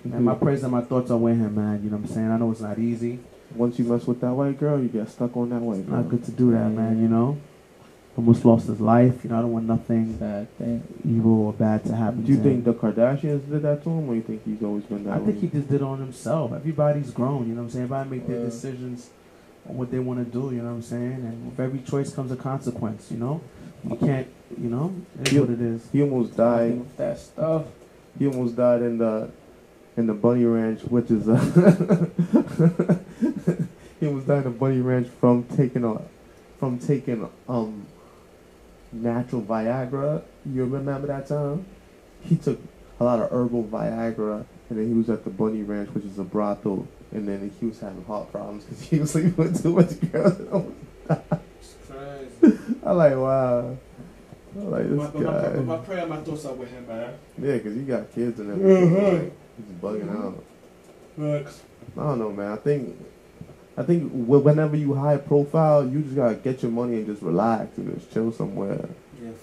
And 0.04 0.24
my 0.24 0.34
praise 0.34 0.62
and 0.62 0.72
my 0.72 0.80
thoughts 0.80 1.11
are 1.11 1.18
with 1.18 1.36
him, 1.38 1.54
man. 1.54 1.84
You 1.84 1.90
know 1.90 1.98
what 1.98 2.09
I'm 2.09 2.14
saying? 2.14 2.30
I 2.30 2.38
know 2.38 2.50
it's 2.50 2.61
not 2.61 2.78
easy. 2.78 3.20
Once 3.54 3.78
you 3.78 3.84
mess 3.84 4.07
with 4.07 4.20
that 4.22 4.32
white 4.32 4.59
girl, 4.59 4.80
you 4.80 4.88
get 4.88 5.09
stuck 5.09 5.36
on 5.36 5.50
that 5.50 5.61
white 5.61 5.86
girl. 5.86 5.96
Not 5.98 6.09
good 6.09 6.24
to 6.24 6.30
do 6.32 6.50
that, 6.52 6.70
man. 6.70 7.00
You 7.00 7.09
know. 7.09 7.38
Almost 8.16 8.46
lost 8.46 8.66
his 8.66 8.80
life. 8.80 9.22
You 9.24 9.30
know, 9.30 9.38
I 9.38 9.42
don't 9.42 9.52
want 9.52 9.66
nothing 9.66 10.18
Sad 10.18 10.48
evil 11.07 11.46
or 11.48 11.52
bad 11.52 11.84
to 11.84 11.94
happen. 11.94 12.24
Do 12.24 12.32
you 12.32 12.38
think 12.42 12.64
him. 12.64 12.72
the 12.72 12.72
Kardashians 12.72 13.48
did 13.50 13.61
that 13.61 13.84
to 13.84 13.90
him, 13.90 14.09
or 14.09 14.14
you 14.14 14.22
think 14.22 14.42
he's 14.42 14.62
always 14.62 14.84
been 14.84 15.04
that 15.04 15.12
I 15.12 15.18
think 15.18 15.38
he 15.38 15.48
just 15.48 15.68
did 15.68 15.82
it 15.82 15.82
on 15.82 15.98
himself. 15.98 16.54
Everybody's 16.54 17.11
grown, 17.11 17.46
you 17.46 17.54
know 17.54 17.61
what 17.61 17.64
I'm 17.66 17.70
saying? 17.70 17.84
Everybody 17.84 18.11
make 18.11 18.26
their 18.26 18.38
Yeah. 18.38 18.44
decisions 18.46 19.11
on 19.11 19.26
what 19.69 19.91
they 19.91 19.99
want 19.99 20.19
to 20.25 20.31
do, 20.31 20.55
you 20.55 20.62
know 20.62 20.69
what 20.69 20.77
I'm 20.77 20.83
saying? 20.83 21.12
And 21.12 21.47
with 21.51 21.61
every 21.61 21.81
choice 21.81 22.12
comes 22.14 22.31
a 22.33 22.37
consequence, 22.37 23.09
you 23.11 23.19
know? 23.19 23.41
You 23.89 23.97
can't, 23.97 24.27
you 24.61 24.69
know? 24.69 24.95
It 25.21 25.29
is 25.29 25.33
You- 25.35 25.41
what 25.43 25.51
it 25.51 25.61
is. 25.61 25.89
He 25.93 26.03
almost 26.03 26.37
died. 26.37 26.79
With 26.79 26.97
that 26.97 27.19
stuff. 27.19 27.64
He 28.19 28.27
almost 28.27 28.57
died 28.57 28.83
in 28.83 28.99
the 28.99 29.31
in 29.97 30.07
the 30.07 30.14
Bunny 30.14 30.45
Ranch, 30.45 30.83
which 30.85 31.11
is 31.11 31.29
uh, 31.29 31.37
he 34.01 34.07
almost 34.07 34.27
died 34.27 34.39
in 34.39 34.45
the 34.45 34.51
Bunny 34.59 34.81
Ranch 34.81 35.09
from 35.21 35.45
taking 35.57 35.85
a 35.85 36.01
from 36.59 36.79
taking 36.79 37.29
um 37.49 37.87
natural 38.93 39.43
Viagra. 39.43 40.23
You 40.51 40.64
remember 40.64 41.07
that 41.09 41.29
time? 41.29 41.67
He 42.23 42.37
took 42.37 42.59
a 43.01 43.05
lot 43.05 43.21
of 43.21 43.31
herbal 43.31 43.64
Viagra, 43.64 44.45
and 44.71 44.79
then 44.79 44.89
he 44.89 44.95
was 44.95 45.11
at 45.11 45.25
the 45.25 45.31
Bunny 45.31 45.62
Ranch, 45.62 45.91
which 45.95 46.05
is 46.05 46.19
a 46.19 46.25
brothel, 46.25 46.87
and 47.12 47.26
then 47.28 47.50
he 47.59 47.66
was 47.66 47.80
having 47.80 48.04
heart 48.04 48.30
problems 48.32 48.64
because 48.64 48.82
he 48.82 48.98
was 49.00 49.11
sleeping 49.12 49.36
with 49.36 49.62
too 49.62 49.74
much 49.74 50.12
girls. 50.12 50.40
It's 51.61 51.74
crazy. 51.88 52.59
I 52.84 52.92
like 52.92 53.16
wow. 53.16 53.76
I 54.59 54.59
like 54.62 54.86
my, 54.86 55.04
this 55.04 55.11
but 55.12 55.14
my, 55.20 55.32
guy. 55.32 55.48
but 55.57 55.64
my 55.64 55.76
prayer, 55.78 56.07
my 56.07 56.16
thoughts 56.18 56.44
are 56.46 56.54
with 56.54 56.70
him, 56.70 56.86
man. 56.86 57.12
Yeah, 57.40 57.52
because 57.54 57.74
he 57.74 57.82
got 57.82 58.12
kids 58.14 58.40
and 58.40 58.50
everything. 58.52 58.90
Mhm. 58.96 59.22
Like, 59.22 59.32
he's 59.57 59.76
bugging 59.80 60.11
out. 60.24 60.44
Facts. 61.44 61.62
I 61.96 62.00
don't 62.00 62.18
know, 62.18 62.32
man. 62.32 62.52
I 62.52 62.57
think, 62.57 62.96
I 63.76 63.82
think 63.82 64.11
wh- 64.11 64.44
whenever 64.44 64.76
you 64.76 64.94
high 64.94 65.16
profile, 65.18 65.86
you 65.86 66.00
just 66.02 66.16
gotta 66.16 66.34
get 66.36 66.62
your 66.62 66.72
money 66.72 66.94
and 66.96 67.07
just 67.07 67.22
relax 67.22 67.76
and 67.78 67.94
just 67.94 68.12
chill 68.12 68.32
somewhere. 68.32 68.88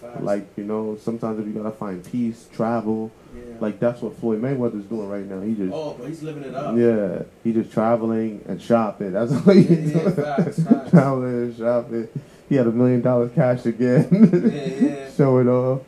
Yeah. 0.01 0.19
Like 0.21 0.47
you 0.57 0.63
know, 0.63 0.97
sometimes 1.01 1.39
if 1.39 1.45
you 1.47 1.53
gotta 1.53 1.71
find 1.75 2.03
peace, 2.03 2.47
travel. 2.53 3.11
yeah. 3.35 3.41
Like 3.59 3.79
that's 3.79 4.01
what 4.01 4.17
Floyd 4.19 4.41
Mayweather's 4.41 4.85
doing 4.85 5.09
right 5.09 5.25
now. 5.25 5.41
He 5.41 5.53
just, 5.55 5.73
oh, 5.73 5.95
but 5.99 6.07
he's 6.09 6.21
living 6.23 6.43
it 6.43 6.55
up. 6.55 6.75
yeah, 6.77 7.23
he 7.43 7.53
just 7.53 7.71
traveling 7.71 8.43
and 8.47 8.61
shopping. 8.61 9.11
That's 9.13 9.31
all 9.33 9.39
he's 9.53 9.69
Yeah, 9.69 9.77
yeah, 9.77 9.93
doing. 10.03 10.15
facts, 10.15 10.63
facts. 10.63 10.89
traveling 10.91 11.33
and 11.43 11.57
shopping. 11.57 12.07
He 12.49 12.55
had 12.55 12.67
a 12.67 12.71
million 12.71 13.01
dollars 13.01 13.31
cash 13.33 13.65
again. 13.65 14.07
Yeah, 14.11 14.87
yeah. 14.87 15.11
Show 15.17 15.39
it 15.39 15.47
off. 15.47 15.81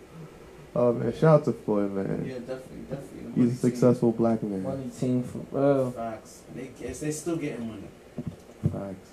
Oh 0.76 0.91
man, 0.93 1.14
shout 1.14 1.24
out 1.41 1.46
to 1.46 1.54
Floyd, 1.54 1.91
man. 1.91 2.26
Yeah, 2.26 2.34
definitely, 2.39 2.78
definitely. 2.89 3.43
He's 3.43 3.54
a 3.54 3.58
successful 3.58 4.12
black 4.12 4.41
man. 4.43 4.64
Money 4.64 4.89
team 4.98 5.24
for 5.24 5.34
team. 5.39 5.48
real. 5.52 5.91
Facts. 5.91 6.41
They, 6.54 6.68
they 6.68 7.12
still 7.12 7.36
getting 7.38 7.68
money. 7.68 7.88
Facts. 8.72 9.10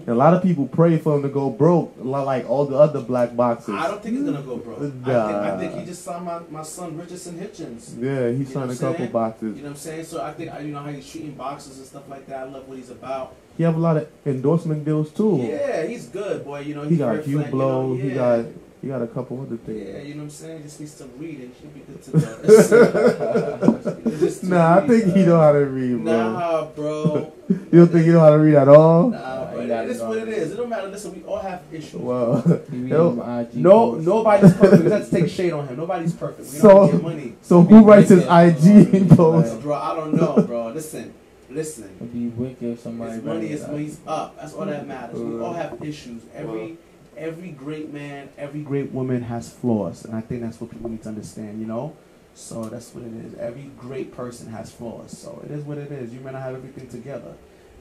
And 0.00 0.08
a 0.08 0.14
lot 0.14 0.34
of 0.34 0.42
people 0.42 0.66
pray 0.66 0.98
for 0.98 1.16
him 1.16 1.22
to 1.22 1.28
go 1.28 1.50
broke, 1.50 1.94
like 1.98 2.48
all 2.48 2.66
the 2.66 2.76
other 2.76 3.00
black 3.00 3.34
boxers. 3.36 3.74
I 3.74 3.88
don't 3.88 4.02
think 4.02 4.16
he's 4.16 4.24
gonna 4.24 4.42
go 4.42 4.56
broke. 4.56 4.78
I, 4.78 4.90
think, 4.90 5.06
I 5.06 5.58
think 5.58 5.74
he 5.74 5.84
just 5.86 6.04
signed 6.04 6.24
my, 6.24 6.40
my 6.50 6.62
son 6.62 6.96
Richardson 6.98 7.38
Hitchens. 7.38 8.00
Yeah, 8.00 8.30
he 8.30 8.44
signed 8.44 8.70
a 8.70 8.76
couple 8.76 8.98
saying? 8.98 9.12
boxes. 9.12 9.56
You 9.56 9.62
know 9.62 9.68
what 9.68 9.70
I'm 9.70 9.76
saying? 9.76 10.04
So 10.04 10.22
I 10.22 10.32
think 10.32 10.52
you 10.60 10.68
know 10.68 10.80
how 10.80 10.90
he's 10.90 11.10
treating 11.10 11.32
boxers 11.32 11.78
and 11.78 11.86
stuff 11.86 12.08
like 12.08 12.26
that. 12.26 12.40
I 12.40 12.44
love 12.44 12.68
what 12.68 12.76
he's 12.76 12.90
about. 12.90 13.34
He 13.56 13.62
have 13.62 13.76
a 13.76 13.80
lot 13.80 13.96
of 13.96 14.08
endorsement 14.26 14.84
deals 14.84 15.10
too. 15.12 15.38
Yeah, 15.40 15.86
he's 15.86 16.06
good, 16.08 16.44
boy. 16.44 16.60
You 16.60 16.74
know 16.74 16.82
He 16.82 16.90
he's 16.90 16.98
got 16.98 17.16
Hublot. 17.18 17.26
You 17.26 17.46
know, 17.46 17.94
He 17.94 18.10
got 18.10 18.44
he 18.84 18.88
got 18.88 19.00
a 19.00 19.06
couple 19.06 19.40
other 19.40 19.56
things. 19.56 19.88
Yeah, 19.88 20.02
you 20.02 20.14
know 20.14 20.24
what 20.24 20.24
I'm 20.24 20.30
saying? 20.30 20.62
Just 20.62 20.80
needs 20.80 20.94
to 20.98 21.04
read 21.16 21.40
and 21.40 21.54
should 21.56 21.72
be 21.72 21.80
good 21.80 22.02
to 22.02 22.10
go. 22.12 24.00
Nah, 24.42 24.76
I 24.76 24.86
think 24.86 25.04
he 25.14 25.22
uh, 25.22 25.26
know 25.26 25.40
how 25.40 25.52
to 25.52 25.64
read, 25.64 26.04
bro. 26.04 26.32
Nah, 26.32 26.64
bro. 26.66 27.32
You 27.48 27.78
don't 27.80 27.88
think 27.88 28.04
he 28.04 28.12
know 28.12 28.20
how 28.20 28.30
to 28.30 28.38
read 28.38 28.54
at 28.56 28.68
all? 28.68 29.08
Nah, 29.08 29.18
bro. 29.18 29.18
He 29.18 29.18
got 29.18 29.43
It 29.84 29.90
is 29.90 30.00
it 30.00 30.06
what 30.06 30.18
it 30.18 30.28
is. 30.28 30.52
It 30.52 30.56
don't 30.56 30.68
matter. 30.68 30.88
Listen, 30.88 31.14
we 31.14 31.22
all 31.24 31.38
have 31.38 31.62
issues. 31.72 31.94
Well, 31.94 32.40
He 32.70 32.78
read 32.78 32.90
Yo, 32.90 33.10
them 33.14 33.40
IG 33.40 33.56
No, 33.56 33.94
nobody's 33.94 34.52
perfect. 34.54 34.84
Let's 34.84 35.10
take 35.10 35.28
shade 35.38 35.52
on 35.52 35.68
him. 35.68 35.76
Nobody's 35.76 36.12
perfect. 36.12 36.50
We 36.52 36.58
So- 36.58 36.68
don't 36.68 36.90
get 36.92 37.02
money. 37.02 37.36
so 37.42 37.62
Be 37.62 37.74
who 37.74 37.84
writes 37.84 38.08
his. 38.10 38.24
IG 38.24 39.08
post? 39.16 39.60
Bro, 39.62 39.74
I 39.74 39.94
don't 39.96 40.14
know, 40.14 40.42
bro. 40.46 40.68
Listen, 40.68 41.12
listen. 41.50 41.90
It'd 42.00 42.12
be 42.12 42.26
wicked 42.28 42.62
if 42.74 42.80
somebody. 42.80 43.12
His 43.12 43.22
money 43.22 43.50
is 43.50 43.60
that. 43.62 43.70
money's 43.72 43.98
up. 44.06 44.36
That's 44.40 44.54
all 44.54 44.66
that 44.66 44.86
matters. 44.86 45.18
We 45.18 45.40
all 45.40 45.52
have 45.54 45.82
issues. 45.82 46.22
Every 46.34 46.78
every 47.16 47.50
great 47.50 47.92
man, 47.92 48.28
every 48.36 48.60
Great 48.62 48.90
woman 48.90 49.22
has 49.22 49.48
flaws, 49.52 50.04
and 50.04 50.16
I 50.16 50.20
think 50.20 50.42
that's 50.42 50.60
what 50.60 50.70
people 50.70 50.90
need 50.90 51.02
to 51.04 51.08
understand, 51.10 51.60
you 51.60 51.66
know? 51.66 51.94
So 52.34 52.64
that's 52.64 52.92
what 52.92 53.04
it 53.04 53.12
is. 53.24 53.34
Every 53.38 53.70
great 53.78 54.12
person 54.12 54.50
has 54.50 54.72
flaws. 54.72 55.16
So 55.16 55.40
it 55.44 55.52
is 55.52 55.62
what 55.64 55.78
it 55.78 55.92
is. 55.92 56.12
You 56.12 56.18
may 56.18 56.32
not 56.32 56.42
have 56.42 56.56
everything 56.56 56.88
together, 56.88 57.34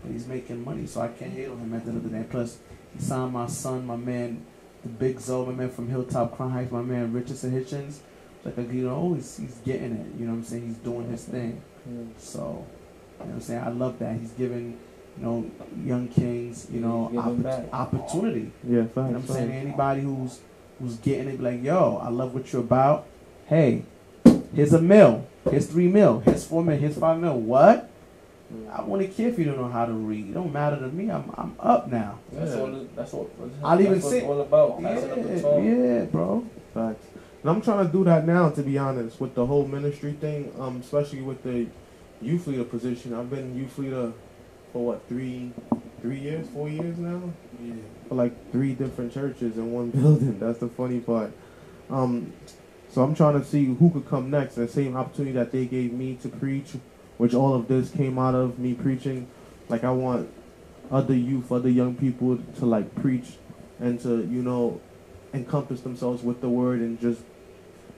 but 0.04 0.12
he's 0.12 0.28
making 0.28 0.64
money, 0.64 0.86
so 0.86 1.02
I 1.02 1.08
can't 1.08 1.32
hate 1.32 1.48
on 1.50 1.58
him 1.58 1.74
at 1.74 1.86
the 1.86 1.92
end 1.92 1.98
of 1.98 2.12
the 2.12 2.18
day. 2.18 2.26
Plus, 2.30 2.58
he 2.96 3.02
signed 3.02 3.34
my 3.34 3.48
son, 3.48 3.86
my 3.88 3.96
man, 3.96 4.46
the 4.84 4.90
Big 4.90 5.20
Zoe, 5.20 5.46
my 5.48 5.54
man 5.54 5.70
from 5.70 5.90
Hilltop 5.90 6.36
Crown 6.36 6.52
Heights, 6.52 6.72
my 6.72 6.82
man 6.82 7.12
Richardson 7.14 7.52
Hitchens. 7.52 8.00
Like, 8.44 8.58
you 8.58 8.88
know, 8.88 9.14
he's, 9.14 9.38
he's 9.38 9.56
getting 9.66 9.94
it. 9.94 10.20
You 10.20 10.26
know 10.26 10.34
what 10.34 10.40
I'm 10.40 10.44
saying? 10.44 10.68
He's 10.68 10.78
doing 10.78 11.10
his 11.10 11.24
thing. 11.24 11.62
So, 12.18 12.40
you 12.40 13.26
know 13.26 13.26
what 13.26 13.36
I'm 13.36 13.42
saying? 13.42 13.64
I 13.64 13.70
love 13.70 14.00
that. 14.00 14.20
He's 14.20 14.32
giving, 14.32 14.78
you 15.18 15.24
know, 15.24 15.52
young 15.86 16.10
kings, 16.10 16.68
you 16.70 16.82
know, 16.82 17.10
oppor- 17.14 17.70
opportunity. 17.72 18.52
Yeah, 18.68 18.70
You 18.70 18.82
know 18.84 18.90
what 19.04 19.16
I'm 19.16 19.28
saying? 19.28 19.52
Anybody 19.52 20.02
who's 20.02 20.40
who's 20.80 20.96
getting 20.98 21.30
it, 21.30 21.42
like, 21.42 21.64
yo, 21.64 22.02
I 22.04 22.10
love 22.10 22.34
what 22.34 22.52
you're 22.52 22.62
about. 22.62 23.06
Hey, 23.48 23.84
here's 24.54 24.74
a 24.74 24.82
mill. 24.82 25.26
Here's 25.50 25.68
three 25.68 25.88
mil. 25.88 26.20
Here's 26.22 26.46
four 26.46 26.64
mil. 26.64 26.78
Here's 26.78 26.98
five 26.98 27.20
mil. 27.20 27.40
What? 27.40 27.90
I 28.72 28.82
wouldn't 28.82 29.16
care 29.16 29.30
if 29.30 29.38
you 29.40 29.46
don't 29.46 29.58
know 29.58 29.68
how 29.70 29.86
to 29.86 29.92
read. 29.94 30.30
It 30.30 30.34
don't 30.34 30.52
matter 30.54 30.78
to 30.78 30.88
me. 30.90 31.10
I'm 31.12 31.32
I'm 31.36 31.56
up 31.60 31.92
now. 31.92 32.20
That's 32.32 32.56
Yeah. 32.56 32.62
all. 32.62 32.86
That's 32.96 33.14
what. 33.14 33.28
I'll 33.64 33.80
even 33.80 33.94
that's 33.94 34.04
what 34.06 34.12
say- 34.12 34.26
all 34.26 34.42
about. 34.42 34.82
Yeah, 34.82 35.58
yeah, 35.60 36.06
bro. 36.06 36.46
Facts. 36.74 37.06
And 37.42 37.50
I'm 37.52 37.62
trying 37.62 37.86
to 37.86 37.92
do 37.92 38.04
that 38.06 38.26
now, 38.26 38.50
to 38.50 38.64
be 38.64 38.78
honest, 38.78 39.20
with 39.20 39.36
the 39.36 39.46
whole 39.46 39.68
ministry 39.68 40.14
thing, 40.14 40.52
um, 40.60 40.78
especially 40.82 41.22
with 41.22 41.44
the 41.44 41.68
youth 42.22 42.48
leader 42.48 42.64
position. 42.64 43.14
I've 43.14 43.30
been 43.30 43.56
youth 43.56 43.78
leader 43.78 44.14
for 44.72 44.86
what 44.86 45.08
three, 45.10 45.52
three 46.02 46.20
years, 46.20 46.48
four 46.50 46.70
years 46.70 46.98
now. 46.98 47.22
Yeah. 47.62 47.74
For 48.08 48.16
like 48.16 48.52
three 48.52 48.74
different 48.74 49.14
churches 49.14 49.58
in 49.58 49.72
one 49.72 49.90
building. 49.98 50.40
That's 50.40 50.60
the 50.60 50.70
funny 50.70 51.00
part. 51.02 51.32
Um, 51.90 52.32
so 52.90 53.04
I'm 53.04 53.14
trying 53.14 53.40
to 53.40 53.46
see 53.46 53.66
who 53.66 53.90
could 53.90 54.08
come 54.08 54.30
next. 54.30 54.56
The 54.56 54.68
same 54.68 54.96
opportunity 54.96 55.34
that 55.34 55.52
they 55.52 55.66
gave 55.66 55.92
me 55.94 56.16
to 56.22 56.30
preach, 56.30 56.76
which 57.18 57.34
all 57.34 57.54
of 57.54 57.68
this 57.68 57.90
came 57.90 58.18
out 58.18 58.36
of 58.36 58.60
me 58.60 58.74
preaching. 58.74 59.28
Like 59.70 59.84
I 59.84 59.92
want 59.92 60.30
other 60.92 61.16
youth, 61.16 61.52
other 61.52 61.70
young 61.70 61.96
people 61.96 62.38
to 62.60 62.66
like 62.66 62.94
preach 62.96 63.38
and 63.80 64.00
to 64.02 64.26
you 64.26 64.42
know 64.42 64.82
encompass 65.34 65.82
themselves 65.82 66.24
with 66.24 66.42
the 66.42 66.50
word 66.50 66.80
and 66.80 67.00
just 67.00 67.22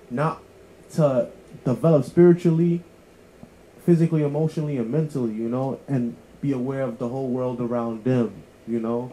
not 0.10 0.42
to 0.94 1.30
develop 1.64 2.06
spiritually, 2.06 2.84
physically, 3.86 4.24
emotionally, 4.24 4.78
and 4.78 4.90
mentally, 4.90 5.34
you 5.34 5.50
know, 5.50 5.80
and 5.88 6.16
be 6.42 6.52
aware 6.52 6.82
of 6.82 6.98
the 6.98 7.10
whole 7.10 7.30
world 7.30 7.60
around 7.60 8.04
them, 8.04 8.44
you 8.68 8.80
know. 8.80 9.12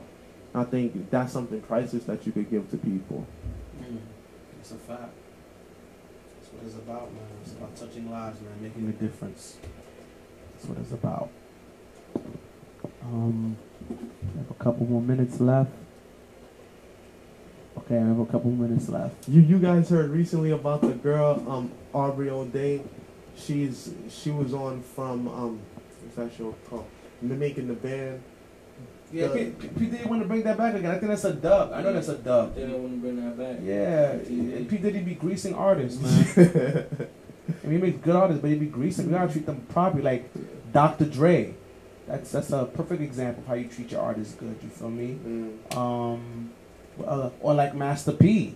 I 0.55 0.65
think 0.65 1.11
that's 1.11 1.33
something 1.33 1.61
priceless 1.63 2.05
that 2.05 2.27
you 2.27 2.33
could 2.33 2.51
give 2.51 2.71
to 2.71 2.77
people. 2.77 3.27
Mm. 3.81 3.99
It's 4.61 4.71
a 4.71 4.75
fact. 4.75 5.13
That's 6.39 6.53
what 6.53 6.65
it's 6.65 6.75
about, 6.75 7.13
man. 7.13 7.23
It's 7.43 7.53
about 7.53 7.75
touching 7.75 8.11
lives, 8.11 8.39
man, 8.41 8.63
making 8.63 8.89
a 8.89 8.93
difference. 8.93 9.57
That's 10.63 10.71
what 10.71 10.79
it's 10.79 10.93
about. 10.93 11.29
Um, 13.03 13.57
we 13.89 13.97
have 14.39 14.51
a 14.51 14.55
couple 14.63 14.87
more 14.87 15.03
minutes 15.03 15.41
left. 15.41 15.73
Okay, 17.79 17.97
I 17.97 18.07
have 18.07 18.21
a 18.21 18.27
couple 18.27 18.53
minutes 18.53 18.89
left. 18.89 19.29
You 19.29 19.41
you 19.41 19.59
guys 19.59 19.91
heard 19.91 20.11
recently 20.11 20.53
about 20.53 20.83
the 20.83 20.91
girl, 20.93 21.43
um, 21.49 21.73
Aubrey 21.93 22.31
O'Day. 22.31 22.83
She's 23.37 23.93
she 24.09 24.31
was 24.31 24.55
on 24.55 24.83
from 24.83 25.27
um, 25.27 25.61
what's 26.03 26.15
that 26.17 26.33
show 26.37 26.55
called? 26.71 26.87
Making 27.23 27.67
the 27.67 27.75
band. 27.75 28.23
Yeah, 29.13 29.29
The- 29.29 29.51
P, 29.51 29.67
P, 29.67 29.69
P 29.69 29.87
Diddy 29.87 30.05
want 30.05 30.23
to 30.23 30.29
bring 30.29 30.43
that 30.45 30.57
back 30.57 30.75
again. 30.75 30.93
I 30.93 30.99
think 30.99 31.09
that's 31.09 31.25
a 31.25 31.35
dub. 31.35 31.73
I 31.73 31.83
know 31.83 31.93
that's 31.93 32.09
a 32.09 32.19
dub. 32.19 32.55
They 32.55 32.63
don't 32.63 32.83
want 32.83 32.95
to 32.95 33.01
bring 33.01 33.17
that 33.17 33.37
back. 33.37 33.59
Yeah, 33.65 34.13
and 34.13 34.69
P 34.69 34.77
Diddy 34.79 35.01
be 35.01 35.15
greasing 35.17 35.55
artists, 35.55 36.01
man. 36.01 36.87
I 37.63 37.67
mean, 37.67 37.81
he 37.81 37.83
makes 37.87 37.99
good 37.99 38.17
artists, 38.17 38.41
but 38.41 38.51
he 38.51 38.57
be 38.57 38.67
greasing. 38.67 39.07
We 39.07 39.13
gotta 39.13 39.33
treat 39.33 39.47
them 39.47 39.61
properly, 39.69 40.03
like 40.03 40.31
Dr. 40.73 41.05
Dre. 41.05 41.55
That's 42.07 42.33
that's 42.33 42.51
a 42.51 42.65
perfect 42.65 43.01
example 43.01 43.43
of 43.43 43.49
how 43.49 43.55
you 43.55 43.69
treat 43.69 43.93
your 43.93 44.01
artist 44.01 44.39
good. 44.39 44.57
You 44.63 44.69
feel 44.69 44.91
me? 44.91 45.19
Mm. 45.25 45.77
Um, 45.77 46.51
uh, 47.05 47.31
or 47.41 47.55
like 47.55 47.75
Master 47.75 48.13
P. 48.13 48.55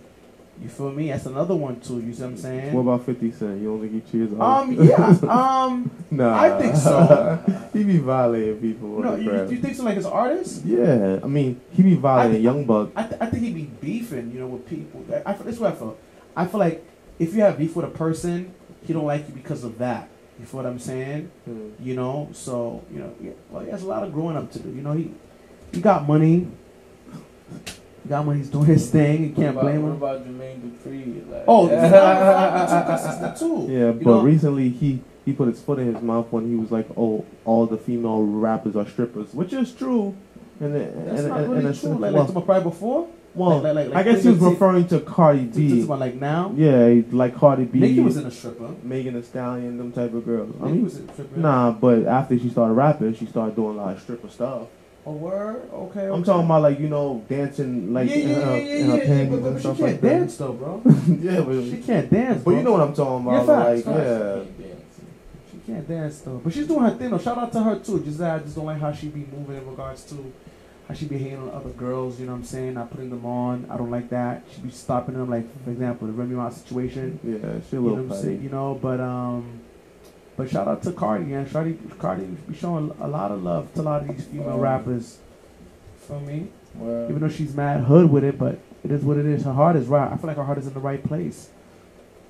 You 0.61 0.69
feel 0.69 0.91
me? 0.91 1.09
That's 1.09 1.27
another 1.27 1.55
one 1.55 1.79
too. 1.79 2.01
You 2.01 2.13
see 2.13 2.23
what 2.23 2.29
I'm 2.29 2.37
saying? 2.37 2.73
What 2.73 2.81
about 2.81 3.05
Fifty 3.05 3.31
Cent? 3.31 3.61
You 3.61 3.67
don't 3.67 3.81
think 3.81 3.93
he 3.93 4.11
cheers? 4.11 4.31
um, 4.39 4.71
yeah. 4.73 5.15
Um, 5.29 5.91
nah, 6.09 6.39
I 6.39 6.59
think 6.59 6.75
so. 6.75 7.69
he 7.73 7.83
be 7.83 7.99
violating 7.99 8.59
people. 8.59 8.89
no, 9.01 9.15
you, 9.15 9.31
you 9.49 9.57
think 9.57 9.75
so? 9.75 9.83
Like 9.83 9.97
as 9.97 10.05
an 10.05 10.11
artist? 10.13 10.65
Yeah, 10.65 11.19
I 11.23 11.27
mean, 11.27 11.61
he 11.71 11.83
be 11.83 11.93
violating 11.93 12.41
Young 12.41 12.65
Buck. 12.65 12.89
I, 12.95 13.03
th- 13.03 13.21
I 13.21 13.27
think 13.27 13.43
he'd 13.43 13.55
be 13.55 13.65
beefing, 13.65 14.31
you 14.31 14.39
know, 14.39 14.47
with 14.47 14.67
people. 14.67 15.05
I, 15.13 15.31
I 15.31 15.33
this 15.35 15.55
is 15.55 15.59
what 15.59 15.73
I 15.73 15.75
feel. 15.75 15.97
I 16.35 16.45
feel 16.47 16.59
like 16.59 16.83
if 17.19 17.35
you 17.35 17.41
have 17.41 17.57
beef 17.57 17.75
with 17.75 17.85
a 17.85 17.89
person, 17.89 18.53
he 18.83 18.93
don't 18.93 19.05
like 19.05 19.27
you 19.27 19.35
because 19.35 19.63
of 19.63 19.77
that. 19.77 20.09
You 20.39 20.45
feel 20.45 20.57
what 20.59 20.65
I'm 20.67 20.79
saying? 20.79 21.31
Hmm. 21.45 21.69
You 21.79 21.95
know, 21.95 22.29
so 22.33 22.83
you 22.91 22.99
know, 22.99 23.13
yeah, 23.21 23.31
well, 23.49 23.63
he 23.63 23.71
has 23.71 23.83
a 23.83 23.87
lot 23.87 24.03
of 24.03 24.13
growing 24.13 24.37
up 24.37 24.51
to 24.53 24.59
do. 24.59 24.69
You 24.69 24.81
know, 24.81 24.93
he 24.93 25.11
he 25.73 25.81
got 25.81 26.07
money. 26.07 26.47
He 28.03 28.09
got 28.09 28.25
money. 28.25 28.39
He's 28.39 28.49
doing 28.49 28.65
his 28.65 28.89
thing. 28.89 29.23
You 29.23 29.29
can't 29.35 29.49
about, 29.49 29.61
blame 29.63 29.83
what 29.83 29.89
him. 29.89 29.95
about 29.97 30.25
Jermaine 30.27 30.61
Dupri? 30.61 31.29
Like, 31.31 31.43
Oh, 31.47 31.67
he's 31.67 31.91
not 31.91 32.69
too 32.69 32.87
consistent 32.91 33.37
too. 33.37 33.71
Yeah, 33.71 33.79
You 33.87 33.93
but 33.93 34.05
know? 34.05 34.21
recently 34.21 34.69
he 34.69 35.01
he 35.25 35.33
put 35.33 35.47
his 35.49 35.59
foot 35.61 35.79
in 35.79 35.93
his 35.93 36.01
mouth 36.03 36.27
when 36.31 36.47
he 36.47 36.55
was 36.55 36.71
like, 36.71 36.87
"Oh, 36.95 37.25
all 37.43 37.65
the 37.65 37.77
female 37.77 38.23
rappers 38.23 38.75
are 38.75 38.87
strippers," 38.87 39.33
which 39.33 39.51
is 39.53 39.73
true. 39.73 40.15
And 40.59 40.73
That's 40.75 41.19
and, 41.19 41.27
not 41.27 41.39
and, 41.41 41.51
really 41.51 41.65
and 41.65 41.79
true. 41.79 41.89
Like, 41.97 42.13
well, 42.13 42.25
like, 42.25 42.45
probably 42.45 42.63
before. 42.63 43.07
Well, 43.35 43.59
like, 43.61 43.75
like, 43.75 43.89
like 43.89 43.95
I 43.95 44.03
guess 44.11 44.23
he 44.23 44.29
was 44.29 44.39
referring 44.39 44.87
to 44.87 44.99
Cardi 44.99 45.45
This 45.45 45.57
is 45.57 45.71
B. 45.73 45.81
about 45.83 45.99
like 45.99 46.15
now. 46.15 46.51
Yeah, 46.55 47.01
like 47.11 47.35
Cardi 47.35 47.65
B, 47.65 47.79
Nicki 47.79 47.99
was 47.99 48.17
in 48.17 48.25
a 48.25 48.31
stripper. 48.31 48.69
Megan 48.83 49.13
Thee 49.13 49.21
Stallion, 49.21 49.77
them 49.77 49.91
type 49.91 50.13
of 50.13 50.25
girls. 50.25 50.55
I 50.59 50.65
Nicki 50.65 50.73
mean, 50.75 50.83
was 50.85 50.97
in 50.97 51.09
a 51.09 51.13
stripper. 51.13 51.39
nah, 51.39 51.71
but 51.71 52.05
after 52.07 52.37
she 52.39 52.49
started 52.49 52.73
rapping, 52.73 53.13
she 53.15 53.25
started 53.27 53.55
doing 53.55 53.77
a 53.77 53.81
lot 53.81 53.95
of 53.95 54.01
stripper 54.01 54.29
stuff. 54.29 54.63
A 55.05 55.11
word. 55.11 55.69
Okay. 55.71 56.05
I'm 56.07 56.21
talking 56.23 56.45
about 56.45 56.63
like 56.63 56.79
you 56.79 56.89
know 56.89 57.23
dancing 57.29 57.93
like 57.93 58.09
yeah, 58.09 58.15
in 58.15 58.29
yeah, 58.29 58.35
her, 58.35 58.57
yeah, 58.57 58.57
in 58.57 58.85
her 58.89 58.97
yeah, 58.97 59.01
yeah, 59.03 59.05
panties 59.07 59.29
but, 59.29 59.41
but 59.41 59.65
and 59.65 59.77
she 59.77 59.83
can't 59.83 60.01
dance 60.01 60.37
though, 60.37 60.51
bro. 60.53 60.81
yeah, 61.07 61.41
but, 61.41 61.63
She 61.63 61.77
can't 61.85 62.09
dance, 62.11 62.43
but 62.43 62.51
you 62.51 62.63
know 62.63 62.71
what 62.73 62.81
I'm 62.81 62.93
talking 62.93 63.25
Yeah, 63.27 63.41
about. 63.41 63.65
facts, 63.75 63.85
like 63.85 63.95
facts. 63.95 64.49
yeah, 64.59 64.65
She 65.51 65.71
can't 65.71 65.87
dance 65.87 66.19
though, 66.21 66.41
but 66.43 66.51
she's 66.53 66.67
doing 66.67 66.81
her 66.81 66.89
thing 66.91 67.09
though. 67.11 67.19
Shout 67.19 67.37
out 67.37 67.51
to 67.53 67.63
her 67.63 67.79
too. 67.79 68.03
Just 68.03 68.17
that 68.17 68.35
I 68.35 68.43
just 68.43 68.55
don't 68.57 68.65
like 68.65 68.81
how 68.81 68.91
she 68.91 69.07
be 69.07 69.25
moving 69.31 69.55
in 69.55 69.69
regards 69.69 70.03
to 70.05 70.33
how 70.87 70.93
she 70.93 71.05
be 71.05 71.17
hating 71.17 71.39
on 71.39 71.49
other 71.51 71.69
girls. 71.71 72.19
You 72.19 72.25
know 72.27 72.31
what 72.33 72.39
I'm 72.39 72.43
saying? 72.45 72.75
Not 72.75 72.89
putting 72.91 73.09
them 73.09 73.25
on. 73.25 73.65
I 73.69 73.77
don't 73.77 73.91
like 73.91 74.09
that. 74.09 74.43
She 74.53 74.61
be 74.61 74.69
stopping 74.71 75.15
them. 75.15 75.29
Like 75.29 75.45
for 75.63 75.71
example, 75.71 76.07
the 76.07 76.13
Remy 76.13 76.35
Ma 76.35 76.49
situation. 76.49 77.19
yeah, 77.23 77.59
she 77.69 77.75
a 77.75 77.79
You 77.79 77.81
know 77.81 77.89
little 77.89 78.03
what 78.05 78.17
I'm 78.17 78.21
petty. 78.23 78.35
You 78.43 78.49
know, 78.49 78.79
but 78.81 78.99
um, 78.99 79.59
but 80.37 80.49
shout 80.49 80.67
out 80.67 80.83
to 80.83 80.91
Cardi, 80.91 81.25
man. 81.25 81.49
Cardi, 81.49 81.77
Cardi 81.99 82.23
be 82.25 82.55
showing 82.55 82.93
a 83.01 83.07
lot 83.07 83.31
of 83.31 83.43
love 83.43 83.73
to 83.73 83.81
a 83.81 83.83
lot 83.83 84.01
of 84.03 84.07
these 84.15 84.25
female 84.25 84.51
Um, 84.51 84.59
rappers. 84.59 85.17
Feel 86.07 86.19
me? 86.21 86.47
Well, 86.75 87.09
Even 87.09 87.21
though 87.21 87.29
she's 87.29 87.55
mad 87.55 87.81
hood 87.85 88.09
with 88.11 88.23
it, 88.23 88.37
but 88.37 88.59
it 88.83 88.91
is 88.91 89.03
what 89.03 89.17
it 89.17 89.25
is. 89.25 89.43
Her 89.43 89.53
heart 89.53 89.75
is 89.75 89.87
right. 89.87 90.11
I 90.11 90.15
feel 90.17 90.27
like 90.27 90.37
her 90.37 90.43
heart 90.43 90.57
is 90.59 90.67
in 90.67 90.73
the 90.73 90.79
right 90.79 91.03
place. 91.03 91.49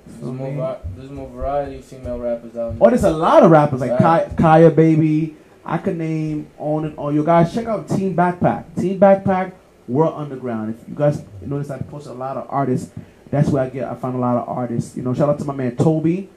there's 0.06 0.32
more, 0.32 0.78
there's 0.96 1.10
more 1.10 1.28
variety 1.28 1.76
of 1.76 1.84
female 1.84 2.18
rappers 2.18 2.56
out 2.56 2.70
there. 2.72 2.78
Oh, 2.80 2.88
there's 2.88 3.04
a 3.04 3.10
lot 3.10 3.42
of 3.42 3.50
rappers 3.50 3.80
like. 3.82 3.98
Ki- 3.98 4.34
Kaya 4.36 4.70
Baby. 4.70 5.36
I 5.68 5.78
could 5.78 5.98
name 5.98 6.48
on 6.58 6.86
and 6.86 6.98
on. 6.98 7.14
You 7.14 7.22
guys 7.22 7.52
check 7.52 7.66
out 7.66 7.88
Team 7.88 8.16
Backpack. 8.16 8.64
Team 8.80 8.98
Backpack, 8.98 9.52
World 9.86 10.14
Underground. 10.16 10.74
If 10.74 10.88
you 10.88 10.94
guys 10.94 11.22
notice, 11.42 11.70
I 11.70 11.78
post 11.78 12.06
a 12.06 12.12
lot 12.12 12.36
of 12.38 12.46
artists. 12.48 12.90
That's 13.30 13.50
where 13.50 13.62
I 13.64 13.68
get. 13.68 13.86
I 13.86 13.94
find 13.94 14.14
a 14.16 14.18
lot 14.18 14.38
of 14.38 14.48
artists. 14.48 14.96
You 14.96 15.02
know, 15.02 15.12
shout 15.12 15.28
out 15.28 15.38
to 15.40 15.44
my 15.44 15.54
man 15.54 15.76
Toby. 15.76 16.30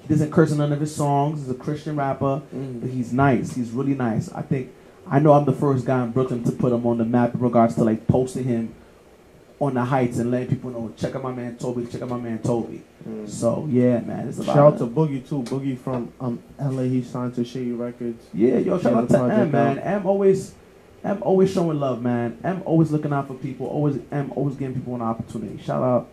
He 0.00 0.08
doesn't 0.08 0.32
curse 0.32 0.50
in 0.50 0.58
none 0.58 0.72
of 0.72 0.80
his 0.80 0.94
songs. 0.94 1.40
He's 1.40 1.50
a 1.50 1.54
Christian 1.54 1.94
rapper. 1.96 2.40
But 2.50 2.58
Mm. 2.58 2.90
he's 2.90 3.12
nice. 3.12 3.52
He's 3.54 3.70
really 3.70 3.94
nice. 3.94 4.32
I 4.32 4.42
think 4.42 4.70
I 5.08 5.18
know 5.18 5.32
I'm 5.34 5.44
the 5.44 5.52
first 5.52 5.84
guy 5.84 6.02
in 6.02 6.10
Brooklyn 6.12 6.42
to 6.44 6.52
put 6.52 6.72
him 6.72 6.86
on 6.86 6.98
the 6.98 7.04
map 7.04 7.34
in 7.34 7.40
regards 7.40 7.74
to 7.74 7.84
like 7.84 8.06
posting 8.06 8.44
him 8.44 8.74
on 9.62 9.74
the 9.74 9.84
heights 9.84 10.18
and 10.18 10.30
letting 10.30 10.48
people 10.48 10.70
know. 10.70 10.92
Check 10.96 11.14
out 11.14 11.22
my 11.22 11.32
man 11.32 11.56
Toby. 11.56 11.86
Check 11.86 12.02
out 12.02 12.08
my 12.08 12.16
man 12.18 12.40
Toby. 12.40 12.82
Mm. 13.08 13.28
So 13.28 13.68
yeah, 13.70 14.00
man, 14.00 14.28
it's 14.28 14.38
a 14.38 14.42
lot. 14.42 14.54
Shout 14.54 14.72
out 14.74 14.78
to 14.78 14.86
Boogie 14.86 15.26
too. 15.28 15.42
Boogie 15.42 15.78
from 15.78 16.12
um 16.20 16.42
LA. 16.60 16.82
He 16.82 17.02
signed 17.02 17.34
to 17.36 17.44
Shady 17.44 17.72
Records. 17.72 18.24
Yeah, 18.34 18.58
yo, 18.58 18.78
shout 18.78 18.94
out 18.94 19.08
to 19.08 19.14
project 19.18 19.38
M, 19.40 19.50
man. 19.52 19.78
out. 19.78 19.86
M 19.86 20.06
always, 20.06 20.54
M 21.04 21.18
always 21.22 21.52
showing 21.52 21.78
love, 21.78 22.02
man. 22.02 22.38
M 22.42 22.62
always 22.64 22.90
looking 22.90 23.12
out 23.12 23.28
for 23.28 23.34
people. 23.34 23.66
Always, 23.66 23.98
M 24.10 24.32
always 24.34 24.56
giving 24.56 24.74
people 24.74 24.94
an 24.96 25.02
opportunity. 25.02 25.62
Shout 25.62 25.82
out 25.82 26.08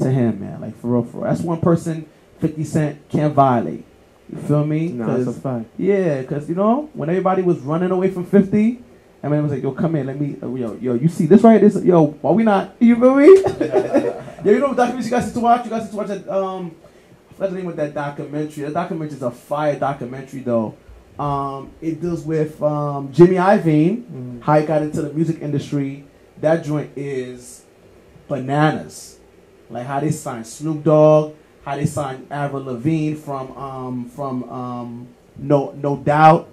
to 0.00 0.10
him, 0.10 0.40
man. 0.40 0.60
Like 0.60 0.76
for 0.80 0.88
real, 0.88 1.04
for 1.04 1.18
real. 1.18 1.28
That's 1.30 1.40
one 1.42 1.60
person 1.60 2.06
Fifty 2.40 2.64
Cent 2.64 3.08
can't 3.08 3.32
violate. 3.34 3.84
You 4.32 4.38
feel 4.38 4.64
me? 4.66 4.88
Nah, 4.88 5.06
that's 5.06 5.22
a 5.22 5.24
'Cause- 5.26 5.38
fact. 5.38 5.66
yeah, 5.78 6.22
cause 6.24 6.48
you 6.48 6.54
know 6.56 6.90
when 6.94 7.08
everybody 7.08 7.42
was 7.42 7.58
running 7.60 7.90
away 7.92 8.10
from 8.10 8.24
Fifty, 8.26 8.82
I 9.22 9.28
mean, 9.28 9.40
it 9.40 9.42
was 9.42 9.52
like, 9.52 9.62
yo, 9.62 9.72
come 9.72 9.96
in, 9.96 10.06
let 10.06 10.20
me, 10.20 10.36
uh, 10.42 10.46
yo, 10.54 10.74
yo, 10.80 10.94
you 10.94 11.08
see 11.08 11.26
this 11.26 11.42
right? 11.42 11.60
This, 11.60 11.82
yo, 11.82 12.06
why 12.06 12.30
we 12.30 12.44
not? 12.44 12.74
You 12.78 12.94
feel 12.96 13.14
me? 13.16 13.26
yeah, 13.60 14.22
you 14.44 14.58
know 14.60 14.68
what 14.68 14.76
documentaries 14.76 15.04
you 15.06 15.10
guys 15.10 15.26
need 15.26 15.34
to 15.34 15.40
watch? 15.40 15.64
You 15.64 15.70
guys 15.70 15.84
need 15.84 15.90
to 15.90 15.96
watch 15.96 16.06
that. 16.08 16.28
Um, 16.28 16.76
what's 17.36 17.52
the 17.52 17.58
name 17.58 17.68
of 17.68 17.76
that 17.76 17.94
documentary? 17.94 18.64
That 18.64 18.74
documentary 18.74 19.16
is 19.16 19.22
a 19.22 19.30
fire 19.32 19.76
documentary, 19.78 20.40
though. 20.40 20.76
Um, 21.18 21.72
it 21.80 22.00
deals 22.00 22.22
with 22.24 22.62
um, 22.62 23.12
Jimmy 23.12 23.34
Iovine, 23.36 24.04
Mm. 24.04 24.42
how 24.42 24.60
he 24.60 24.66
got 24.66 24.82
into 24.82 25.02
the 25.02 25.12
music 25.12 25.42
industry. 25.42 26.04
That 26.40 26.64
joint 26.64 26.90
is 26.94 27.64
bananas. 28.28 29.18
Like 29.70 29.86
how 29.86 30.00
they 30.00 30.10
signed 30.12 30.46
Snoop 30.46 30.84
Dogg, 30.84 31.34
how 31.64 31.76
they 31.76 31.86
signed 31.86 32.26
Avril 32.30 32.64
Lavigne 32.64 33.14
from 33.14 33.56
um, 33.56 34.08
from 34.08 34.48
um, 34.48 35.08
No 35.36 35.72
No 35.72 35.96
Doubt, 35.96 36.48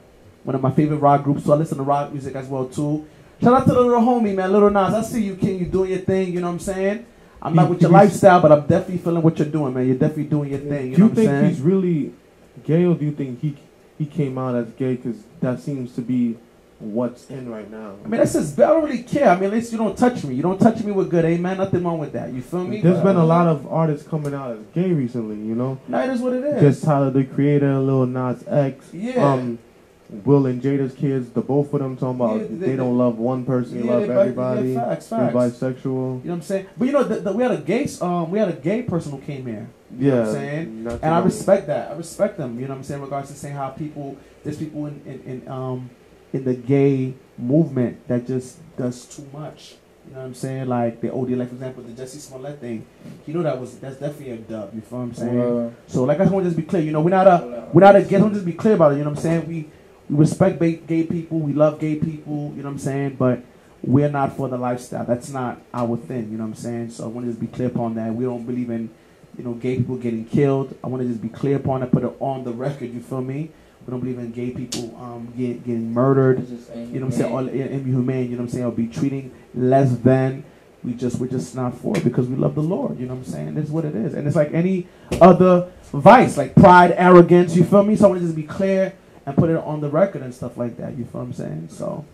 one 0.46 0.56
of 0.56 0.62
my 0.62 0.72
favorite 0.72 0.98
rock 0.98 1.24
groups. 1.24 1.44
So 1.44 1.52
I 1.54 1.58
listen 1.58 1.78
to 1.78 1.84
rock 1.84 2.12
music 2.14 2.36
as 2.36 2.48
well 2.48 2.66
too. 2.68 3.06
Shout 3.44 3.54
out 3.54 3.68
to 3.68 3.74
the 3.74 3.82
little 3.82 4.00
homie 4.02 4.34
man, 4.34 4.52
Little 4.54 4.70
Nas. 4.70 4.94
I 4.94 5.02
see 5.02 5.24
you, 5.24 5.36
King. 5.36 5.60
You 5.60 5.66
doing 5.66 5.90
your 5.90 6.00
thing. 6.00 6.32
You 6.34 6.40
know 6.40 6.48
what 6.48 6.54
I'm 6.54 6.60
saying? 6.60 7.06
I'm 7.42 7.52
He- 7.52 7.58
not 7.58 7.70
with 7.70 7.82
your 7.82 7.92
lifestyle, 7.92 8.42
but 8.42 8.52
I'm 8.52 8.62
definitely 8.62 8.98
feeling 9.00 9.22
what 9.22 9.38
you're 9.38 9.48
doing, 9.48 9.74
man. 9.74 9.86
You're 9.88 9.98
definitely 9.98 10.24
doing 10.26 10.50
your 10.52 10.60
thing. 10.60 10.92
You 10.92 10.96
do 10.96 10.98
know 10.98 10.98
you 10.98 11.04
what 11.04 11.10
I'm 11.10 11.16
think 11.16 11.30
saying? 11.30 11.50
he's 11.50 11.62
really 11.62 12.14
gay, 12.64 12.86
or 12.86 12.96
do 12.96 13.04
you 13.06 13.12
think 13.12 13.42
he 13.42 13.58
he 13.98 14.06
came 14.06 14.38
out 14.38 14.56
as 14.56 14.68
gay? 14.72 14.96
Because 14.96 15.18
that 15.42 15.60
seems 15.60 15.94
to 15.96 16.02
be 16.02 16.38
what's 16.80 17.30
in 17.30 17.50
right 17.50 17.70
now. 17.72 17.94
I 18.04 18.08
mean, 18.10 18.20
that's 18.20 18.34
just, 18.34 18.60
I 18.60 18.68
don't 18.68 18.84
really 18.84 19.04
care. 19.04 19.30
I 19.30 19.36
mean, 19.36 19.46
at 19.46 19.54
least 19.54 19.72
you 19.72 19.78
don't 19.78 19.98
touch 19.98 20.24
me. 20.26 20.36
You 20.36 20.42
don't 20.44 20.60
touch 20.60 20.84
me 20.84 20.92
with 20.92 21.10
good, 21.10 21.24
amen. 21.24 21.58
Nothing 21.58 21.84
wrong 21.86 22.00
with 22.00 22.12
that. 22.14 22.34
You 22.34 22.42
feel 22.42 22.66
me? 22.66 22.82
There's 22.82 22.98
But- 22.98 23.04
been 23.06 23.16
a 23.16 23.26
lot 23.26 23.48
of 23.48 23.66
artists 23.72 24.06
coming 24.08 24.34
out 24.34 24.52
as 24.52 24.58
gay 24.74 24.92
recently. 24.92 25.38
You 25.38 25.56
know, 25.56 25.78
No, 25.88 26.00
it 26.04 26.10
is 26.10 26.22
what 26.22 26.34
it 26.34 26.44
is. 26.44 26.62
just 26.62 26.84
Tyler 26.84 27.12
the 27.12 27.24
Creator, 27.24 27.80
Lil 27.80 28.06
Nas 28.08 28.44
X, 28.48 28.86
yeah. 28.94 29.34
um, 29.34 29.58
Will 30.10 30.46
and 30.46 30.62
Jada's 30.62 30.94
kids. 30.94 31.32
The 31.32 31.42
both 31.42 31.74
of 31.74 31.80
them 31.80 31.98
talking 31.98 32.16
about 32.22 32.40
Yeah, 32.42 32.48
they, 32.48 32.56
they- 32.68 32.76
don't 32.76 32.98
love 32.98 33.18
one 33.18 33.44
person, 33.46 33.80
they 33.82 33.86
Yeah, 33.88 33.94
love 33.94 34.10
everybody. 34.10 34.74
Yeah, 34.74 34.86
facts, 34.90 35.08
They're 35.08 35.32
facts. 35.32 35.58
bisexual. 35.60 35.86
You 35.86 35.92
know 35.94 36.20
what 36.24 36.32
I'm 36.34 36.42
saying? 36.44 36.66
But 36.78 36.86
you 36.86 36.92
know, 36.94 37.04
the, 37.04 37.16
the, 37.22 37.32
we 37.34 37.42
had 37.44 37.52
a 37.52 37.58
gay, 37.58 37.88
um, 38.02 38.30
we 38.32 38.38
had 38.40 38.50
a 38.50 38.54
gay 38.54 38.84
person 38.84 39.12
who 39.14 39.20
came 39.20 39.46
here, 39.46 39.68
Yeah, 39.98 40.12
know 40.12 40.18
what 40.20 40.28
I'm 40.28 40.34
saying? 40.34 40.88
and 41.02 41.14
I 41.14 41.20
respect 41.20 41.68
that. 41.68 41.92
I 41.92 41.96
respect 41.96 42.38
them. 42.38 42.56
You 42.60 42.68
know 42.68 42.74
what 42.74 42.78
I'm 42.78 42.84
saying? 42.84 43.00
In 43.00 43.06
regards 43.06 43.30
to 43.32 43.36
saying 43.36 43.56
how 43.56 43.70
people, 43.70 44.16
there's 44.44 44.58
people 44.58 44.86
in, 44.86 45.02
in, 45.06 45.42
in 45.42 45.48
um, 45.48 45.90
in 46.34 46.44
the 46.44 46.54
gay 46.54 47.14
movement 47.38 48.08
that 48.08 48.28
just 48.28 48.60
does 48.78 49.06
too 49.06 49.28
much. 49.34 49.76
You 50.08 50.14
know 50.14 50.20
what 50.20 50.26
I'm 50.28 50.34
saying? 50.36 50.68
Like 50.68 51.02
the 51.02 51.12
OD, 51.12 51.32
like 51.32 51.48
for 51.48 51.56
example, 51.56 51.82
the 51.82 52.00
Jussie 52.00 52.20
Smollett 52.20 52.60
thing. 52.60 52.86
You 53.26 53.34
know 53.34 53.42
that 53.42 53.60
was 53.60 53.80
that's 53.80 53.96
definitely 53.98 54.32
a 54.34 54.38
dub. 54.38 54.72
You 54.76 54.82
feel 54.82 55.00
what 55.00 55.04
I'm 55.06 55.14
saying? 55.16 55.40
Well, 55.40 55.74
So 55.88 56.04
like 56.04 56.20
I 56.20 56.26
just 56.26 56.34
want 56.34 56.44
to 56.44 56.50
just 56.52 56.58
be 56.58 56.64
clear. 56.64 56.84
You 56.84 56.92
know, 56.92 57.02
we're 57.02 57.10
not 57.10 57.26
a 57.26 57.70
we're 57.74 57.82
not 57.82 57.96
a. 57.96 58.04
Don't 58.04 58.32
just 58.34 58.46
be 58.46 58.54
clear 58.54 58.76
about 58.76 58.92
it. 58.92 58.98
You 58.98 59.04
know 59.04 59.10
what 59.10 59.18
I'm 59.18 59.24
saying? 59.24 59.48
We 59.48 59.68
we 60.10 60.18
respect 60.18 60.60
gay 60.60 61.04
people. 61.04 61.40
We 61.40 61.54
love 61.54 61.80
gay 61.80 61.96
people. 61.96 62.54
You 62.56 62.62
know 62.64 62.70
what 62.70 62.74
I'm 62.74 62.80
saying? 62.80 63.16
But 63.18 63.42
we're 63.84 64.10
not 64.10 64.36
for 64.36 64.48
the 64.50 64.58
lifestyle. 64.58 65.06
That's 65.06 65.30
not 65.30 65.62
our 65.74 65.98
thing. 65.98 66.32
You 66.32 66.38
know 66.38 66.44
what 66.44 66.50
I'm 66.50 66.56
saying? 66.56 66.90
So 66.92 67.06
I 67.06 67.08
want 67.08 67.26
to 67.26 67.32
just 67.32 67.40
be 67.42 67.48
clear 67.48 67.68
upon 67.68 67.96
that. 67.96 68.14
We 68.14 68.26
don't 68.26 68.46
believe 68.46 68.70
in 68.70 68.90
you 69.38 69.44
know 69.44 69.54
gay 69.54 69.78
people 69.78 69.98
getting 69.98 70.26
killed. 70.26 70.76
I 70.84 70.88
want 70.88 71.04
to 71.04 71.10
just 71.10 71.22
be 71.22 71.30
clear 71.30 71.58
upon 71.58 71.84
it. 71.84 71.92
Put 71.92 72.04
it 72.04 72.14
on 72.20 72.44
the 72.44 72.52
record. 72.52 72.94
You 72.94 73.00
feel 73.02 73.22
me? 73.22 73.52
We 73.86 73.92
don't 73.92 74.00
believe 74.00 74.18
in 74.18 74.32
gay 74.32 74.50
people 74.52 74.96
um 75.00 75.32
get, 75.38 75.64
getting 75.64 75.94
murdered. 75.94 76.40
it's 76.40 76.50
just 76.50 76.72
ain't 76.72 76.92
You 76.94 77.00
know 77.00 77.08
what 77.08 77.16
I'm 77.16 77.20
saying? 77.22 77.34
Or 77.34 77.42
humane. 77.44 77.62
in- 77.68 77.80
inhumane. 77.80 78.24
You 78.26 78.30
know 78.32 78.38
what 78.38 78.44
I'm 78.44 78.50
saying? 78.50 78.66
Or 78.66 78.72
be 78.72 78.88
treating 78.88 79.32
less 79.54 79.92
than. 79.98 80.44
We 80.84 80.94
just 80.94 81.20
we're 81.20 81.28
just 81.28 81.56
not 81.56 81.76
for 81.80 81.98
it 81.98 82.04
because 82.04 82.28
we 82.28 82.36
love 82.36 82.54
the 82.54 82.62
Lord. 82.62 83.00
You 83.00 83.08
know 83.08 83.16
what 83.16 83.26
I'm 83.26 83.32
saying? 83.34 83.58
It's 83.58 83.72
what 83.72 83.86
it 83.86 83.96
is, 83.96 84.14
and 84.14 84.28
it's 84.28 84.36
like 84.36 84.54
any 84.54 84.88
other 85.20 85.72
vice, 85.92 86.38
like 86.38 86.54
pride, 86.54 86.94
arrogance. 86.96 87.56
You 87.56 87.64
feel 87.64 87.84
me? 87.84 87.96
So 87.96 88.06
I 88.06 88.10
want 88.10 88.22
to 88.22 88.26
just 88.28 88.36
be 88.36 88.44
clear 88.44 88.94
and 89.26 89.36
put 89.36 89.50
it 89.50 89.58
on 89.58 89.82
the 89.82 89.90
record 89.90 90.22
and 90.22 90.34
stuff 90.34 90.58
like 90.58 90.78
that. 90.78 90.98
You 90.98 91.06
feel 91.06 91.22
what 91.22 91.28
I'm 91.28 91.34
saying? 91.34 91.70
So 91.72 92.06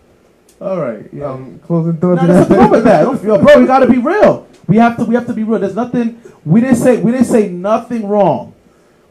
All 0.60 0.80
right. 0.80 1.06
Yeah. 1.12 1.32
Um, 1.32 1.60
closing 1.60 2.00
no, 2.00 2.16
thoughts. 2.16 2.28
there's 2.28 2.40
nothing 2.50 2.58
wrong 2.58 2.72
with 2.72 2.84
that. 2.86 3.04
Don't 3.04 3.22
feel, 3.22 3.38
bro. 3.42 3.60
We 3.60 3.66
gotta 3.68 3.88
be 3.88 3.98
real. 3.98 4.48
We 4.68 4.78
have 4.78 4.98
to 4.98 5.04
we 5.06 5.16
have 5.16 5.28
to 5.28 5.34
be 5.34 5.44
real. 5.44 5.60
There's 5.60 5.76
nothing. 5.76 6.22
We 6.46 6.62
didn't 6.62 6.78
say 6.78 7.02
we 7.02 7.12
didn't 7.12 7.28
say 7.28 7.50
nothing 7.50 8.08
wrong. 8.08 8.54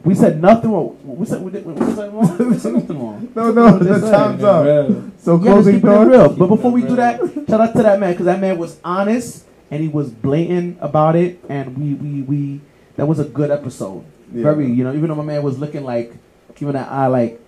We 0.03 0.15
said 0.15 0.41
nothing 0.41 0.71
wrong. 0.71 0.97
We 1.03 1.25
said 1.27 1.41
we 1.43 1.51
did. 1.51 1.63
We 1.65 1.75
did 1.75 1.95
something 1.95 2.13
wrong. 2.15 2.37
We 2.51 2.57
said 2.57 2.73
nothing 2.73 2.99
wrong. 2.99 3.31
No, 3.35 3.51
no, 3.51 3.77
the 3.77 3.99
time's 4.09 4.43
up. 4.43 4.65
Real. 4.65 5.11
So 5.19 5.37
Yeah, 5.37 5.43
closing 5.51 5.75
keep 5.75 5.83
it 5.83 5.87
thoughts. 5.87 6.09
real. 6.09 6.29
But 6.33 6.47
before 6.47 6.71
we 6.71 6.81
do 6.81 6.95
that, 6.95 7.19
shout 7.47 7.61
out 7.61 7.73
to 7.73 7.83
that 7.83 7.99
man 7.99 8.13
because 8.13 8.25
that 8.25 8.39
man 8.39 8.57
was 8.57 8.79
honest 8.83 9.45
and 9.69 9.81
he 9.83 9.87
was 9.87 10.09
blatant 10.09 10.77
about 10.81 11.15
it, 11.15 11.39
and 11.49 11.77
we 11.77 11.93
we 11.93 12.21
we 12.23 12.61
that 12.95 13.05
was 13.05 13.19
a 13.19 13.25
good 13.25 13.51
episode. 13.51 14.03
Yeah. 14.33 14.43
Very, 14.43 14.71
you 14.71 14.83
know, 14.83 14.93
even 14.93 15.09
though 15.09 15.15
my 15.15 15.23
man 15.23 15.43
was 15.43 15.59
looking 15.59 15.83
like 15.83 16.13
giving 16.55 16.73
that 16.73 16.89
eye 16.89 17.07
like. 17.07 17.39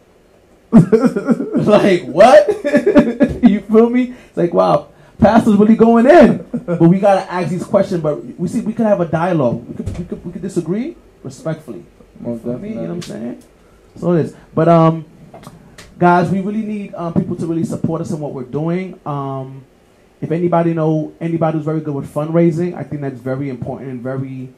like 1.56 2.04
what? 2.04 2.48
you 3.44 3.62
feel 3.62 3.90
me? 3.90 4.14
It's 4.28 4.38
like 4.38 4.54
wow, 4.54 4.90
pastor's 5.20 5.56
really 5.56 5.76
going 5.76 6.08
in. 6.08 6.46
But 6.66 6.82
we 6.82 7.00
gotta 7.00 7.32
ask 7.32 7.50
these 7.50 7.64
questions. 7.64 8.02
But 8.02 8.24
we 8.40 8.48
see 8.48 8.62
we 8.62 8.74
could 8.74 8.88
have 8.88 9.02
a 9.02 9.06
dialogue. 9.06 9.68
We 9.68 9.76
could 9.76 9.98
we 9.98 10.06
could, 10.06 10.26
we 10.26 10.32
could 10.32 10.42
disagree 10.42 10.96
respectfully. 11.24 11.86
Most 12.20 12.44
For 12.44 12.58
me, 12.58 12.70
you 12.70 12.76
know 12.76 12.82
what 12.82 12.90
I'm 12.92 13.02
saying? 13.02 13.44
So 13.98 14.14
it 14.14 14.22
is. 14.26 14.36
But 14.56 14.68
um, 14.68 15.06
guys, 16.00 16.30
we 16.30 16.42
really 16.42 16.64
need 16.64 16.96
um, 16.96 17.14
people 17.14 17.36
to 17.36 17.46
really 17.46 17.66
support 17.66 18.02
us 18.02 18.12
in 18.12 18.20
what 18.20 18.34
we're 18.34 18.44
doing. 18.44 19.00
Um, 19.06 19.66
if 20.22 20.32
anybody 20.32 20.74
know 20.74 21.14
anybody 21.20 21.58
who's 21.58 21.66
very 21.66 21.82
good 21.82 21.94
with 21.94 22.12
fundraising, 22.12 22.74
I 22.76 22.84
think 22.84 23.02
that's 23.02 23.20
very 23.20 23.50
important 23.50 23.92
and 23.92 24.02
very, 24.02 24.50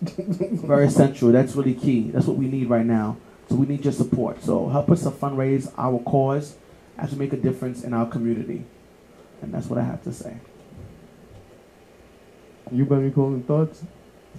very 0.00 0.86
essential. 0.90 1.32
That's 1.32 1.54
really 1.54 1.74
key. 1.74 2.10
That's 2.10 2.26
what 2.26 2.36
we 2.36 2.46
need 2.46 2.70
right 2.70 2.86
now. 2.86 3.16
So 3.50 3.56
we 3.56 3.66
need 3.66 3.82
your 3.82 3.92
support. 3.92 4.44
So 4.44 4.68
help 4.68 4.90
us 4.92 5.02
to 5.02 5.10
fundraise 5.10 5.72
our 5.76 5.98
cause 5.98 6.54
as 6.96 7.10
we 7.10 7.18
make 7.18 7.32
a 7.32 7.36
difference 7.36 7.82
in 7.82 7.92
our 7.92 8.06
community. 8.06 8.64
And 9.42 9.52
that's 9.52 9.66
what 9.66 9.80
I 9.80 9.82
have 9.82 10.04
to 10.04 10.12
say. 10.12 10.36
You 12.70 12.84
better 12.84 13.00
be 13.00 13.10
closing 13.10 13.42
thoughts. 13.42 13.82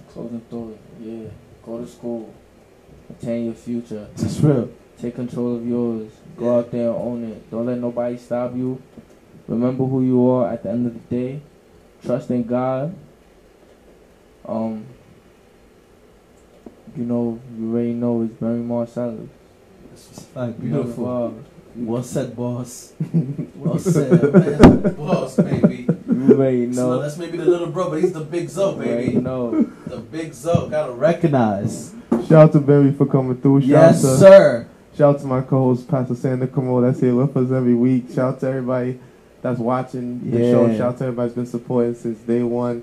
Closing 0.08 0.40
thought. 0.40 0.78
Yeah. 0.98 1.28
Go 1.62 1.84
to 1.84 1.86
school. 1.86 2.32
Attain 3.10 3.44
your 3.44 3.54
future. 3.54 4.08
That's 4.16 4.40
real. 4.40 4.70
Take 4.98 5.16
control 5.16 5.56
of 5.56 5.66
yours. 5.68 6.10
Go 6.38 6.58
out 6.58 6.70
there 6.70 6.88
and 6.88 6.96
own 6.96 7.24
it. 7.24 7.50
Don't 7.50 7.66
let 7.66 7.76
nobody 7.76 8.16
stop 8.16 8.56
you. 8.56 8.80
Remember 9.46 9.84
who 9.84 10.02
you 10.02 10.26
are 10.30 10.50
at 10.50 10.62
the 10.62 10.70
end 10.70 10.86
of 10.86 10.94
the 10.94 11.14
day. 11.14 11.42
Trust 12.02 12.30
in 12.30 12.44
God. 12.44 12.94
Um, 14.46 14.86
you 16.96 17.04
know, 17.04 17.40
you 17.58 17.70
already 17.72 17.92
know 17.94 18.22
it's 18.22 18.34
Barry 18.34 18.58
Marcellus. 18.60 19.28
Like, 20.34 20.58
Beautiful. 20.60 21.28
beautiful. 21.30 21.44
Well 21.74 22.02
said, 22.02 22.36
boss. 22.36 22.92
Well 23.56 23.78
said, 23.80 24.32
man. 24.34 24.94
boss, 24.94 25.36
baby. 25.36 25.86
You 26.06 26.28
already 26.32 26.72
So 26.72 26.90
know. 26.90 27.02
that's 27.02 27.16
maybe 27.16 27.38
the 27.38 27.46
little 27.46 27.68
bro, 27.68 27.88
but 27.90 28.02
he's 28.02 28.12
the 28.12 28.20
big 28.20 28.48
Zo, 28.50 28.74
You 28.80 28.90
already 28.90 29.14
know. 29.16 29.62
The 29.86 29.96
big 29.98 30.34
Zo. 30.34 30.68
Gotta 30.68 30.92
recognize. 30.92 31.94
Shout 32.10 32.32
out 32.32 32.52
to 32.52 32.60
Barry 32.60 32.92
for 32.92 33.06
coming 33.06 33.40
through. 33.40 33.62
Shout 33.62 33.70
Yes, 33.70 34.04
out 34.04 34.08
to, 34.10 34.16
sir. 34.18 34.68
Shout 34.98 35.14
out 35.14 35.20
to 35.22 35.26
my 35.26 35.40
co-host 35.40 35.88
Pastor 35.88 36.14
Sander 36.14 36.46
Cameau 36.46 36.82
that's 36.82 37.00
here 37.00 37.14
with 37.14 37.34
us 37.36 37.50
every 37.50 37.74
week. 37.74 38.08
Shout 38.14 38.34
out 38.34 38.40
to 38.40 38.48
everybody 38.48 39.00
that's 39.40 39.58
watching 39.58 40.30
the 40.30 40.38
show. 40.38 40.68
Shout 40.76 40.80
out 40.80 40.98
to 40.98 41.04
everybody 41.04 41.28
that's 41.28 41.36
been 41.36 41.46
supporting 41.46 41.94
since 41.94 42.18
day 42.20 42.42
one. 42.42 42.82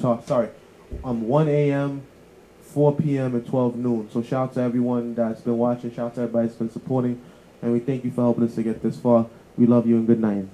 so, 0.00 0.20
sorry, 0.26 0.48
um, 1.04 1.28
1 1.28 1.48
a.m., 1.48 2.02
4 2.62 2.96
p.m., 2.96 3.34
and 3.34 3.46
12 3.46 3.76
noon. 3.76 4.08
So 4.12 4.22
shout 4.22 4.48
out 4.48 4.54
to 4.54 4.60
everyone 4.60 5.14
that's 5.14 5.40
been 5.40 5.56
watching. 5.56 5.94
Shout 5.94 6.06
out 6.06 6.14
to 6.16 6.22
everybody 6.22 6.48
that's 6.48 6.58
been 6.58 6.70
supporting. 6.70 7.22
And 7.62 7.72
we 7.72 7.80
thank 7.80 8.04
you 8.04 8.10
for 8.10 8.22
helping 8.22 8.44
us 8.44 8.54
to 8.54 8.62
get 8.62 8.82
this 8.82 8.98
far. 8.98 9.26
We 9.56 9.66
love 9.66 9.86
you 9.86 9.96
and 9.96 10.06
good 10.06 10.20
night. 10.20 10.46